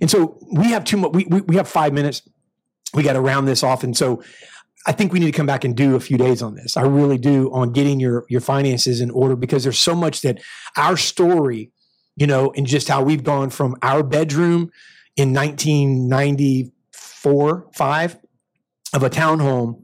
And 0.00 0.10
so 0.10 0.38
we 0.52 0.66
have 0.66 0.84
too 0.84 0.96
much. 0.96 1.12
We, 1.12 1.24
we, 1.26 1.40
we 1.42 1.56
have 1.56 1.68
five 1.68 1.92
minutes. 1.92 2.22
We 2.94 3.02
got 3.02 3.14
to 3.14 3.20
round 3.20 3.46
this 3.46 3.62
off, 3.62 3.84
and 3.84 3.96
so 3.96 4.22
I 4.86 4.92
think 4.92 5.12
we 5.12 5.18
need 5.18 5.26
to 5.26 5.32
come 5.32 5.46
back 5.46 5.64
and 5.64 5.76
do 5.76 5.96
a 5.96 6.00
few 6.00 6.16
days 6.16 6.42
on 6.42 6.54
this. 6.54 6.76
I 6.76 6.82
really 6.82 7.18
do 7.18 7.52
on 7.52 7.72
getting 7.72 7.98
your 7.98 8.24
your 8.28 8.40
finances 8.40 9.00
in 9.00 9.10
order 9.10 9.36
because 9.36 9.64
there's 9.64 9.78
so 9.78 9.94
much 9.94 10.20
that 10.22 10.40
our 10.76 10.96
story, 10.96 11.72
you 12.14 12.26
know, 12.26 12.52
and 12.56 12.66
just 12.66 12.88
how 12.88 13.02
we've 13.02 13.24
gone 13.24 13.50
from 13.50 13.76
our 13.82 14.02
bedroom 14.02 14.70
in 15.16 15.32
1994, 17.26 17.70
five 17.72 18.16
of 18.92 19.02
a 19.02 19.10
townhome, 19.10 19.82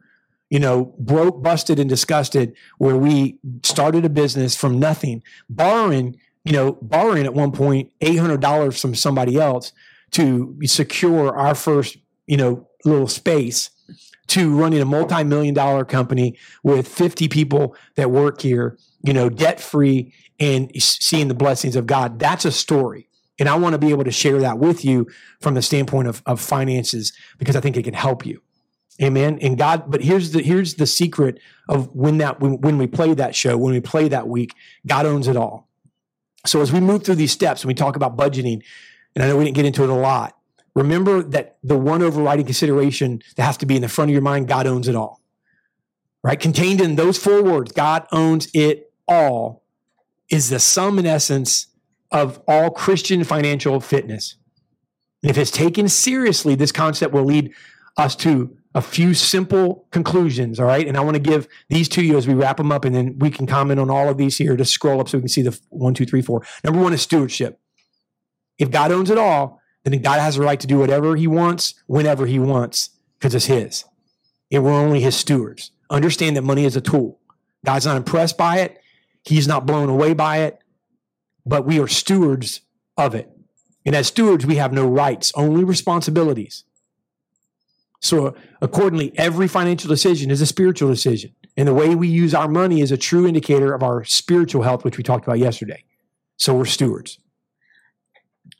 you 0.50 0.58
know, 0.58 0.94
broke, 0.98 1.42
busted, 1.42 1.78
and 1.78 1.88
disgusted, 1.88 2.54
where 2.78 2.96
we 2.96 3.38
started 3.62 4.04
a 4.04 4.08
business 4.08 4.56
from 4.56 4.78
nothing, 4.78 5.22
borrowing, 5.48 6.18
you 6.44 6.52
know, 6.52 6.72
borrowing 6.82 7.24
at 7.24 7.34
one 7.34 7.52
point 7.52 7.90
eight 8.00 8.18
hundred 8.18 8.40
dollars 8.40 8.80
from 8.80 8.94
somebody 8.94 9.38
else 9.38 9.72
to 10.12 10.58
secure 10.64 11.36
our 11.36 11.54
first, 11.54 11.96
you 12.26 12.36
know, 12.36 12.68
little 12.84 13.08
space 13.08 13.70
to 14.28 14.54
running 14.58 14.80
a 14.80 14.84
multi-million 14.84 15.54
dollar 15.54 15.84
company 15.84 16.38
with 16.62 16.88
50 16.88 17.28
people 17.28 17.76
that 17.96 18.10
work 18.10 18.40
here, 18.40 18.78
you 19.02 19.12
know, 19.12 19.28
debt 19.28 19.60
free 19.60 20.14
and 20.38 20.70
seeing 20.80 21.28
the 21.28 21.34
blessings 21.34 21.76
of 21.76 21.86
God. 21.86 22.18
That's 22.18 22.44
a 22.44 22.52
story. 22.52 23.08
And 23.38 23.48
I 23.48 23.56
want 23.56 23.72
to 23.72 23.78
be 23.78 23.90
able 23.90 24.04
to 24.04 24.10
share 24.10 24.38
that 24.40 24.58
with 24.58 24.84
you 24.84 25.08
from 25.40 25.54
the 25.54 25.62
standpoint 25.62 26.08
of, 26.08 26.22
of 26.26 26.40
finances 26.40 27.12
because 27.38 27.56
I 27.56 27.60
think 27.60 27.76
it 27.76 27.82
can 27.82 27.94
help 27.94 28.26
you. 28.26 28.42
Amen. 29.00 29.38
And 29.40 29.56
God, 29.56 29.90
but 29.90 30.02
here's 30.02 30.32
the 30.32 30.42
here's 30.42 30.74
the 30.74 30.86
secret 30.86 31.40
of 31.68 31.94
when 31.94 32.18
that 32.18 32.40
when, 32.40 32.60
when 32.60 32.76
we 32.78 32.86
play 32.86 33.14
that 33.14 33.34
show, 33.34 33.56
when 33.56 33.72
we 33.72 33.80
play 33.80 34.08
that 34.08 34.28
week, 34.28 34.54
God 34.86 35.06
owns 35.06 35.28
it 35.28 35.36
all. 35.36 35.68
So 36.44 36.60
as 36.60 36.72
we 36.72 36.80
move 36.80 37.04
through 37.04 37.14
these 37.14 37.32
steps 37.32 37.62
and 37.62 37.68
we 37.68 37.74
talk 37.74 37.96
about 37.96 38.16
budgeting, 38.16 38.62
and 39.14 39.24
I 39.24 39.28
know 39.28 39.36
we 39.36 39.44
didn't 39.44 39.56
get 39.56 39.64
into 39.64 39.82
it 39.82 39.88
a 39.88 39.94
lot. 39.94 40.36
Remember 40.74 41.22
that 41.22 41.56
the 41.62 41.78
one 41.78 42.02
overriding 42.02 42.46
consideration 42.46 43.22
that 43.36 43.44
has 43.44 43.56
to 43.58 43.66
be 43.66 43.76
in 43.76 43.82
the 43.82 43.88
front 43.88 44.10
of 44.10 44.12
your 44.12 44.22
mind 44.22 44.48
God 44.48 44.66
owns 44.66 44.88
it 44.88 44.94
all. 44.94 45.20
Right? 46.22 46.38
Contained 46.38 46.80
in 46.80 46.96
those 46.96 47.18
four 47.18 47.42
words, 47.42 47.72
God 47.72 48.06
owns 48.12 48.48
it 48.54 48.92
all, 49.08 49.64
is 50.28 50.50
the 50.50 50.60
sum 50.60 50.98
and 50.98 51.06
essence 51.06 51.66
of 52.12 52.40
all 52.46 52.70
Christian 52.70 53.24
financial 53.24 53.80
fitness. 53.80 54.36
And 55.22 55.30
if 55.30 55.38
it's 55.38 55.50
taken 55.50 55.88
seriously, 55.88 56.54
this 56.54 56.72
concept 56.72 57.12
will 57.12 57.24
lead 57.24 57.52
us 57.96 58.14
to 58.16 58.56
a 58.74 58.80
few 58.80 59.14
simple 59.14 59.86
conclusions. 59.90 60.58
All 60.58 60.66
right. 60.66 60.86
And 60.86 60.96
I 60.96 61.00
want 61.00 61.14
to 61.14 61.20
give 61.22 61.46
these 61.68 61.88
to 61.90 62.02
you 62.02 62.16
as 62.16 62.26
we 62.26 62.34
wrap 62.34 62.56
them 62.56 62.72
up, 62.72 62.84
and 62.84 62.94
then 62.94 63.18
we 63.18 63.30
can 63.30 63.46
comment 63.46 63.80
on 63.80 63.90
all 63.90 64.08
of 64.08 64.16
these 64.16 64.38
here. 64.38 64.56
Just 64.56 64.72
scroll 64.72 65.00
up 65.00 65.08
so 65.08 65.18
we 65.18 65.22
can 65.22 65.28
see 65.28 65.42
the 65.42 65.58
one, 65.68 65.94
two, 65.94 66.06
three, 66.06 66.22
four. 66.22 66.44
Number 66.64 66.80
one 66.80 66.92
is 66.92 67.02
stewardship. 67.02 67.60
If 68.58 68.70
God 68.70 68.92
owns 68.92 69.10
it 69.10 69.18
all, 69.18 69.60
then 69.84 70.00
God 70.00 70.20
has 70.20 70.36
the 70.36 70.42
right 70.42 70.60
to 70.60 70.66
do 70.66 70.78
whatever 70.78 71.16
he 71.16 71.26
wants, 71.26 71.74
whenever 71.86 72.26
he 72.26 72.38
wants, 72.38 72.90
because 73.18 73.34
it's 73.34 73.46
his. 73.46 73.84
And 74.50 74.64
we're 74.64 74.72
only 74.72 75.00
his 75.00 75.16
stewards. 75.16 75.72
Understand 75.90 76.36
that 76.36 76.42
money 76.42 76.64
is 76.64 76.76
a 76.76 76.80
tool. 76.80 77.18
God's 77.64 77.86
not 77.86 77.96
impressed 77.96 78.38
by 78.38 78.58
it, 78.58 78.80
he's 79.24 79.48
not 79.48 79.66
blown 79.66 79.88
away 79.88 80.14
by 80.14 80.38
it, 80.38 80.61
but 81.44 81.64
we 81.66 81.80
are 81.80 81.88
stewards 81.88 82.60
of 82.96 83.14
it. 83.14 83.30
And 83.84 83.94
as 83.96 84.06
stewards, 84.08 84.46
we 84.46 84.56
have 84.56 84.72
no 84.72 84.86
rights, 84.86 85.32
only 85.34 85.64
responsibilities. 85.64 86.64
So, 88.00 88.34
accordingly, 88.60 89.12
every 89.16 89.46
financial 89.48 89.88
decision 89.88 90.30
is 90.30 90.40
a 90.40 90.46
spiritual 90.46 90.88
decision. 90.88 91.34
And 91.56 91.68
the 91.68 91.74
way 91.74 91.94
we 91.94 92.08
use 92.08 92.34
our 92.34 92.48
money 92.48 92.80
is 92.80 92.90
a 92.90 92.96
true 92.96 93.26
indicator 93.26 93.74
of 93.74 93.82
our 93.82 94.02
spiritual 94.04 94.62
health, 94.62 94.84
which 94.84 94.96
we 94.98 95.04
talked 95.04 95.24
about 95.24 95.38
yesterday. 95.38 95.84
So, 96.36 96.54
we're 96.54 96.64
stewards. 96.64 97.18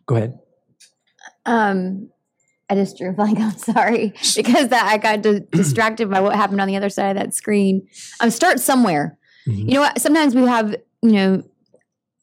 Go 0.06 0.16
ahead. 0.16 0.38
Um, 1.44 2.10
I 2.70 2.74
just 2.76 2.96
drew 2.98 3.10
a 3.10 3.12
blank. 3.12 3.38
I'm 3.40 3.56
sorry 3.56 4.14
because 4.36 4.68
that 4.68 4.86
I 4.86 4.96
got 4.98 5.22
di- 5.22 5.40
distracted 5.50 6.08
by 6.10 6.20
what 6.20 6.36
happened 6.36 6.60
on 6.60 6.68
the 6.68 6.76
other 6.76 6.88
side 6.88 7.16
of 7.16 7.22
that 7.22 7.34
screen. 7.34 7.86
Um, 8.20 8.30
start 8.30 8.60
somewhere. 8.60 9.18
Mhm. 9.46 9.68
You 9.68 9.74
know 9.74 9.80
what? 9.80 10.00
Sometimes 10.00 10.34
we 10.34 10.42
have 10.42 10.76
you 11.02 11.12
know 11.12 11.42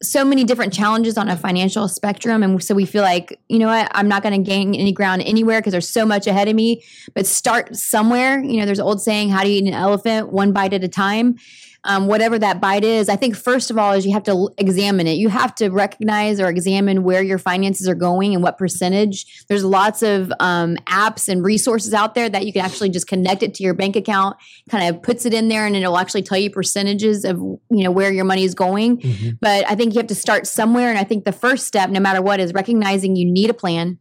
so 0.02 0.24
many 0.24 0.44
different 0.44 0.74
challenges 0.74 1.18
on 1.18 1.30
a 1.30 1.36
financial 1.36 1.88
spectrum, 1.88 2.42
and 2.44 2.64
so 2.64 2.74
we 2.74 2.86
feel 2.86 3.04
like 3.04 3.40
you 3.50 3.60
know 3.60 3.68
what? 3.68 3.92
I'm 3.94 4.08
not 4.08 4.24
going 4.24 4.44
to 4.44 4.50
gain 4.50 4.74
any 4.76 4.92
ground 4.92 5.22
anywhere 5.24 5.60
because 5.60 5.72
there's 5.72 5.90
so 5.90 6.06
much 6.06 6.28
ahead 6.28 6.48
of 6.48 6.56
me. 6.56 6.84
But 7.14 7.26
start 7.28 7.76
somewhere. 7.76 8.42
You 8.44 8.60
know, 8.60 8.66
there's 8.66 8.80
an 8.80 8.86
old 8.86 9.02
saying: 9.02 9.30
"How 9.30 9.44
do 9.44 9.50
you 9.50 9.62
eat 9.62 9.68
an 9.68 9.74
elephant? 9.74 10.32
One 10.32 10.54
bite 10.54 10.74
at 10.74 10.84
a 10.84 10.88
time." 10.88 11.38
Um, 11.86 12.08
whatever 12.08 12.38
that 12.38 12.60
bite 12.60 12.84
is, 12.84 13.08
I 13.08 13.16
think 13.16 13.36
first 13.36 13.72
of 13.72 13.78
all 13.78 13.94
is 13.94 14.06
you 14.06 14.14
have 14.14 14.24
to 14.24 14.50
examine 14.58 15.08
it. 15.08 15.14
You 15.14 15.30
have 15.30 15.56
to 15.56 15.70
recognize 15.70 16.40
or 16.40 16.50
examine 16.50 17.04
where 17.04 17.24
your 17.24 17.38
finances 17.38 17.88
are 17.88 17.96
going 17.96 18.34
and 18.34 18.44
what 18.44 18.58
percentage. 18.58 19.46
There's 19.48 19.64
lots 19.64 20.02
of 20.02 20.32
um, 20.42 20.76
apps 20.88 21.30
and 21.30 21.44
resources 21.44 21.94
out 21.94 22.16
there 22.16 22.30
that 22.30 22.46
you 22.46 22.52
can 22.52 22.66
actually 22.66 22.90
just 22.90 23.08
connect 23.08 23.44
it 23.44 23.54
to 23.56 23.64
your 23.64 23.74
bank 23.74 23.96
account, 23.96 24.36
kind 24.70 24.94
of 24.94 25.02
puts 25.02 25.26
it 25.26 25.34
in 25.34 25.48
there, 25.48 25.66
and 25.66 25.76
it'll 25.76 25.98
actually 25.98 26.24
tell 26.24 26.38
you 26.38 26.50
percentages 26.50 27.24
of 27.24 27.38
you 27.38 27.84
know 27.84 27.92
where 27.92 28.12
your 28.12 28.26
money 28.26 28.44
is 28.44 28.54
going. 28.54 28.98
Mhm. 28.98 29.38
But 29.40 29.70
I 29.70 29.76
think 29.76 29.94
you 29.94 30.00
have 30.00 30.08
to 30.08 30.16
start 30.16 30.48
somewhere, 30.48 30.90
and 30.90 30.98
I 30.98 31.06
think 31.06 31.24
the 31.24 31.32
first 31.32 31.66
step, 31.66 31.90
no 31.90 32.02
matter 32.02 32.22
what, 32.22 32.42
is 32.42 32.54
recognizing 32.54 33.16
you 33.16 33.26
need 33.32 33.50
a 33.50 33.54
plan. 33.54 34.00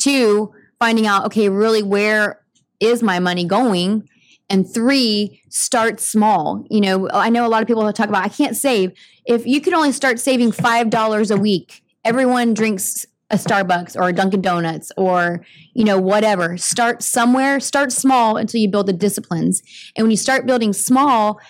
Two, 0.00 0.50
finding 0.80 1.06
out 1.06 1.26
okay, 1.26 1.48
really 1.48 1.82
where 1.82 2.40
is 2.80 3.02
my 3.02 3.20
money 3.20 3.44
going? 3.44 4.08
And 4.50 4.72
three, 4.72 5.42
start 5.48 6.00
small. 6.00 6.64
You 6.70 6.80
know, 6.80 7.08
I 7.10 7.30
know 7.30 7.46
a 7.46 7.48
lot 7.48 7.62
of 7.62 7.68
people 7.68 7.90
talk 7.92 8.08
about 8.08 8.24
I 8.24 8.28
can't 8.28 8.56
save. 8.56 8.92
If 9.24 9.46
you 9.46 9.60
could 9.60 9.72
only 9.72 9.92
start 9.92 10.18
saving 10.20 10.52
five 10.52 10.90
dollars 10.90 11.30
a 11.30 11.36
week, 11.36 11.82
everyone 12.04 12.54
drinks 12.54 13.06
a 13.30 13.36
Starbucks 13.36 13.96
or 13.96 14.10
a 14.10 14.12
Dunkin' 14.12 14.42
Donuts 14.42 14.92
or 14.98 15.44
you 15.72 15.84
know 15.84 15.98
whatever. 15.98 16.58
Start 16.58 17.02
somewhere. 17.02 17.58
Start 17.58 17.90
small 17.90 18.36
until 18.36 18.60
you 18.60 18.68
build 18.68 18.86
the 18.86 18.92
disciplines. 18.92 19.62
And 19.96 20.04
when 20.04 20.10
you 20.10 20.16
start 20.16 20.46
building 20.46 20.72
small, 20.72 21.40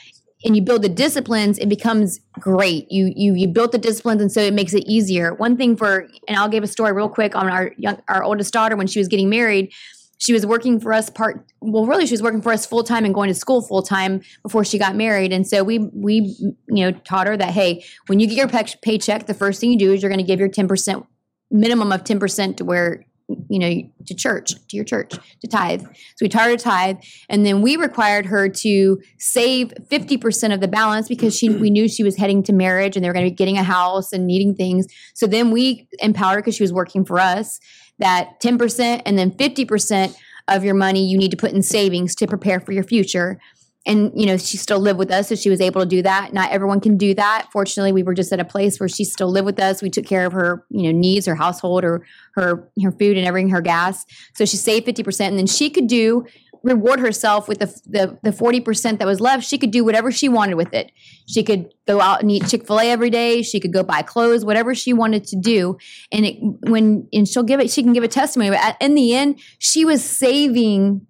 and 0.44 0.54
you 0.54 0.62
build 0.62 0.82
the 0.82 0.88
disciplines, 0.88 1.58
it 1.58 1.68
becomes 1.68 2.20
great. 2.38 2.90
You 2.92 3.12
you 3.16 3.34
you 3.34 3.48
built 3.48 3.72
the 3.72 3.78
disciplines, 3.78 4.20
and 4.20 4.30
so 4.30 4.40
it 4.40 4.52
makes 4.52 4.74
it 4.74 4.84
easier. 4.86 5.34
One 5.34 5.56
thing 5.56 5.74
for, 5.76 6.06
and 6.28 6.36
I'll 6.36 6.48
give 6.48 6.62
a 6.62 6.66
story 6.66 6.92
real 6.92 7.08
quick 7.08 7.34
on 7.34 7.48
our 7.48 7.72
young, 7.78 8.00
our 8.08 8.22
oldest 8.22 8.52
daughter 8.52 8.76
when 8.76 8.86
she 8.86 8.98
was 8.98 9.08
getting 9.08 9.30
married. 9.30 9.72
She 10.18 10.32
was 10.32 10.46
working 10.46 10.80
for 10.80 10.92
us 10.92 11.10
part. 11.10 11.44
Well, 11.60 11.86
really, 11.86 12.06
she 12.06 12.12
was 12.12 12.22
working 12.22 12.42
for 12.42 12.52
us 12.52 12.66
full 12.66 12.84
time 12.84 13.04
and 13.04 13.14
going 13.14 13.28
to 13.28 13.34
school 13.34 13.62
full 13.62 13.82
time 13.82 14.22
before 14.42 14.64
she 14.64 14.78
got 14.78 14.96
married. 14.96 15.32
And 15.32 15.46
so 15.46 15.64
we 15.64 15.78
we 15.92 16.36
you 16.40 16.84
know 16.84 16.92
taught 16.92 17.26
her 17.26 17.36
that 17.36 17.50
hey, 17.50 17.84
when 18.06 18.20
you 18.20 18.26
get 18.26 18.36
your 18.36 18.48
pay- 18.48 18.78
paycheck, 18.82 19.26
the 19.26 19.34
first 19.34 19.60
thing 19.60 19.72
you 19.72 19.78
do 19.78 19.92
is 19.92 20.02
you're 20.02 20.10
going 20.10 20.20
to 20.20 20.26
give 20.26 20.40
your 20.40 20.48
ten 20.48 20.68
percent 20.68 21.04
minimum 21.50 21.92
of 21.92 22.04
ten 22.04 22.18
percent 22.18 22.58
to 22.58 22.64
where 22.64 23.04
you 23.48 23.58
know 23.58 23.82
to 24.06 24.14
church 24.14 24.52
to 24.68 24.76
your 24.76 24.84
church 24.84 25.14
to 25.40 25.46
tithe. 25.46 25.82
So 25.82 26.22
we 26.22 26.28
taught 26.28 26.50
her 26.50 26.56
to 26.56 26.62
tithe, 26.62 26.98
and 27.28 27.44
then 27.44 27.62
we 27.62 27.76
required 27.76 28.26
her 28.26 28.48
to 28.48 29.00
save 29.18 29.72
50% 29.90 30.52
of 30.52 30.60
the 30.60 30.68
balance 30.68 31.08
because 31.08 31.36
she 31.36 31.48
we 31.48 31.70
knew 31.70 31.88
she 31.88 32.02
was 32.02 32.16
heading 32.16 32.42
to 32.44 32.52
marriage 32.52 32.96
and 32.96 33.04
they 33.04 33.08
were 33.08 33.14
going 33.14 33.24
to 33.24 33.30
be 33.30 33.36
getting 33.36 33.56
a 33.56 33.62
house 33.62 34.12
and 34.12 34.26
needing 34.26 34.54
things. 34.54 34.86
So 35.14 35.26
then 35.26 35.50
we 35.50 35.88
empowered 36.00 36.36
her 36.36 36.40
because 36.42 36.56
she 36.56 36.62
was 36.62 36.72
working 36.72 37.04
for 37.04 37.18
us 37.18 37.60
that 37.98 38.40
10% 38.40 39.02
and 39.04 39.18
then 39.18 39.30
50% 39.30 40.16
of 40.48 40.64
your 40.64 40.74
money 40.74 41.04
you 41.04 41.16
need 41.16 41.30
to 41.30 41.36
put 41.36 41.52
in 41.52 41.62
savings 41.62 42.14
to 42.16 42.26
prepare 42.26 42.60
for 42.60 42.72
your 42.72 42.84
future. 42.84 43.38
And 43.86 44.12
you 44.14 44.24
know, 44.24 44.38
she 44.38 44.56
still 44.56 44.78
lived 44.78 44.98
with 44.98 45.10
us, 45.10 45.28
so 45.28 45.34
she 45.34 45.50
was 45.50 45.60
able 45.60 45.82
to 45.82 45.86
do 45.86 46.00
that. 46.02 46.32
Not 46.32 46.50
everyone 46.50 46.80
can 46.80 46.96
do 46.96 47.12
that. 47.14 47.48
Fortunately, 47.52 47.92
we 47.92 48.02
were 48.02 48.14
just 48.14 48.32
at 48.32 48.40
a 48.40 48.44
place 48.44 48.80
where 48.80 48.88
she 48.88 49.04
still 49.04 49.30
lived 49.30 49.44
with 49.44 49.60
us. 49.60 49.82
We 49.82 49.90
took 49.90 50.06
care 50.06 50.24
of 50.24 50.32
her, 50.32 50.64
you 50.70 50.84
know, 50.90 50.98
needs, 50.98 51.26
her 51.26 51.34
household, 51.34 51.84
or 51.84 52.06
her 52.34 52.66
her 52.82 52.92
food 52.92 53.18
and 53.18 53.26
everything, 53.26 53.50
her 53.50 53.60
gas. 53.60 54.06
So 54.34 54.46
she 54.46 54.56
saved 54.56 54.86
fifty 54.86 55.02
percent, 55.02 55.32
and 55.32 55.38
then 55.38 55.46
she 55.46 55.68
could 55.68 55.86
do 55.86 56.24
reward 56.64 56.98
herself 56.98 57.46
with 57.46 57.58
the 57.60 57.66
the 57.86 58.18
the 58.22 58.32
forty 58.32 58.60
percent 58.60 58.98
that 58.98 59.06
was 59.06 59.20
left. 59.20 59.46
She 59.46 59.58
could 59.58 59.70
do 59.70 59.84
whatever 59.84 60.10
she 60.10 60.28
wanted 60.28 60.54
with 60.54 60.72
it. 60.72 60.90
She 61.28 61.44
could 61.44 61.72
go 61.86 62.00
out 62.00 62.22
and 62.22 62.30
eat 62.30 62.48
Chick 62.48 62.66
fil 62.66 62.80
A 62.80 62.90
every 62.90 63.10
day. 63.10 63.42
She 63.42 63.60
could 63.60 63.72
go 63.72 63.82
buy 63.84 64.02
clothes, 64.02 64.44
whatever 64.44 64.74
she 64.74 64.92
wanted 64.92 65.24
to 65.24 65.36
do. 65.36 65.76
And 66.10 66.26
it, 66.26 66.38
when 66.68 67.06
and 67.12 67.28
she'll 67.28 67.44
give 67.44 67.60
it, 67.60 67.70
she 67.70 67.82
can 67.82 67.92
give 67.92 68.02
a 68.02 68.08
testimony. 68.08 68.50
But 68.50 68.76
in 68.80 68.94
the 68.94 69.14
end, 69.14 69.40
she 69.58 69.84
was 69.84 70.02
saving. 70.02 71.06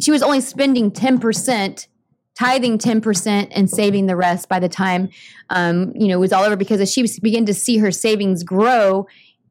She 0.00 0.10
was 0.10 0.22
only 0.22 0.40
spending 0.40 0.90
ten 0.90 1.18
percent 1.18 1.88
tithing 2.36 2.78
10% 2.78 3.46
and 3.52 3.70
saving 3.70 4.06
the 4.06 4.16
rest 4.16 4.48
by 4.48 4.58
the 4.58 4.68
time 4.68 5.08
um, 5.50 5.92
you 5.94 6.08
know 6.08 6.16
it 6.16 6.20
was 6.20 6.32
all 6.32 6.42
over 6.42 6.56
because 6.56 6.80
as 6.80 6.92
she 6.92 7.06
began 7.22 7.46
to 7.46 7.54
see 7.54 7.78
her 7.78 7.92
savings 7.92 8.42
grow 8.42 9.06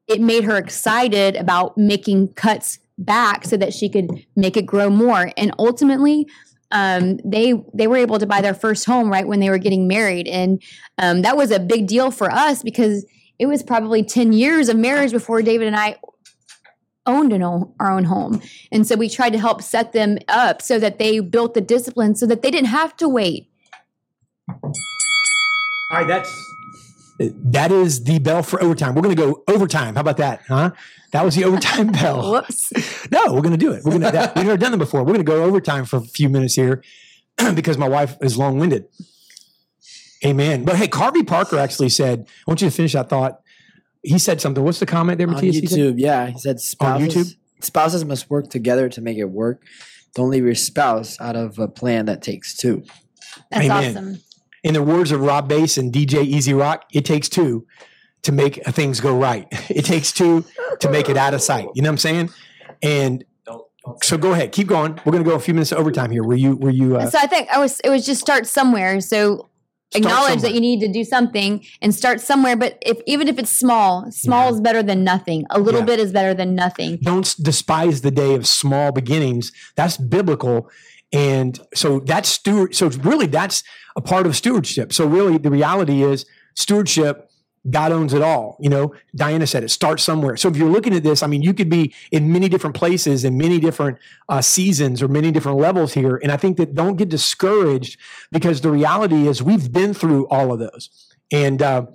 it 0.08 0.20
made 0.20 0.44
her 0.44 0.58
excited 0.58 1.38
about 1.38 1.78
making 1.78 2.28
cuts 2.34 2.80
back 3.06 3.46
so 3.46 3.58
that 3.58 3.74
she 3.74 3.90
could 3.90 4.26
make 4.36 4.58
it 4.58 4.66
grow 4.66 4.90
more 4.90 5.32
and 5.38 5.54
ultimately 5.60 6.28
um, 6.72 7.20
they 7.24 7.54
they 7.74 7.88
were 7.88 7.98
able 7.98 8.18
to 8.18 8.26
buy 8.26 8.42
their 8.42 8.54
first 8.54 8.86
home 8.86 9.10
right 9.10 9.28
when 9.28 9.40
they 9.40 9.50
were 9.50 9.58
getting 9.58 9.88
married 9.88 10.28
and 10.28 10.62
um, 10.98 11.22
that 11.22 11.38
was 11.38 11.52
a 11.52 11.60
big 11.60 11.88
deal 11.88 12.12
for 12.12 12.32
us 12.32 12.64
because 12.64 13.06
it 13.40 13.46
was 13.46 13.64
probably 13.64 14.04
10 14.04 14.34
years 14.34 14.70
of 14.70 14.78
marriage 14.78 15.12
before 15.12 15.42
david 15.42 15.68
and 15.68 15.76
i 15.76 15.96
owned 17.06 17.34
an 17.34 17.44
own, 17.44 17.74
our 17.80 17.92
own 17.92 18.06
home 18.06 18.42
and 18.72 18.88
so 18.88 18.96
we 18.96 19.10
tried 19.10 19.32
to 19.32 19.40
help 19.40 19.62
set 19.62 19.92
them 19.92 20.18
up 20.28 20.62
so 20.62 20.80
that 20.80 21.00
they 21.00 21.20
built 21.20 21.54
the 21.54 21.62
discipline 21.62 22.16
so 22.16 22.26
that 22.26 22.42
they 22.42 22.50
didn't 22.50 22.70
have 22.70 22.96
to 22.96 23.10
wait 23.10 23.50
All 25.94 26.00
right, 26.00 26.08
that's 26.08 26.54
that 27.20 27.72
is 27.72 28.04
the 28.04 28.20
bell 28.20 28.44
for 28.44 28.62
overtime. 28.62 28.96
We're 28.96 29.04
going 29.04 29.16
to 29.16 29.22
go 29.22 29.44
overtime. 29.48 29.96
How 29.96 30.02
about 30.02 30.18
that? 30.18 30.42
Huh? 30.48 30.72
That 31.14 31.24
was 31.24 31.36
the 31.36 31.46
overtime 31.46 31.88
bell. 31.92 32.32
whoops 32.32 32.74
No, 33.12 33.34
we're 33.34 33.42
going 33.42 33.52
to 33.52 33.58
do 33.58 33.72
it. 33.72 33.84
We're 33.86 33.92
going 33.92 34.02
to. 34.02 34.12
That, 34.12 34.36
we've 34.36 34.46
never 34.46 34.58
done 34.58 34.72
them 34.72 34.80
before. 34.80 35.02
We're 35.02 35.14
going 35.14 35.26
to 35.26 35.32
go 35.32 35.44
overtime 35.44 35.86
for 35.86 35.98
a 35.98 36.02
few 36.02 36.28
minutes 36.28 36.56
here 36.56 36.84
because 37.56 37.78
my 37.78 37.88
wife 37.88 38.18
is 38.22 38.36
long 38.38 38.60
winded. 38.60 38.88
Amen. 40.26 40.66
But 40.66 40.76
hey, 40.76 40.88
Carvey 40.88 41.26
Parker 41.26 41.58
actually 41.58 41.90
said, 41.90 42.28
"I 42.28 42.52
want 42.52 42.62
you 42.62 42.70
to 42.70 42.76
finish 42.76 42.94
that 42.94 43.10
thought." 43.10 43.42
He 44.02 44.18
said 44.18 44.42
something. 44.42 44.64
What's 44.64 44.80
the 44.80 44.86
comment 44.88 45.20
there, 45.20 45.28
on 45.28 45.36
Matthias? 45.36 45.56
He 45.56 45.62
YouTube. 45.62 45.96
Yeah, 45.98 46.28
he 46.28 46.40
said 46.40 46.60
spouses, 46.60 47.14
YouTube? 47.14 47.36
spouses 47.60 48.04
must 48.04 48.30
work 48.30 48.50
together 48.50 48.90
to 48.90 49.00
make 49.00 49.18
it 49.18 49.26
work. 49.26 49.64
Don't 50.16 50.32
leave 50.32 50.46
your 50.46 50.56
spouse 50.56 51.22
out 51.22 51.36
of 51.36 51.60
a 51.60 51.68
plan 51.68 52.06
that 52.08 52.24
takes 52.24 52.58
two. 52.58 52.84
that's 53.52 53.66
Amen. 53.66 53.98
awesome 53.98 54.22
In 54.64 54.74
the 54.74 54.84
words 54.84 55.12
of 55.12 55.22
Rob 55.22 55.48
Base 55.48 55.78
and 55.78 55.92
DJ 55.92 56.24
E-Z 56.24 56.54
Rock, 56.54 56.86
it 56.92 57.06
takes 57.06 57.30
two 57.30 57.66
to 58.24 58.32
make 58.32 58.64
things 58.68 59.00
go 59.00 59.18
right. 59.18 59.48
It 59.70 59.86
takes 59.86 60.12
two 60.12 60.46
to 60.80 60.90
make 60.90 61.10
it 61.10 61.18
out 61.18 61.34
of 61.34 61.42
sight. 61.42 61.68
You 61.76 61.82
know 61.82 61.90
what 61.90 61.94
I'm 61.94 61.98
saying? 62.00 62.30
And 62.82 63.24
so 64.02 64.18
go 64.18 64.32
ahead, 64.32 64.52
keep 64.54 64.68
going. 64.68 64.94
We're 65.06 65.12
going 65.12 65.24
to 65.24 65.30
go 65.30 65.36
a 65.36 65.40
few 65.40 65.54
minutes 65.54 65.74
overtime 65.74 66.10
here. 66.12 66.24
Were 66.24 66.36
you? 66.36 66.56
Were 66.56 66.70
you? 66.70 66.98
Uh, 66.98 67.10
so 67.10 67.20
I 67.20 67.28
think 67.28 67.50
I 67.50 67.60
was 67.60 67.80
it 67.82 67.90
was 67.90 68.06
just 68.06 68.22
start 68.22 68.48
somewhere. 68.48 69.02
So 69.02 69.50
acknowledge 69.96 70.16
somewhere. 70.16 70.38
that 70.50 70.54
you 70.54 70.62
need 70.62 70.80
to 70.80 70.88
do 70.88 71.04
something 71.04 71.64
and 71.82 71.94
start 71.94 72.22
somewhere. 72.22 72.56
But 72.56 72.78
if 72.82 73.00
even 73.06 73.28
if 73.28 73.38
it's 73.38 73.52
small, 73.52 74.10
small 74.12 74.46
Yeah. 74.50 74.54
is 74.56 74.62
better 74.62 74.84
than 74.84 75.04
nothing. 75.04 75.46
A 75.50 75.60
little 75.60 75.82
Yeah. 75.82 75.86
bit 75.86 76.00
is 76.00 76.12
better 76.14 76.34
than 76.34 76.56
nothing. 76.56 76.98
don't 77.04 77.36
despise 77.44 78.02
the 78.02 78.12
day 78.12 78.36
of 78.36 78.48
small 78.48 78.92
beginnings. 78.94 79.52
That's 79.76 79.98
biblical. 79.98 80.70
And 81.12 81.60
so 81.76 82.00
that's 82.00 82.30
steward. 82.30 82.74
So 82.76 82.88
really, 82.88 83.28
that's 83.28 83.64
a 83.96 84.02
part 84.02 84.26
of 84.26 84.36
stewardship. 84.36 84.94
So 84.94 85.06
really, 85.06 85.38
the 85.38 85.52
reality 85.52 86.04
is 86.04 86.26
stewardship 86.56 87.30
God 87.70 87.92
owns 87.92 88.14
it 88.14 88.22
all. 88.22 88.58
You 88.60 88.70
know, 88.70 88.94
Diana 89.16 89.48
said 89.48 89.64
it. 89.64 89.70
starts 89.70 90.04
somewhere. 90.04 90.36
So 90.36 90.50
if 90.50 90.58
you're 90.58 90.70
looking 90.70 90.94
at 90.94 91.04
this, 91.04 91.24
I 91.24 91.28
mean, 91.28 91.42
you 91.42 91.54
could 91.54 91.70
be 91.70 91.94
in 92.12 92.32
many 92.32 92.50
different 92.50 92.76
places 92.76 93.24
in 93.24 93.38
many 93.38 93.60
different 93.60 93.98
uh, 94.28 94.42
seasons 94.42 95.02
or 95.02 95.08
many 95.08 95.32
different 95.32 95.60
levels 95.60 95.94
here. 95.94 96.20
And 96.22 96.32
I 96.32 96.38
think 96.38 96.58
that 96.58 96.76
don't 96.76 96.98
get 96.98 97.10
discouraged 97.10 97.98
because 98.32 98.62
the 98.62 98.72
reality 98.72 99.28
is 99.28 99.42
we've 99.42 99.72
been 99.72 99.94
through 99.94 100.28
all 100.28 100.52
of 100.52 100.60
those. 100.60 100.90
And 101.32 101.62
uh, 101.62 101.86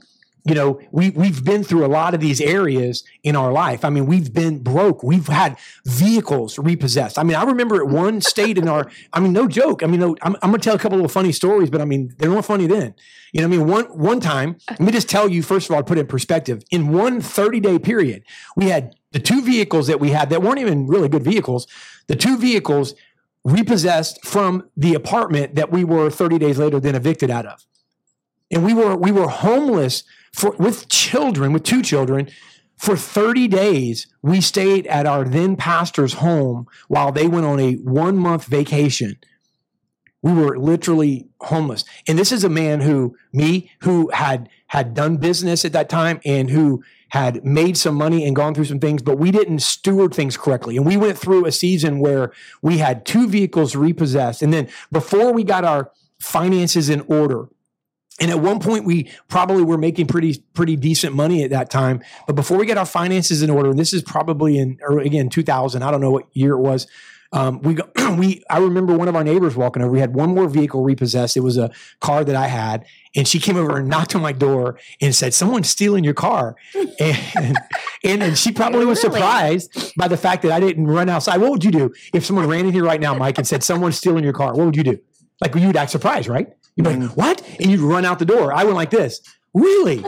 you 0.45 0.55
know, 0.55 0.81
we 0.91 1.11
we've 1.11 1.45
been 1.45 1.63
through 1.63 1.85
a 1.85 1.89
lot 1.89 2.15
of 2.15 2.21
these 2.21 2.41
areas 2.41 3.05
in 3.23 3.37
our 3.37 3.53
life. 3.53 3.85
I 3.85 3.91
mean, 3.91 4.07
we've 4.07 4.33
been 4.33 4.63
broke. 4.63 5.03
We've 5.03 5.27
had 5.27 5.57
vehicles 5.85 6.59
repossessed. 6.59 7.19
I 7.19 7.23
mean, 7.23 7.37
I 7.37 7.45
remember 7.45 7.77
at 7.77 7.89
one 7.89 8.21
state 8.21 8.57
in 8.57 8.69
our. 8.69 8.91
I 9.13 9.21
mean, 9.21 9.33
no 9.33 9.49
joke. 9.49 9.83
I 9.83 9.87
mean, 9.87 10.01
no, 10.01 10.17
I'm, 10.23 10.37
I'm 10.43 10.51
going 10.51 10.61
to 10.61 10.65
tell 10.65 10.77
a 10.77 10.79
couple 10.79 11.05
of 11.05 11.13
funny 11.13 11.33
stories, 11.33 11.71
but 11.71 11.81
I 11.81 11.85
mean, 11.85 12.15
they're 12.19 12.31
not 12.31 12.45
funny 12.45 12.67
then. 12.67 12.95
You 13.33 13.41
know, 13.41 13.47
I 13.47 13.51
mean, 13.51 13.67
one 13.67 13.85
one 13.87 14.21
time. 14.21 14.57
Let 14.71 14.81
me 14.81 14.93
just 14.93 15.09
tell 15.09 15.29
you 15.29 15.43
first 15.43 15.69
of 15.69 15.77
all, 15.77 15.83
put 15.83 15.99
it 15.99 16.03
in 16.03 16.07
perspective. 16.07 16.63
In 16.71 16.93
one 16.93 17.21
30 17.21 17.61
day 17.61 17.79
period, 17.79 18.23
we 18.57 18.67
had 18.67 18.95
the 19.13 19.21
two 19.21 19.43
vehicles 19.43 19.87
that 19.89 20.01
we 20.01 20.11
had 20.11 20.31
that 20.31 20.43
weren't 20.43 20.61
even 20.61 20.87
really 20.87 21.09
good 21.09 21.25
vehicles. 21.25 21.67
The 22.07 22.17
two 22.17 22.39
vehicles 22.39 22.95
repossessed 23.45 24.25
from 24.25 24.69
the 24.77 24.95
apartment 24.95 25.55
that 25.55 25.71
we 25.71 25.85
were 25.85 26.11
30 26.11 26.39
days 26.39 26.59
later 26.59 26.81
then 26.81 26.95
evicted 26.95 27.31
out 27.31 27.47
of 27.47 27.65
and 28.51 28.65
we 28.65 28.75
were 28.75 28.97
we 28.97 29.13
were 29.13 29.29
homeless 29.29 30.05
for 30.33 30.51
with 30.59 30.89
children 30.89 31.53
with 31.53 31.65
two 31.65 31.83
children 31.83 32.29
for 32.79 32.97
30 32.97 33.49
days 33.49 34.07
we 34.23 34.41
stayed 34.41 34.87
at 34.87 35.05
our 35.05 35.25
then 35.25 35.57
pastor's 35.57 36.15
home 36.15 36.67
while 36.87 37.11
they 37.11 37.27
went 37.27 37.45
on 37.45 37.59
a 37.59 37.75
one 37.75 38.17
month 38.17 38.47
vacation. 38.47 39.19
We 40.23 40.33
were 40.33 40.59
literally 40.59 41.29
homeless. 41.41 41.85
And 42.07 42.19
this 42.19 42.33
is 42.33 42.45
a 42.45 42.49
man 42.49 42.81
who 42.81 43.17
me 43.33 43.71
who 43.81 44.11
had 44.13 44.49
had 44.69 44.95
done 44.95 45.17
business 45.17 45.65
at 45.65 45.73
that 45.73 45.89
time 45.89 46.21
and 46.25 46.51
who 46.51 46.85
had 47.11 47.45
made 47.45 47.77
some 47.77 47.95
money 47.95 48.25
and 48.25 48.37
gone 48.37 48.55
through 48.55 48.67
some 48.67 48.81
things 48.81 49.01
but 49.01 49.19
we 49.19 49.31
didn't 49.31 49.61
steward 49.61 50.15
things 50.15 50.37
correctly. 50.37 50.77
And 50.77 50.87
we 50.87 50.97
went 50.97 51.19
through 51.19 51.47
a 51.47 51.53
season 51.53 51.99
where 51.99 52.33
we 52.63 52.79
had 52.79 53.05
two 53.05 53.29
vehicles 53.29 53.75
repossessed. 53.75 54.41
And 54.41 54.53
then 54.53 54.69
before 54.93 55.33
we 55.33 55.43
got 55.43 55.65
our 55.65 55.91
finances 56.21 56.89
in 56.89 57.01
order 57.03 57.49
and 58.21 58.31
at 58.31 58.41
one 58.41 58.59
point, 58.61 58.85
we 58.85 59.11
probably 59.29 59.63
were 59.63 59.79
making 59.79 60.07
pretty 60.07 60.43
pretty 60.55 60.77
decent 60.77 61.15
money 61.15 61.43
at 61.45 61.51
that 61.51 61.71
time. 61.71 62.03
But 62.27 62.37
before 62.37 62.57
we 62.59 62.67
get 62.67 62.79
our 62.79 62.87
finances 62.87 63.43
in 63.43 63.51
order, 63.51 63.71
and 63.71 63.79
this 63.79 63.93
is 63.93 64.03
probably 64.03 64.59
in 64.59 64.79
or 64.83 64.99
again 64.99 65.29
2000, 65.29 65.83
I 65.83 65.91
don't 65.91 66.01
know 66.01 66.11
what 66.11 66.25
year 66.33 66.53
it 66.53 66.61
was. 66.61 66.87
Um, 67.31 67.61
we 67.61 67.75
go, 67.75 67.85
we 68.19 68.43
I 68.49 68.59
remember 68.59 68.97
one 68.97 69.07
of 69.07 69.15
our 69.15 69.23
neighbors 69.23 69.55
walking 69.55 69.83
over. 69.83 69.93
We 69.93 70.01
had 70.01 70.15
one 70.15 70.31
more 70.35 70.49
vehicle 70.49 70.83
repossessed. 70.83 71.37
It 71.37 71.41
was 71.41 71.59
a 71.59 71.71
car 72.01 72.25
that 72.25 72.35
I 72.35 72.47
had, 72.47 72.87
and 73.15 73.29
she 73.29 73.39
came 73.39 73.57
over 73.57 73.77
and 73.77 73.87
knocked 73.89 74.15
on 74.17 74.23
my 74.23 74.33
door 74.33 74.79
and 75.03 75.15
said, 75.15 75.35
"Someone's 75.35 75.69
stealing 75.69 76.05
your 76.05 76.15
car." 76.15 76.57
And 77.01 77.57
and, 78.05 78.23
and 78.23 78.39
she 78.39 78.51
probably 78.53 78.85
was 78.87 79.03
Really? 79.05 79.17
surprised 79.17 79.93
by 79.97 80.09
the 80.09 80.17
fact 80.17 80.43
that 80.43 80.53
I 80.53 80.61
didn't 80.61 80.87
run 80.87 81.09
outside. 81.09 81.41
What 81.41 81.51
would 81.51 81.65
you 81.65 81.71
do 81.71 81.93
if 82.15 82.25
someone 82.25 82.49
ran 82.49 82.67
in 82.67 82.73
here 82.73 82.85
right 82.85 83.01
now, 83.01 83.15
Mike, 83.15 83.39
and 83.39 83.47
said, 83.47 83.63
"Someone's 83.63 83.99
stealing 83.99 84.25
your 84.25 84.33
car"? 84.33 84.55
What 84.55 84.65
would 84.67 84.77
you 84.77 84.83
do? 84.85 84.99
Like 85.41 85.55
you 85.55 85.67
would 85.67 85.77
act 85.77 85.91
surprised, 85.93 86.29
right? 86.29 86.49
You'd 86.79 86.85
be 86.85 86.97
like, 86.97 87.17
"What?" 87.17 87.43
And 87.61 87.71
you'd 87.71 87.81
run 87.81 88.05
out 88.05 88.19
the 88.21 88.25
door. 88.25 88.53
I 88.53 88.63
went 88.65 88.77
like 88.77 88.91
this. 88.91 89.21
Really? 89.53 90.05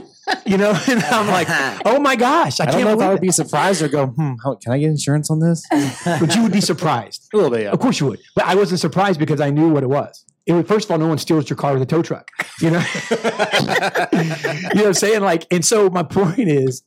You 0.47 0.57
know? 0.57 0.79
And 0.89 1.03
I'm 1.03 1.27
like, 1.27 1.49
"Oh 1.85 1.99
my 1.99 2.17
gosh, 2.17 2.61
I, 2.61 2.65
I 2.65 2.67
don't 2.67 2.75
can't 2.75 2.85
know 2.85 2.93
if 2.93 2.99
I 2.99 2.99
believe 2.99 3.13
would 3.13 3.21
be 3.21 3.31
surprised 3.33 3.83
or 3.83 3.89
go, 3.89 4.07
hmm, 4.07 4.35
how, 4.43 4.55
can 4.55 4.73
I 4.73 4.79
get 4.79 4.89
insurance 4.89 5.31
on 5.31 5.41
this? 5.41 5.67
But 6.05 6.35
you 6.35 6.43
would 6.43 6.53
be 6.53 6.61
surprised. 6.61 7.29
A 7.35 7.37
little 7.37 7.51
bit, 7.51 7.63
yeah. 7.63 7.71
Of 7.71 7.81
course 7.81 8.01
you 8.01 8.07
would. 8.07 8.21
But 8.35 8.45
I 8.45 8.55
wasn't 8.55 8.81
surprised 8.81 9.19
because 9.19 9.41
I 9.41 9.51
knew 9.51 9.71
what 9.71 9.83
it 9.83 9.89
was. 9.89 10.25
It 10.47 10.53
was 10.53 10.67
first 10.67 10.87
of 10.87 10.93
all, 10.93 10.99
no 10.99 11.09
one 11.09 11.19
steals 11.19 11.51
your 11.51 11.57
car 11.57 11.73
with 11.75 11.83
a 11.83 11.87
tow 11.87 12.03
truck. 12.03 12.29
You 12.61 12.71
know? 12.71 12.85
you 13.11 13.17
know 13.17 14.83
what 14.83 14.87
I'm 14.87 14.95
saying? 14.95 15.21
Like, 15.23 15.47
and 15.51 15.65
so 15.65 15.91
my 15.91 16.03
point 16.03 16.49
is, 16.49 16.83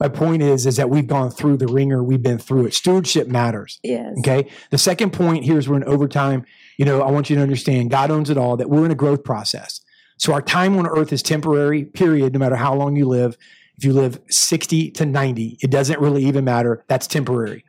my 0.00 0.08
point 0.08 0.42
is, 0.42 0.66
is 0.66 0.76
that 0.76 0.90
we've 0.90 1.06
gone 1.06 1.30
through 1.30 1.56
the 1.56 1.66
ringer, 1.66 2.02
we've 2.02 2.22
been 2.22 2.38
through 2.38 2.66
it. 2.66 2.74
Stewardship 2.74 3.28
matters. 3.28 3.78
Yes. 3.82 4.14
Okay. 4.20 4.50
The 4.70 4.78
second 4.78 5.12
point 5.12 5.44
here 5.44 5.58
is 5.58 5.68
we're 5.68 5.76
in 5.76 5.84
overtime. 5.84 6.44
You 6.76 6.84
know, 6.84 7.02
I 7.02 7.10
want 7.10 7.30
you 7.30 7.36
to 7.36 7.42
understand 7.42 7.90
God 7.90 8.10
owns 8.10 8.30
it 8.30 8.36
all, 8.36 8.56
that 8.56 8.68
we're 8.68 8.84
in 8.84 8.90
a 8.90 8.96
growth 8.96 9.24
process. 9.24 9.80
So 10.18 10.32
our 10.32 10.42
time 10.42 10.76
on 10.78 10.86
earth 10.86 11.12
is 11.12 11.22
temporary, 11.22 11.84
period, 11.84 12.32
no 12.32 12.38
matter 12.38 12.56
how 12.56 12.74
long 12.74 12.96
you 12.96 13.06
live. 13.06 13.36
If 13.76 13.84
you 13.84 13.92
live 13.92 14.18
60 14.28 14.90
to 14.92 15.04
90, 15.04 15.58
it 15.60 15.70
doesn't 15.70 16.00
really 16.00 16.24
even 16.24 16.44
matter. 16.44 16.84
That's 16.88 17.06
temporary. 17.06 17.64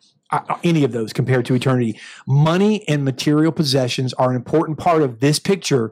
Any 0.64 0.84
of 0.84 0.92
those 0.92 1.14
compared 1.14 1.46
to 1.46 1.56
eternity. 1.56 2.00
Money 2.26 2.88
and 2.88 3.04
material 3.04 3.52
possessions 3.52 4.14
are 4.14 4.30
an 4.30 4.36
important 4.36 4.78
part 4.78 5.02
of 5.02 5.20
this 5.20 5.40
picture. 5.40 5.92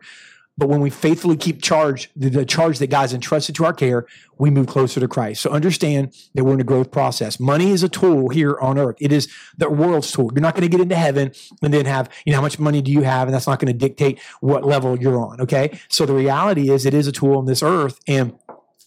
But 0.57 0.69
when 0.69 0.79
we 0.79 0.89
faithfully 0.89 1.35
keep 1.35 1.61
charge, 1.61 2.09
the, 2.15 2.29
the 2.29 2.45
charge 2.45 2.79
that 2.79 2.87
God's 2.87 3.13
entrusted 3.13 3.55
to 3.55 3.65
our 3.65 3.73
care, 3.73 4.05
we 4.37 4.49
move 4.49 4.67
closer 4.67 4.99
to 5.01 5.07
Christ. 5.07 5.41
So 5.41 5.49
understand 5.49 6.15
that 6.33 6.45
we're 6.45 6.53
in 6.53 6.61
a 6.61 6.65
growth 6.65 6.91
process. 6.91 7.39
Money 7.39 7.71
is 7.71 7.83
a 7.83 7.89
tool 7.89 8.29
here 8.29 8.57
on 8.61 8.77
earth. 8.77 8.95
It 9.01 9.11
is 9.11 9.27
the 9.57 9.69
world's 9.69 10.11
tool. 10.11 10.31
You're 10.33 10.41
not 10.41 10.55
going 10.55 10.69
to 10.69 10.69
get 10.69 10.81
into 10.81 10.95
heaven 10.95 11.33
and 11.61 11.73
then 11.73 11.85
have, 11.85 12.09
you 12.25 12.31
know, 12.31 12.37
how 12.37 12.41
much 12.41 12.57
money 12.57 12.81
do 12.81 12.91
you 12.91 13.01
have? 13.01 13.27
And 13.27 13.35
that's 13.35 13.47
not 13.47 13.59
going 13.59 13.71
to 13.71 13.77
dictate 13.77 14.19
what 14.39 14.63
level 14.63 14.97
you're 14.97 15.19
on. 15.19 15.41
Okay. 15.41 15.77
So 15.89 16.05
the 16.05 16.13
reality 16.13 16.69
is 16.69 16.85
it 16.85 16.93
is 16.93 17.07
a 17.07 17.11
tool 17.11 17.37
on 17.37 17.45
this 17.45 17.61
earth. 17.61 17.99
And, 18.07 18.37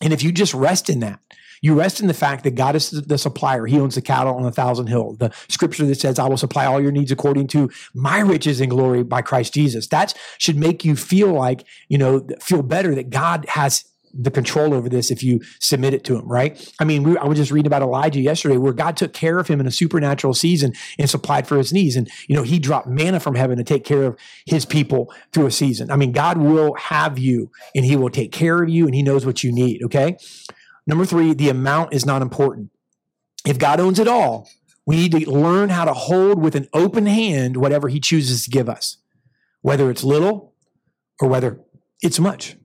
and 0.01 0.13
if 0.13 0.23
you 0.23 0.33
just 0.33 0.55
rest 0.55 0.89
in 0.89 1.01
that, 1.01 1.21
you 1.61 1.75
rest 1.75 2.01
in 2.01 2.07
the 2.07 2.15
fact 2.15 2.45
that 2.45 2.55
God 2.55 2.77
is 2.77 2.91
the 2.91 3.19
supplier. 3.19 3.67
He 3.67 3.79
owns 3.79 3.95
the 3.95 4.03
cattle 4.03 4.35
on 4.35 4.45
a 4.45 4.53
thousand 4.53 4.89
hills. 4.89 5.19
The 5.19 5.33
scripture 5.49 5.87
that 5.87 6.01
says, 6.01 6.19
I 6.19 6.29
will 6.29 6.37
supply 6.37 6.67
all 6.67 6.81
your 6.81 6.93
needs 6.93 7.13
according 7.13 7.49
to 7.49 7.71
my 7.95 8.21
riches 8.21 8.61
and 8.61 8.71
glory 8.71 9.03
by 9.03 9.23
Christ 9.23 9.55
Jesus. 9.55 9.89
That 9.89 10.15
should 10.39 10.57
make 10.57 10.85
you 10.85 10.97
feel 10.97 11.33
like, 11.33 11.65
you 11.89 11.99
know, 11.99 12.27
feel 12.41 12.63
better 12.63 12.95
that 12.95 13.11
God 13.11 13.47
has 13.49 13.85
the 14.15 14.31
control 14.31 14.75
over 14.75 14.89
this 14.89 15.11
if 15.11 15.23
you 15.23 15.41
submit 15.61 15.95
it 15.95 16.05
to 16.05 16.17
him, 16.17 16.27
right? 16.27 16.73
I 16.81 16.85
mean, 16.85 17.03
we, 17.03 17.19
I 17.19 17.25
was 17.27 17.39
just 17.39 17.53
reading 17.53 17.67
about 17.67 17.83
Elijah 17.83 18.21
yesterday 18.21 18.57
where 18.57 18.73
God 18.73 18.97
took 18.97 19.13
care 19.13 19.39
of 19.39 19.49
him 19.49 19.61
in 19.61 19.67
a 19.67 19.71
supernatural 19.71 20.35
season 20.35 20.73
and 20.99 21.09
supplied 21.09 21.47
for 21.47 21.59
his 21.59 21.73
needs. 21.73 21.97
And, 21.97 22.11
you 22.27 22.35
know, 22.35 22.43
he 22.43 22.59
dropped 22.59 22.89
manna 22.89 23.21
from 23.21 23.35
heaven 23.35 23.59
to 23.59 23.65
take 23.65 23.85
care 23.85 24.05
of 24.05 24.19
his 24.47 24.65
people 24.65 25.13
through 25.33 25.47
a 25.47 25.51
season. 25.51 25.91
I 25.91 25.97
mean, 25.97 26.13
God 26.13 26.39
will 26.39 26.75
have 26.75 27.19
you 27.19 27.51
and 27.75 27.85
he 27.85 27.97
will 27.97 28.11
take 28.11 28.33
care 28.33 28.63
of 28.63 28.69
you 28.69 28.87
and 28.87 28.95
he 28.95 29.03
knows 29.03 29.27
what 29.27 29.45
you 29.45 29.53
need, 29.53 29.83
okay? 29.85 30.17
Number 30.89 31.05
three, 31.05 31.35
the 31.35 31.51
amount 31.51 31.93
is 31.93 32.07
not 32.07 32.23
important. 32.23 32.71
If 33.47 33.59
God 33.59 33.79
owns 33.79 33.99
it 33.99 34.09
all, 34.09 34.49
we 34.87 34.97
need 34.97 35.13
to 35.13 35.31
learn 35.31 35.69
how 35.69 35.85
to 35.85 35.93
hold 35.93 36.43
with 36.43 36.55
an 36.55 36.67
open 36.73 37.05
hand 37.05 37.59
whatever 37.59 37.89
he 37.89 38.01
chooses 38.01 38.45
to 38.45 38.51
give 38.51 38.71
us, 38.71 38.97
whether 39.61 39.91
it's 39.91 40.03
little 40.03 40.55
or 41.21 41.29
whether 41.29 41.61
it's 42.03 42.19
much. 42.19 42.57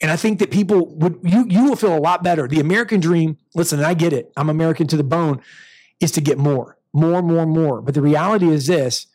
And 0.00 0.10
I 0.10 0.16
think 0.16 0.38
that 0.38 0.50
people 0.50 0.96
would 0.96 1.20
you 1.22 1.44
you 1.46 1.64
will 1.64 1.76
feel 1.76 1.96
a 1.96 2.00
lot 2.00 2.24
better. 2.24 2.48
The 2.48 2.58
American 2.58 3.00
dream, 3.00 3.36
listen, 3.54 3.80
I 3.80 3.92
get 3.92 4.14
it. 4.14 4.32
I'm 4.34 4.48
American 4.48 4.86
to 4.88 4.96
the 4.96 5.04
bone, 5.04 5.42
is 6.00 6.10
to 6.12 6.22
get 6.22 6.38
more, 6.38 6.78
more, 6.94 7.22
more, 7.22 7.46
more. 7.46 7.82
But 7.82 7.94
the 7.94 8.02
reality 8.02 8.48
is 8.48 8.66
this: 8.66 9.06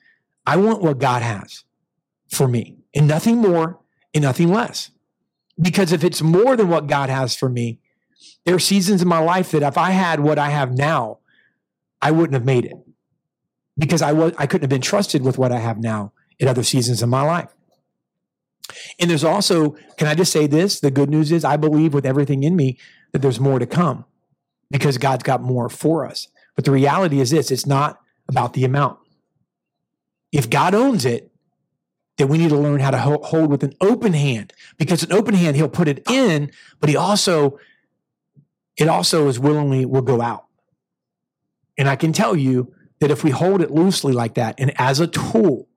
I 0.45 0.57
want 0.57 0.83
what 0.83 0.99
God 0.99 1.23
has 1.23 1.63
for 2.29 2.47
me, 2.47 2.77
and 2.93 3.07
nothing 3.07 3.37
more 3.37 3.79
and 4.13 4.23
nothing 4.23 4.49
less. 4.53 4.91
Because 5.59 5.91
if 5.91 6.03
it's 6.03 6.21
more 6.21 6.55
than 6.55 6.69
what 6.69 6.85
God 6.85 7.09
has 7.09 7.35
for 7.35 7.49
me, 7.49 7.79
there 8.45 8.55
are 8.55 8.59
seasons 8.59 9.01
in 9.01 9.07
my 9.07 9.19
life 9.19 9.51
that 9.51 9.63
if 9.63 9.77
I 9.77 9.91
had 9.91 10.19
what 10.19 10.39
I 10.39 10.49
have 10.49 10.77
now, 10.77 11.19
I 12.01 12.11
wouldn't 12.11 12.33
have 12.33 12.45
made 12.45 12.65
it 12.65 12.75
because 13.77 14.01
I 14.01 14.13
was 14.13 14.33
I 14.37 14.47
couldn't 14.47 14.63
have 14.63 14.69
been 14.69 14.81
trusted 14.81 15.23
with 15.23 15.37
what 15.37 15.51
I 15.51 15.59
have 15.59 15.77
now 15.77 16.13
at 16.41 16.47
other 16.47 16.63
seasons 16.63 17.01
in 17.01 17.09
my 17.09 17.21
life. 17.21 17.49
And 18.99 19.09
there's 19.09 19.23
also, 19.23 19.71
can 19.97 20.07
I 20.07 20.15
just 20.15 20.31
say 20.31 20.47
this? 20.47 20.79
The 20.79 20.91
good 20.91 21.09
news 21.09 21.31
is 21.31 21.45
I 21.45 21.57
believe 21.57 21.93
with 21.93 22.05
everything 22.05 22.43
in 22.43 22.55
me 22.55 22.77
that 23.11 23.21
there's 23.21 23.39
more 23.39 23.59
to 23.59 23.65
come 23.65 24.05
because 24.69 24.97
God's 24.97 25.23
got 25.23 25.41
more 25.41 25.69
for 25.69 26.05
us. 26.05 26.27
But 26.55 26.65
the 26.65 26.71
reality 26.71 27.19
is 27.19 27.29
this, 27.29 27.51
it's 27.51 27.65
not 27.65 27.99
about 28.27 28.53
the 28.53 28.65
amount. 28.65 28.99
If 30.31 30.49
God 30.49 30.75
owns 30.75 31.05
it, 31.05 31.31
then 32.17 32.27
we 32.27 32.37
need 32.37 32.49
to 32.49 32.57
learn 32.57 32.79
how 32.79 32.91
to 32.91 32.97
hold 32.97 33.49
with 33.49 33.63
an 33.63 33.73
open 33.79 34.13
hand 34.13 34.51
because 34.77 35.03
an 35.03 35.13
open 35.13 35.35
hand 35.35 35.55
he'll 35.55 35.69
put 35.69 35.87
it 35.87 36.03
in, 36.09 36.51
but 36.79 36.89
he 36.89 36.95
also 36.95 37.59
it 38.77 38.87
also 38.87 39.27
is 39.27 39.39
willingly 39.39 39.85
will 39.85 40.01
go 40.01 40.21
out. 40.21 40.45
And 41.77 41.89
I 41.89 41.95
can 41.95 42.13
tell 42.13 42.35
you 42.35 42.73
that 42.99 43.11
if 43.11 43.23
we 43.23 43.31
hold 43.31 43.61
it 43.61 43.71
loosely 43.71 44.13
like 44.13 44.35
that 44.35 44.55
and 44.57 44.73
as 44.79 44.99
a 44.99 45.07
tool, 45.07 45.67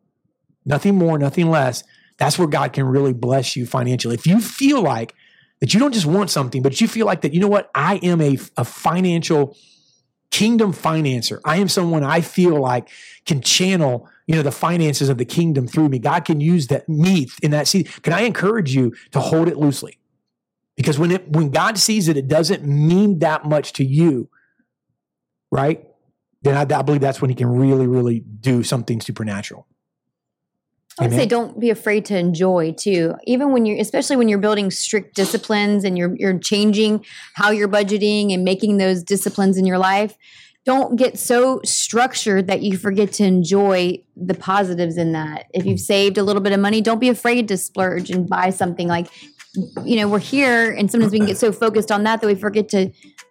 nothing 0.65 0.97
more, 0.97 1.19
nothing 1.19 1.51
less, 1.51 1.85
that's 2.19 2.39
where 2.39 2.49
God 2.49 2.73
can 2.73 2.85
really 2.85 3.13
bless 3.13 3.57
you 3.57 3.67
financially. 3.67 4.15
If 4.15 4.27
you 4.27 4.41
feel 4.41 4.83
like 4.83 5.15
that 5.61 5.75
you 5.75 5.81
don't 5.81 5.93
just 5.93 6.07
want 6.07 6.31
something, 6.31 6.63
but 6.63 6.81
you 6.81 6.89
feel 6.89 7.07
like 7.07 7.21
that, 7.23 7.35
you 7.35 7.41
know 7.41 7.49
what? 7.49 7.71
I 7.75 7.97
am 7.97 8.21
a, 8.21 8.39
a 8.57 8.65
financial 8.65 9.57
kingdom 10.31 10.73
financer. 10.73 11.41
I 11.45 11.57
am 11.57 11.69
someone 11.69 12.05
I 12.05 12.21
feel 12.21 12.59
like 12.61 12.89
can 13.27 13.43
channel, 13.43 14.09
you 14.27 14.37
know, 14.37 14.43
the 14.43 14.53
finances 14.53 15.09
of 15.09 15.19
the 15.19 15.25
kingdom 15.25 15.67
through 15.67 15.89
me. 15.89 15.99
God 15.99 16.25
can 16.25 16.41
use 16.41 16.69
that 16.69 16.89
me 16.89 17.27
in 17.43 17.51
that 17.51 17.69
seed. 17.69 17.91
Can 18.03 18.13
I 18.13 18.23
encourage 18.23 18.75
you 18.75 18.95
to 19.11 19.21
hold 19.21 19.49
it 19.49 19.57
loosely? 19.57 20.00
Because 20.81 20.99
when 20.99 21.11
it 21.11 21.29
when 21.29 21.51
God 21.51 21.77
sees 21.77 22.09
it, 22.09 22.17
it 22.17 22.27
doesn't 22.27 22.65
mean 22.65 23.19
that 23.19 23.45
much 23.45 23.75
to 23.75 23.85
you, 23.85 24.31
right? 25.53 25.87
Then 26.41 26.57
I, 26.57 26.63
I 26.63 26.81
believe 26.81 27.03
that's 27.03 27.21
when 27.21 27.29
He 27.29 27.37
can 27.37 27.49
really, 27.49 27.87
really 27.87 28.21
do 28.21 28.63
something 28.63 28.99
supernatural. 29.03 29.67
I 30.99 31.03
would 31.03 31.13
Amen. 31.13 31.19
say 31.19 31.27
don't 31.27 31.61
be 31.61 31.69
afraid 31.69 32.07
to 32.07 32.17
enjoy 32.17 32.73
too. 32.73 33.15
Even 33.25 33.53
when 33.53 33.67
you're, 33.67 33.79
especially 33.79 34.17
when 34.17 34.31
you're 34.31 34.39
building 34.39 34.71
strict 34.71 35.15
disciplines 35.15 35.85
and 35.85 35.99
you're 35.99 36.17
you're 36.17 36.39
changing 36.39 37.05
how 37.35 37.51
you're 37.51 37.69
budgeting 37.69 38.33
and 38.33 38.43
making 38.43 38.79
those 38.79 39.03
disciplines 39.03 39.59
in 39.59 39.67
your 39.67 39.79
life. 39.79 40.17
Don't 40.65 40.97
get 40.97 41.19
so 41.19 41.61
structured 41.63 42.47
that 42.47 42.63
you 42.63 42.79
forget 42.79 43.13
to 43.15 43.25
enjoy 43.25 43.99
the 44.17 44.35
positives 44.35 44.97
in 44.97 45.13
that. 45.13 45.47
If 45.53 45.67
you've 45.67 45.81
saved 45.81 46.17
a 46.17 46.23
little 46.23 46.43
bit 46.43 46.53
of 46.53 46.61
money, 46.61 46.81
don't 46.81 47.01
be 47.01 47.11
afraid 47.11 47.49
to 47.49 47.59
splurge 47.59 48.11
and 48.11 48.27
buy 48.27 48.49
something 48.49 48.89
like, 48.89 49.09
you 49.85 49.97
know, 49.97 50.09
we're 50.09 50.19
here 50.19 50.71
and 50.71 50.91
sometimes 50.91 51.13
we 51.13 51.19
can 51.19 51.27
get 51.27 51.39
so 51.39 51.53
focused 51.53 51.91
on 51.91 52.05
that 52.05 52.21
that 52.21 52.27
we 52.27 52.35
forget 52.35 52.69
to 52.71 52.91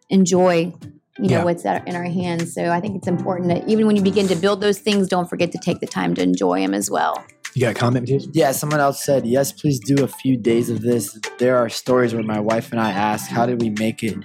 enjoy, 0.10 0.74
you 1.18 1.30
know, 1.30 1.38
Yeah. 1.38 1.44
what's 1.44 1.64
in 1.66 1.96
our 1.96 2.04
hands. 2.04 2.54
So 2.54 2.70
I 2.70 2.80
think 2.82 2.98
it's 2.98 3.08
important 3.08 3.50
that 3.50 3.68
even 3.70 3.88
when 3.88 3.96
you 3.96 4.02
begin 4.02 4.28
to 4.28 4.36
build 4.36 4.62
those 4.62 4.80
things, 4.80 5.08
don't 5.08 5.30
forget 5.30 5.52
to 5.54 5.58
take 5.58 5.80
the 5.80 5.88
time 5.88 6.16
to 6.16 6.22
enjoy 6.22 6.60
them 6.62 6.74
as 6.74 6.90
well. 6.90 7.24
You 7.56 7.62
got 7.62 7.72
a 7.72 7.74
comment, 7.74 8.04
Matthias? 8.04 8.28
Yeah, 8.34 8.52
someone 8.52 8.80
else 8.80 9.04
said, 9.04 9.26
yes, 9.26 9.52
please 9.52 9.80
do 9.80 10.04
a 10.04 10.08
few 10.08 10.38
days 10.38 10.70
of 10.70 10.82
this. 10.82 11.18
There 11.40 11.58
are 11.58 11.68
stories 11.68 12.14
where 12.14 12.24
my 12.24 12.40
wife 12.40 12.72
and 12.72 12.80
I 12.80 12.92
ask, 12.92 13.30
how 13.30 13.46
did 13.46 13.62
we 13.62 13.72
make 13.72 14.04
it 14.04 14.18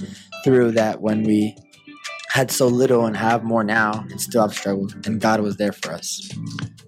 through 0.45 0.72
that 0.72 1.01
when 1.01 1.22
we 1.22 1.57
had 2.30 2.51
so 2.51 2.66
little 2.66 3.07
and 3.07 3.16
have 3.16 3.42
more 3.45 3.64
now 3.64 4.05
and 4.11 4.20
still 4.20 4.42
have 4.42 4.53
struggled? 4.55 4.95
And 5.07 5.20
God 5.20 5.40
was 5.40 5.57
there 5.57 5.72
for 5.72 5.92
us. 5.92 6.28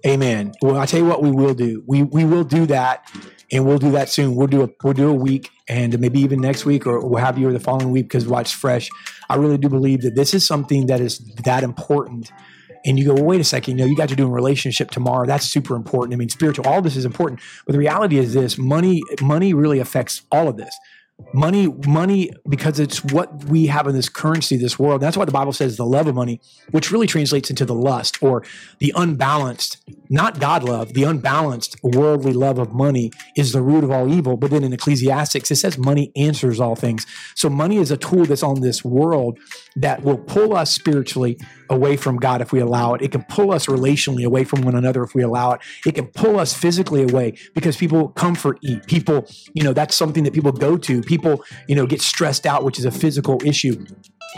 Amen. 0.05 0.51
Well, 0.61 0.77
I 0.77 0.85
tell 0.85 0.99
you 0.99 1.05
what, 1.07 1.23
we 1.23 1.31
will 1.31 1.55
do. 1.55 1.83
We 1.87 2.03
we 2.03 2.23
will 2.23 2.43
do 2.43 2.67
that, 2.67 3.09
and 3.51 3.65
we'll 3.65 3.77
do 3.77 3.91
that 3.91 4.09
soon. 4.09 4.35
We'll 4.35 4.47
do 4.47 4.63
a 4.63 4.69
we'll 4.83 4.93
do 4.93 5.09
a 5.09 5.13
week, 5.13 5.51
and 5.67 5.97
maybe 5.99 6.19
even 6.19 6.41
next 6.41 6.65
week, 6.65 6.85
or 6.85 7.05
we'll 7.07 7.23
have 7.23 7.37
you 7.37 7.47
or 7.47 7.53
the 7.53 7.59
following 7.59 7.91
week 7.91 8.05
because 8.05 8.27
Watch 8.27 8.55
Fresh. 8.55 8.89
I 9.29 9.35
really 9.35 9.57
do 9.57 9.69
believe 9.69 10.01
that 10.01 10.15
this 10.15 10.33
is 10.33 10.45
something 10.45 10.87
that 10.87 10.99
is 10.99 11.19
that 11.43 11.63
important. 11.63 12.31
And 12.85 12.97
you 12.97 13.05
go, 13.05 13.15
well, 13.15 13.25
wait 13.25 13.41
a 13.41 13.43
second. 13.43 13.77
You 13.77 13.85
know, 13.85 13.89
you 13.89 13.97
guys 13.97 14.11
are 14.11 14.15
doing 14.15 14.29
a 14.29 14.33
relationship 14.33 14.91
tomorrow. 14.91 15.25
That's 15.25 15.45
super 15.45 15.75
important. 15.75 16.13
I 16.13 16.17
mean, 16.17 16.29
spiritual. 16.29 16.67
All 16.67 16.81
this 16.81 16.95
is 16.95 17.05
important, 17.05 17.41
but 17.65 17.73
the 17.73 17.79
reality 17.79 18.17
is 18.17 18.33
this: 18.33 18.57
money 18.57 19.01
money 19.21 19.53
really 19.53 19.79
affects 19.79 20.21
all 20.31 20.47
of 20.47 20.57
this 20.57 20.75
money 21.33 21.67
money 21.87 22.31
because 22.47 22.79
it's 22.79 23.03
what 23.03 23.43
we 23.45 23.67
have 23.67 23.87
in 23.87 23.95
this 23.95 24.07
currency 24.07 24.55
this 24.55 24.77
world 24.77 25.01
that's 25.01 25.17
why 25.17 25.25
the 25.25 25.31
bible 25.31 25.51
says 25.51 25.75
the 25.75 25.85
love 25.85 26.07
of 26.07 26.15
money 26.15 26.39
which 26.71 26.91
really 26.91 27.07
translates 27.07 27.49
into 27.49 27.65
the 27.65 27.73
lust 27.73 28.21
or 28.21 28.43
the 28.79 28.93
unbalanced 28.95 29.77
not 30.09 30.39
god 30.39 30.63
love 30.63 30.93
the 30.93 31.03
unbalanced 31.03 31.75
worldly 31.83 32.33
love 32.33 32.59
of 32.59 32.73
money 32.73 33.11
is 33.35 33.51
the 33.51 33.61
root 33.61 33.83
of 33.83 33.91
all 33.91 34.11
evil. 34.11 34.37
But 34.37 34.51
then 34.51 34.63
in 34.63 34.73
Ecclesiastes 34.73 35.51
it 35.51 35.55
says 35.55 35.77
money 35.77 36.11
answers 36.15 36.59
all 36.59 36.75
things. 36.75 37.05
So 37.35 37.49
money 37.49 37.77
is 37.77 37.91
a 37.91 37.97
tool 37.97 38.25
that's 38.25 38.43
on 38.43 38.61
this 38.61 38.83
world 38.83 39.39
that 39.75 40.03
will 40.03 40.17
pull 40.17 40.55
us 40.55 40.73
spiritually 40.73 41.37
away 41.69 41.97
from 41.97 42.17
god 42.17 42.41
if 42.41 42.51
we 42.51 42.59
allow 42.59 42.93
it. 42.93 43.01
It 43.01 43.11
can 43.11 43.23
pull 43.23 43.51
us 43.51 43.67
relationally 43.67 44.25
away 44.25 44.43
from 44.43 44.61
one 44.61 44.75
another 44.75 45.03
if 45.03 45.13
we 45.13 45.23
allow 45.23 45.51
it. 45.51 45.61
It 45.85 45.95
can 45.95 46.07
pull 46.07 46.39
us 46.39 46.53
physically 46.53 47.03
away 47.03 47.37
because 47.53 47.77
people 47.77 48.09
comfort 48.09 48.59
eat. 48.61 48.85
People 48.87 49.27
you 49.53 49.63
know 49.63 49.73
that's 49.73 49.95
something 49.95 50.23
that 50.23 50.33
people 50.33 50.51
go 50.51 50.77
to. 50.77 51.01
People 51.01 51.43
you 51.67 51.75
know 51.75 51.85
get 51.85 52.01
stressed 52.01 52.45
out 52.45 52.63
which 52.63 52.79
is 52.79 52.85
a 52.85 52.91
physical 52.91 53.41
issue. 53.45 53.85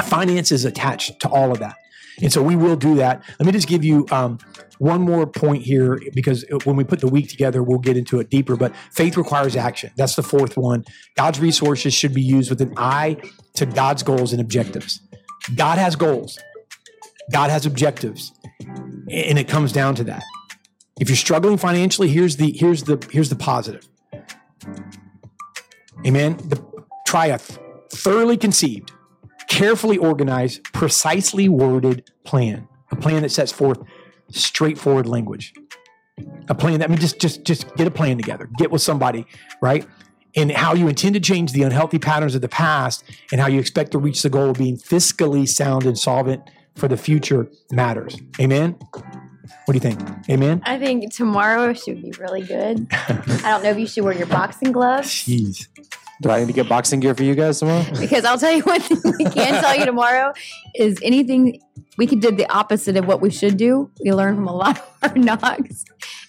Finance 0.04 0.52
is 0.52 0.66
attached 0.66 1.20
to 1.20 1.30
all 1.30 1.52
of 1.52 1.60
that 1.60 1.76
and 2.22 2.32
so 2.32 2.42
we 2.42 2.56
will 2.56 2.76
do 2.76 2.96
that. 2.96 3.24
Let 3.40 3.46
me 3.46 3.52
just 3.52 3.68
give 3.68 3.84
you 3.84 4.06
um, 4.12 4.40
one 4.80 5.02
more 5.02 5.28
point 5.28 5.64
here 5.64 6.00
because 6.14 6.46
when 6.64 6.76
we 6.76 6.84
put 6.84 7.00
the 7.00 7.08
week 7.08 7.30
together 7.30 7.62
we'll 7.62 7.80
get 7.80 7.98
into 7.98 8.20
it 8.20 8.30
deeper 8.30 8.56
but 8.56 8.76
faith 8.92 9.18
requires 9.18 9.56
action. 9.56 9.92
That's 9.96 10.16
the 10.16 10.24
fourth 10.24 10.58
one. 10.58 10.86
God's 11.16 11.40
resources 11.40 11.94
should 11.94 12.14
be 12.14 12.22
used 12.22 12.50
with 12.50 12.62
an 12.62 12.74
eye 12.78 13.18
to 13.56 13.66
god's 13.66 14.04
goals 14.04 14.32
and 14.32 14.42
objectives. 14.42 15.02
God 15.56 15.78
has 15.78 15.96
goals. 15.96 16.40
God 17.32 17.50
has 17.50 17.66
objectives. 17.66 18.34
And 18.60 19.38
it 19.38 19.48
comes 19.48 19.72
down 19.72 19.96
to 19.96 20.04
that. 20.06 20.24
If 21.00 21.10
you're 21.10 21.16
struggling 21.16 21.58
financially 21.58 22.08
here's 22.08 22.38
the 22.38 22.52
here's 22.52 22.84
the 22.84 23.06
here's 23.12 23.30
the 23.30 23.36
positive. 23.36 23.88
Amen? 26.06 26.38
The, 26.38 26.64
try 27.06 27.28
a 27.28 27.38
th- 27.38 27.60
thoroughly 27.92 28.38
conceived 28.38 28.92
carefully 29.50 29.98
organized 29.98 30.64
precisely 30.72 31.50
worded 31.50 32.10
plan. 32.24 32.68
A 32.92 32.96
plan 32.96 33.24
that 33.24 33.32
sets 33.32 33.52
forth 33.52 33.80
straightforward 34.30 35.08
language. 35.08 35.54
A 36.48 36.56
plan 36.56 36.80
that 36.80 36.90
i 36.90 36.92
mean 36.92 37.00
just 37.00 37.20
just 37.20 37.44
just 37.44 37.76
get 37.76 37.88
a 37.88 37.92
plan 37.92 38.18
together. 38.18 38.50
Get 38.58 38.72
with 38.72 38.82
somebody 38.82 39.26
right? 39.62 39.86
And 40.36 40.52
how 40.52 40.76
you 40.76 40.88
intend 40.88 41.16
to 41.16 41.20
change 41.20 41.54
the 41.54 41.64
unhealthy 41.64 41.98
patterns 41.98 42.36
of 42.36 42.42
the 42.42 42.50
past 42.50 43.04
and 43.32 43.42
how 43.42 43.48
you 43.48 43.60
expect 43.60 43.92
to 43.92 43.98
reach 43.98 44.22
the 44.22 44.30
goal 44.30 44.52
of 44.52 44.58
being 44.58 44.78
fiscally 44.78 45.48
sound 45.48 45.86
and 45.86 45.98
solvent 45.98 46.44
for 46.76 46.88
the 46.88 46.98
future 46.98 47.50
matters. 47.72 48.16
Amen? 48.40 48.78
What 49.66 49.74
do 49.74 49.74
you 49.74 49.80
think? 49.80 50.00
Amen? 50.30 50.62
I 50.66 50.78
think 50.78 51.12
tomorrow 51.14 51.74
should 51.74 52.04
be 52.04 52.12
really 52.20 52.44
good. 52.44 52.88
I 52.92 53.42
don't 53.44 53.64
know 53.64 53.72
if 53.72 53.80
you 53.80 53.88
should 53.88 54.04
wear 54.04 54.14
your 54.14 54.28
boxing 54.28 54.72
gloves. 54.72 55.10
Jeez 55.10 55.68
Do 56.22 56.30
I 56.30 56.40
need 56.40 56.48
to 56.48 56.54
get 56.54 56.68
boxing 56.68 57.00
gear 57.00 57.16
for 57.16 57.24
you 57.24 57.36
guys 57.36 57.60
tomorrow? 57.60 57.86
because 58.00 58.26
I'll 58.26 58.38
tell 58.38 58.52
you 58.52 58.64
one 58.64 58.82
thing 58.82 59.02
we 59.18 59.26
can 59.26 59.62
tell 59.62 59.76
you 59.76 59.86
tomorrow 59.86 60.34
is 60.76 61.00
anything 61.02 61.62
we 61.98 62.08
could 62.08 62.20
do 62.20 62.32
the 62.32 62.50
opposite 62.52 62.98
of 62.98 63.08
what 63.08 63.22
we 63.22 63.30
should 63.30 63.58
do. 63.58 63.90
We 64.04 64.12
learn 64.12 64.36
from 64.36 64.48
a 64.48 64.56
lot 64.56 64.80
of 64.80 65.12
our 65.12 65.16
knocks, 65.16 65.86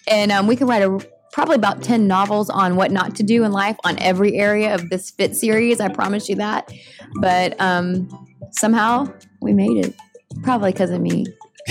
and 0.09 0.31
um, 0.31 0.47
we 0.47 0.57
can 0.57 0.67
write 0.67 0.83
a 0.83 1.05
probably 1.33 1.55
about 1.55 1.83
10 1.83 2.07
novels 2.07 2.51
on 2.51 2.77
what 2.77 2.91
not 2.91 3.15
to 3.17 3.23
do 3.23 3.45
in 3.45 3.53
life 3.53 3.77
on 3.85 3.97
every 4.01 4.35
area 4.35 4.75
of 4.75 4.91
this 4.91 5.13
fit 5.13 5.37
series 5.37 5.79
i 5.81 5.89
promise 5.89 6.29
you 6.29 6.35
that. 6.35 6.73
But 7.21 7.61
um, 7.61 8.09
somehow 8.53 9.13
we 9.41 9.53
made 9.53 9.85
it. 9.85 9.95
Probably 10.43 10.73
because 10.73 10.91
of 10.91 11.01
me. 11.01 11.27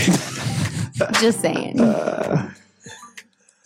Just 1.21 1.39
saying. 1.41 1.79
In 1.79 2.51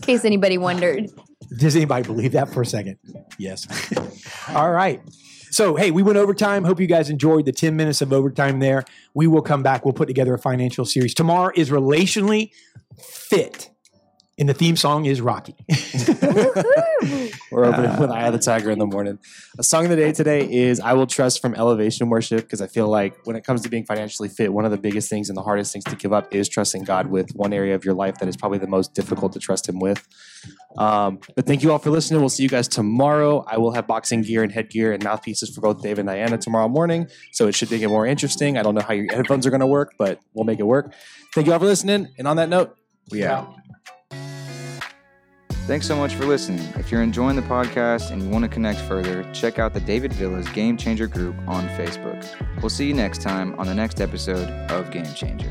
case 0.01 0.25
anybody 0.25 0.57
wondered 0.57 1.09
Does 1.57 1.75
anybody 1.75 2.05
believe 2.05 2.33
that 2.33 2.49
for 2.49 2.61
a 2.61 2.65
second? 2.65 2.97
Yes. 3.37 3.67
All 4.49 4.71
right. 4.71 5.01
So, 5.51 5.75
hey, 5.75 5.91
we 5.91 6.01
went 6.01 6.17
overtime. 6.17 6.63
Hope 6.63 6.79
you 6.79 6.87
guys 6.87 7.11
enjoyed 7.11 7.45
the 7.45 7.51
10 7.51 7.75
minutes 7.75 8.01
of 8.01 8.11
overtime 8.11 8.59
there. 8.59 8.83
We 9.13 9.27
will 9.27 9.43
come 9.43 9.61
back. 9.61 9.85
We'll 9.85 9.93
put 9.93 10.07
together 10.07 10.33
a 10.33 10.39
financial 10.39 10.83
series. 10.83 11.13
Tomorrow 11.13 11.51
is 11.55 11.69
relationally 11.69 12.51
fit. 12.97 13.69
And 14.39 14.49
the 14.49 14.53
theme 14.55 14.75
song 14.75 15.05
is 15.05 15.21
Rocky. 15.21 15.55
We're 17.51 17.65
opening 17.65 17.99
with 17.99 18.09
Eye 18.09 18.25
of 18.25 18.33
the 18.33 18.39
Tiger 18.43 18.71
in 18.71 18.79
the 18.79 18.87
morning. 18.87 19.19
A 19.59 19.63
song 19.63 19.83
of 19.83 19.91
the 19.91 19.95
day 19.95 20.11
today 20.11 20.51
is 20.51 20.79
I 20.79 20.93
Will 20.93 21.05
Trust 21.05 21.39
from 21.39 21.53
Elevation 21.53 22.09
Worship 22.09 22.41
because 22.41 22.59
I 22.59 22.65
feel 22.65 22.87
like 22.87 23.27
when 23.27 23.35
it 23.35 23.43
comes 23.43 23.61
to 23.61 23.69
being 23.69 23.85
financially 23.85 24.29
fit, 24.29 24.51
one 24.51 24.65
of 24.65 24.71
the 24.71 24.79
biggest 24.79 25.07
things 25.07 25.29
and 25.29 25.37
the 25.37 25.43
hardest 25.43 25.71
things 25.71 25.83
to 25.85 25.95
give 25.95 26.13
up 26.13 26.33
is 26.33 26.49
trusting 26.49 26.83
God 26.83 27.11
with 27.11 27.35
one 27.35 27.53
area 27.53 27.75
of 27.75 27.85
your 27.85 27.93
life 27.93 28.15
that 28.15 28.27
is 28.27 28.35
probably 28.35 28.57
the 28.57 28.65
most 28.65 28.95
difficult 28.95 29.33
to 29.33 29.39
trust 29.39 29.69
Him 29.69 29.79
with. 29.79 30.07
Um, 30.79 31.19
but 31.35 31.45
thank 31.45 31.61
you 31.61 31.71
all 31.71 31.77
for 31.77 31.91
listening. 31.91 32.19
We'll 32.19 32.29
see 32.29 32.41
you 32.41 32.49
guys 32.49 32.67
tomorrow. 32.67 33.45
I 33.47 33.59
will 33.59 33.73
have 33.73 33.85
boxing 33.85 34.23
gear 34.23 34.41
and 34.41 34.51
headgear 34.51 34.93
and 34.93 35.03
mouthpieces 35.03 35.53
for 35.53 35.61
both 35.61 35.83
Dave 35.83 35.99
and 35.99 36.07
Diana 36.07 36.39
tomorrow 36.39 36.67
morning. 36.67 37.07
So 37.33 37.47
it 37.47 37.53
should 37.53 37.69
make 37.69 37.83
it 37.83 37.87
more 37.87 38.07
interesting. 38.07 38.57
I 38.57 38.63
don't 38.63 38.73
know 38.73 38.81
how 38.81 38.95
your 38.95 39.13
headphones 39.13 39.45
are 39.45 39.51
going 39.51 39.59
to 39.59 39.67
work, 39.67 39.93
but 39.99 40.21
we'll 40.33 40.45
make 40.45 40.59
it 40.59 40.65
work. 40.65 40.95
Thank 41.35 41.45
you 41.45 41.53
all 41.53 41.59
for 41.59 41.65
listening. 41.65 42.07
And 42.17 42.27
on 42.27 42.37
that 42.37 42.49
note, 42.49 42.75
we 43.11 43.23
out. 43.25 43.53
Thanks 45.65 45.87
so 45.87 45.95
much 45.95 46.15
for 46.15 46.25
listening. 46.25 46.67
If 46.77 46.91
you're 46.91 47.01
enjoying 47.01 47.37
the 47.37 47.41
podcast 47.41 48.11
and 48.11 48.21
you 48.21 48.27
want 48.27 48.43
to 48.43 48.49
connect 48.49 48.79
further, 48.81 49.23
check 49.31 49.59
out 49.59 49.73
the 49.73 49.79
David 49.79 50.11
Villas 50.11 50.47
Game 50.49 50.75
Changer 50.75 51.07
group 51.07 51.37
on 51.47 51.67
Facebook. 51.69 52.21
We'll 52.61 52.69
see 52.69 52.85
you 52.85 52.93
next 52.93 53.21
time 53.21 53.57
on 53.57 53.67
the 53.67 53.73
next 53.73 54.01
episode 54.01 54.49
of 54.69 54.91
Game 54.91 55.11
Changer. 55.13 55.49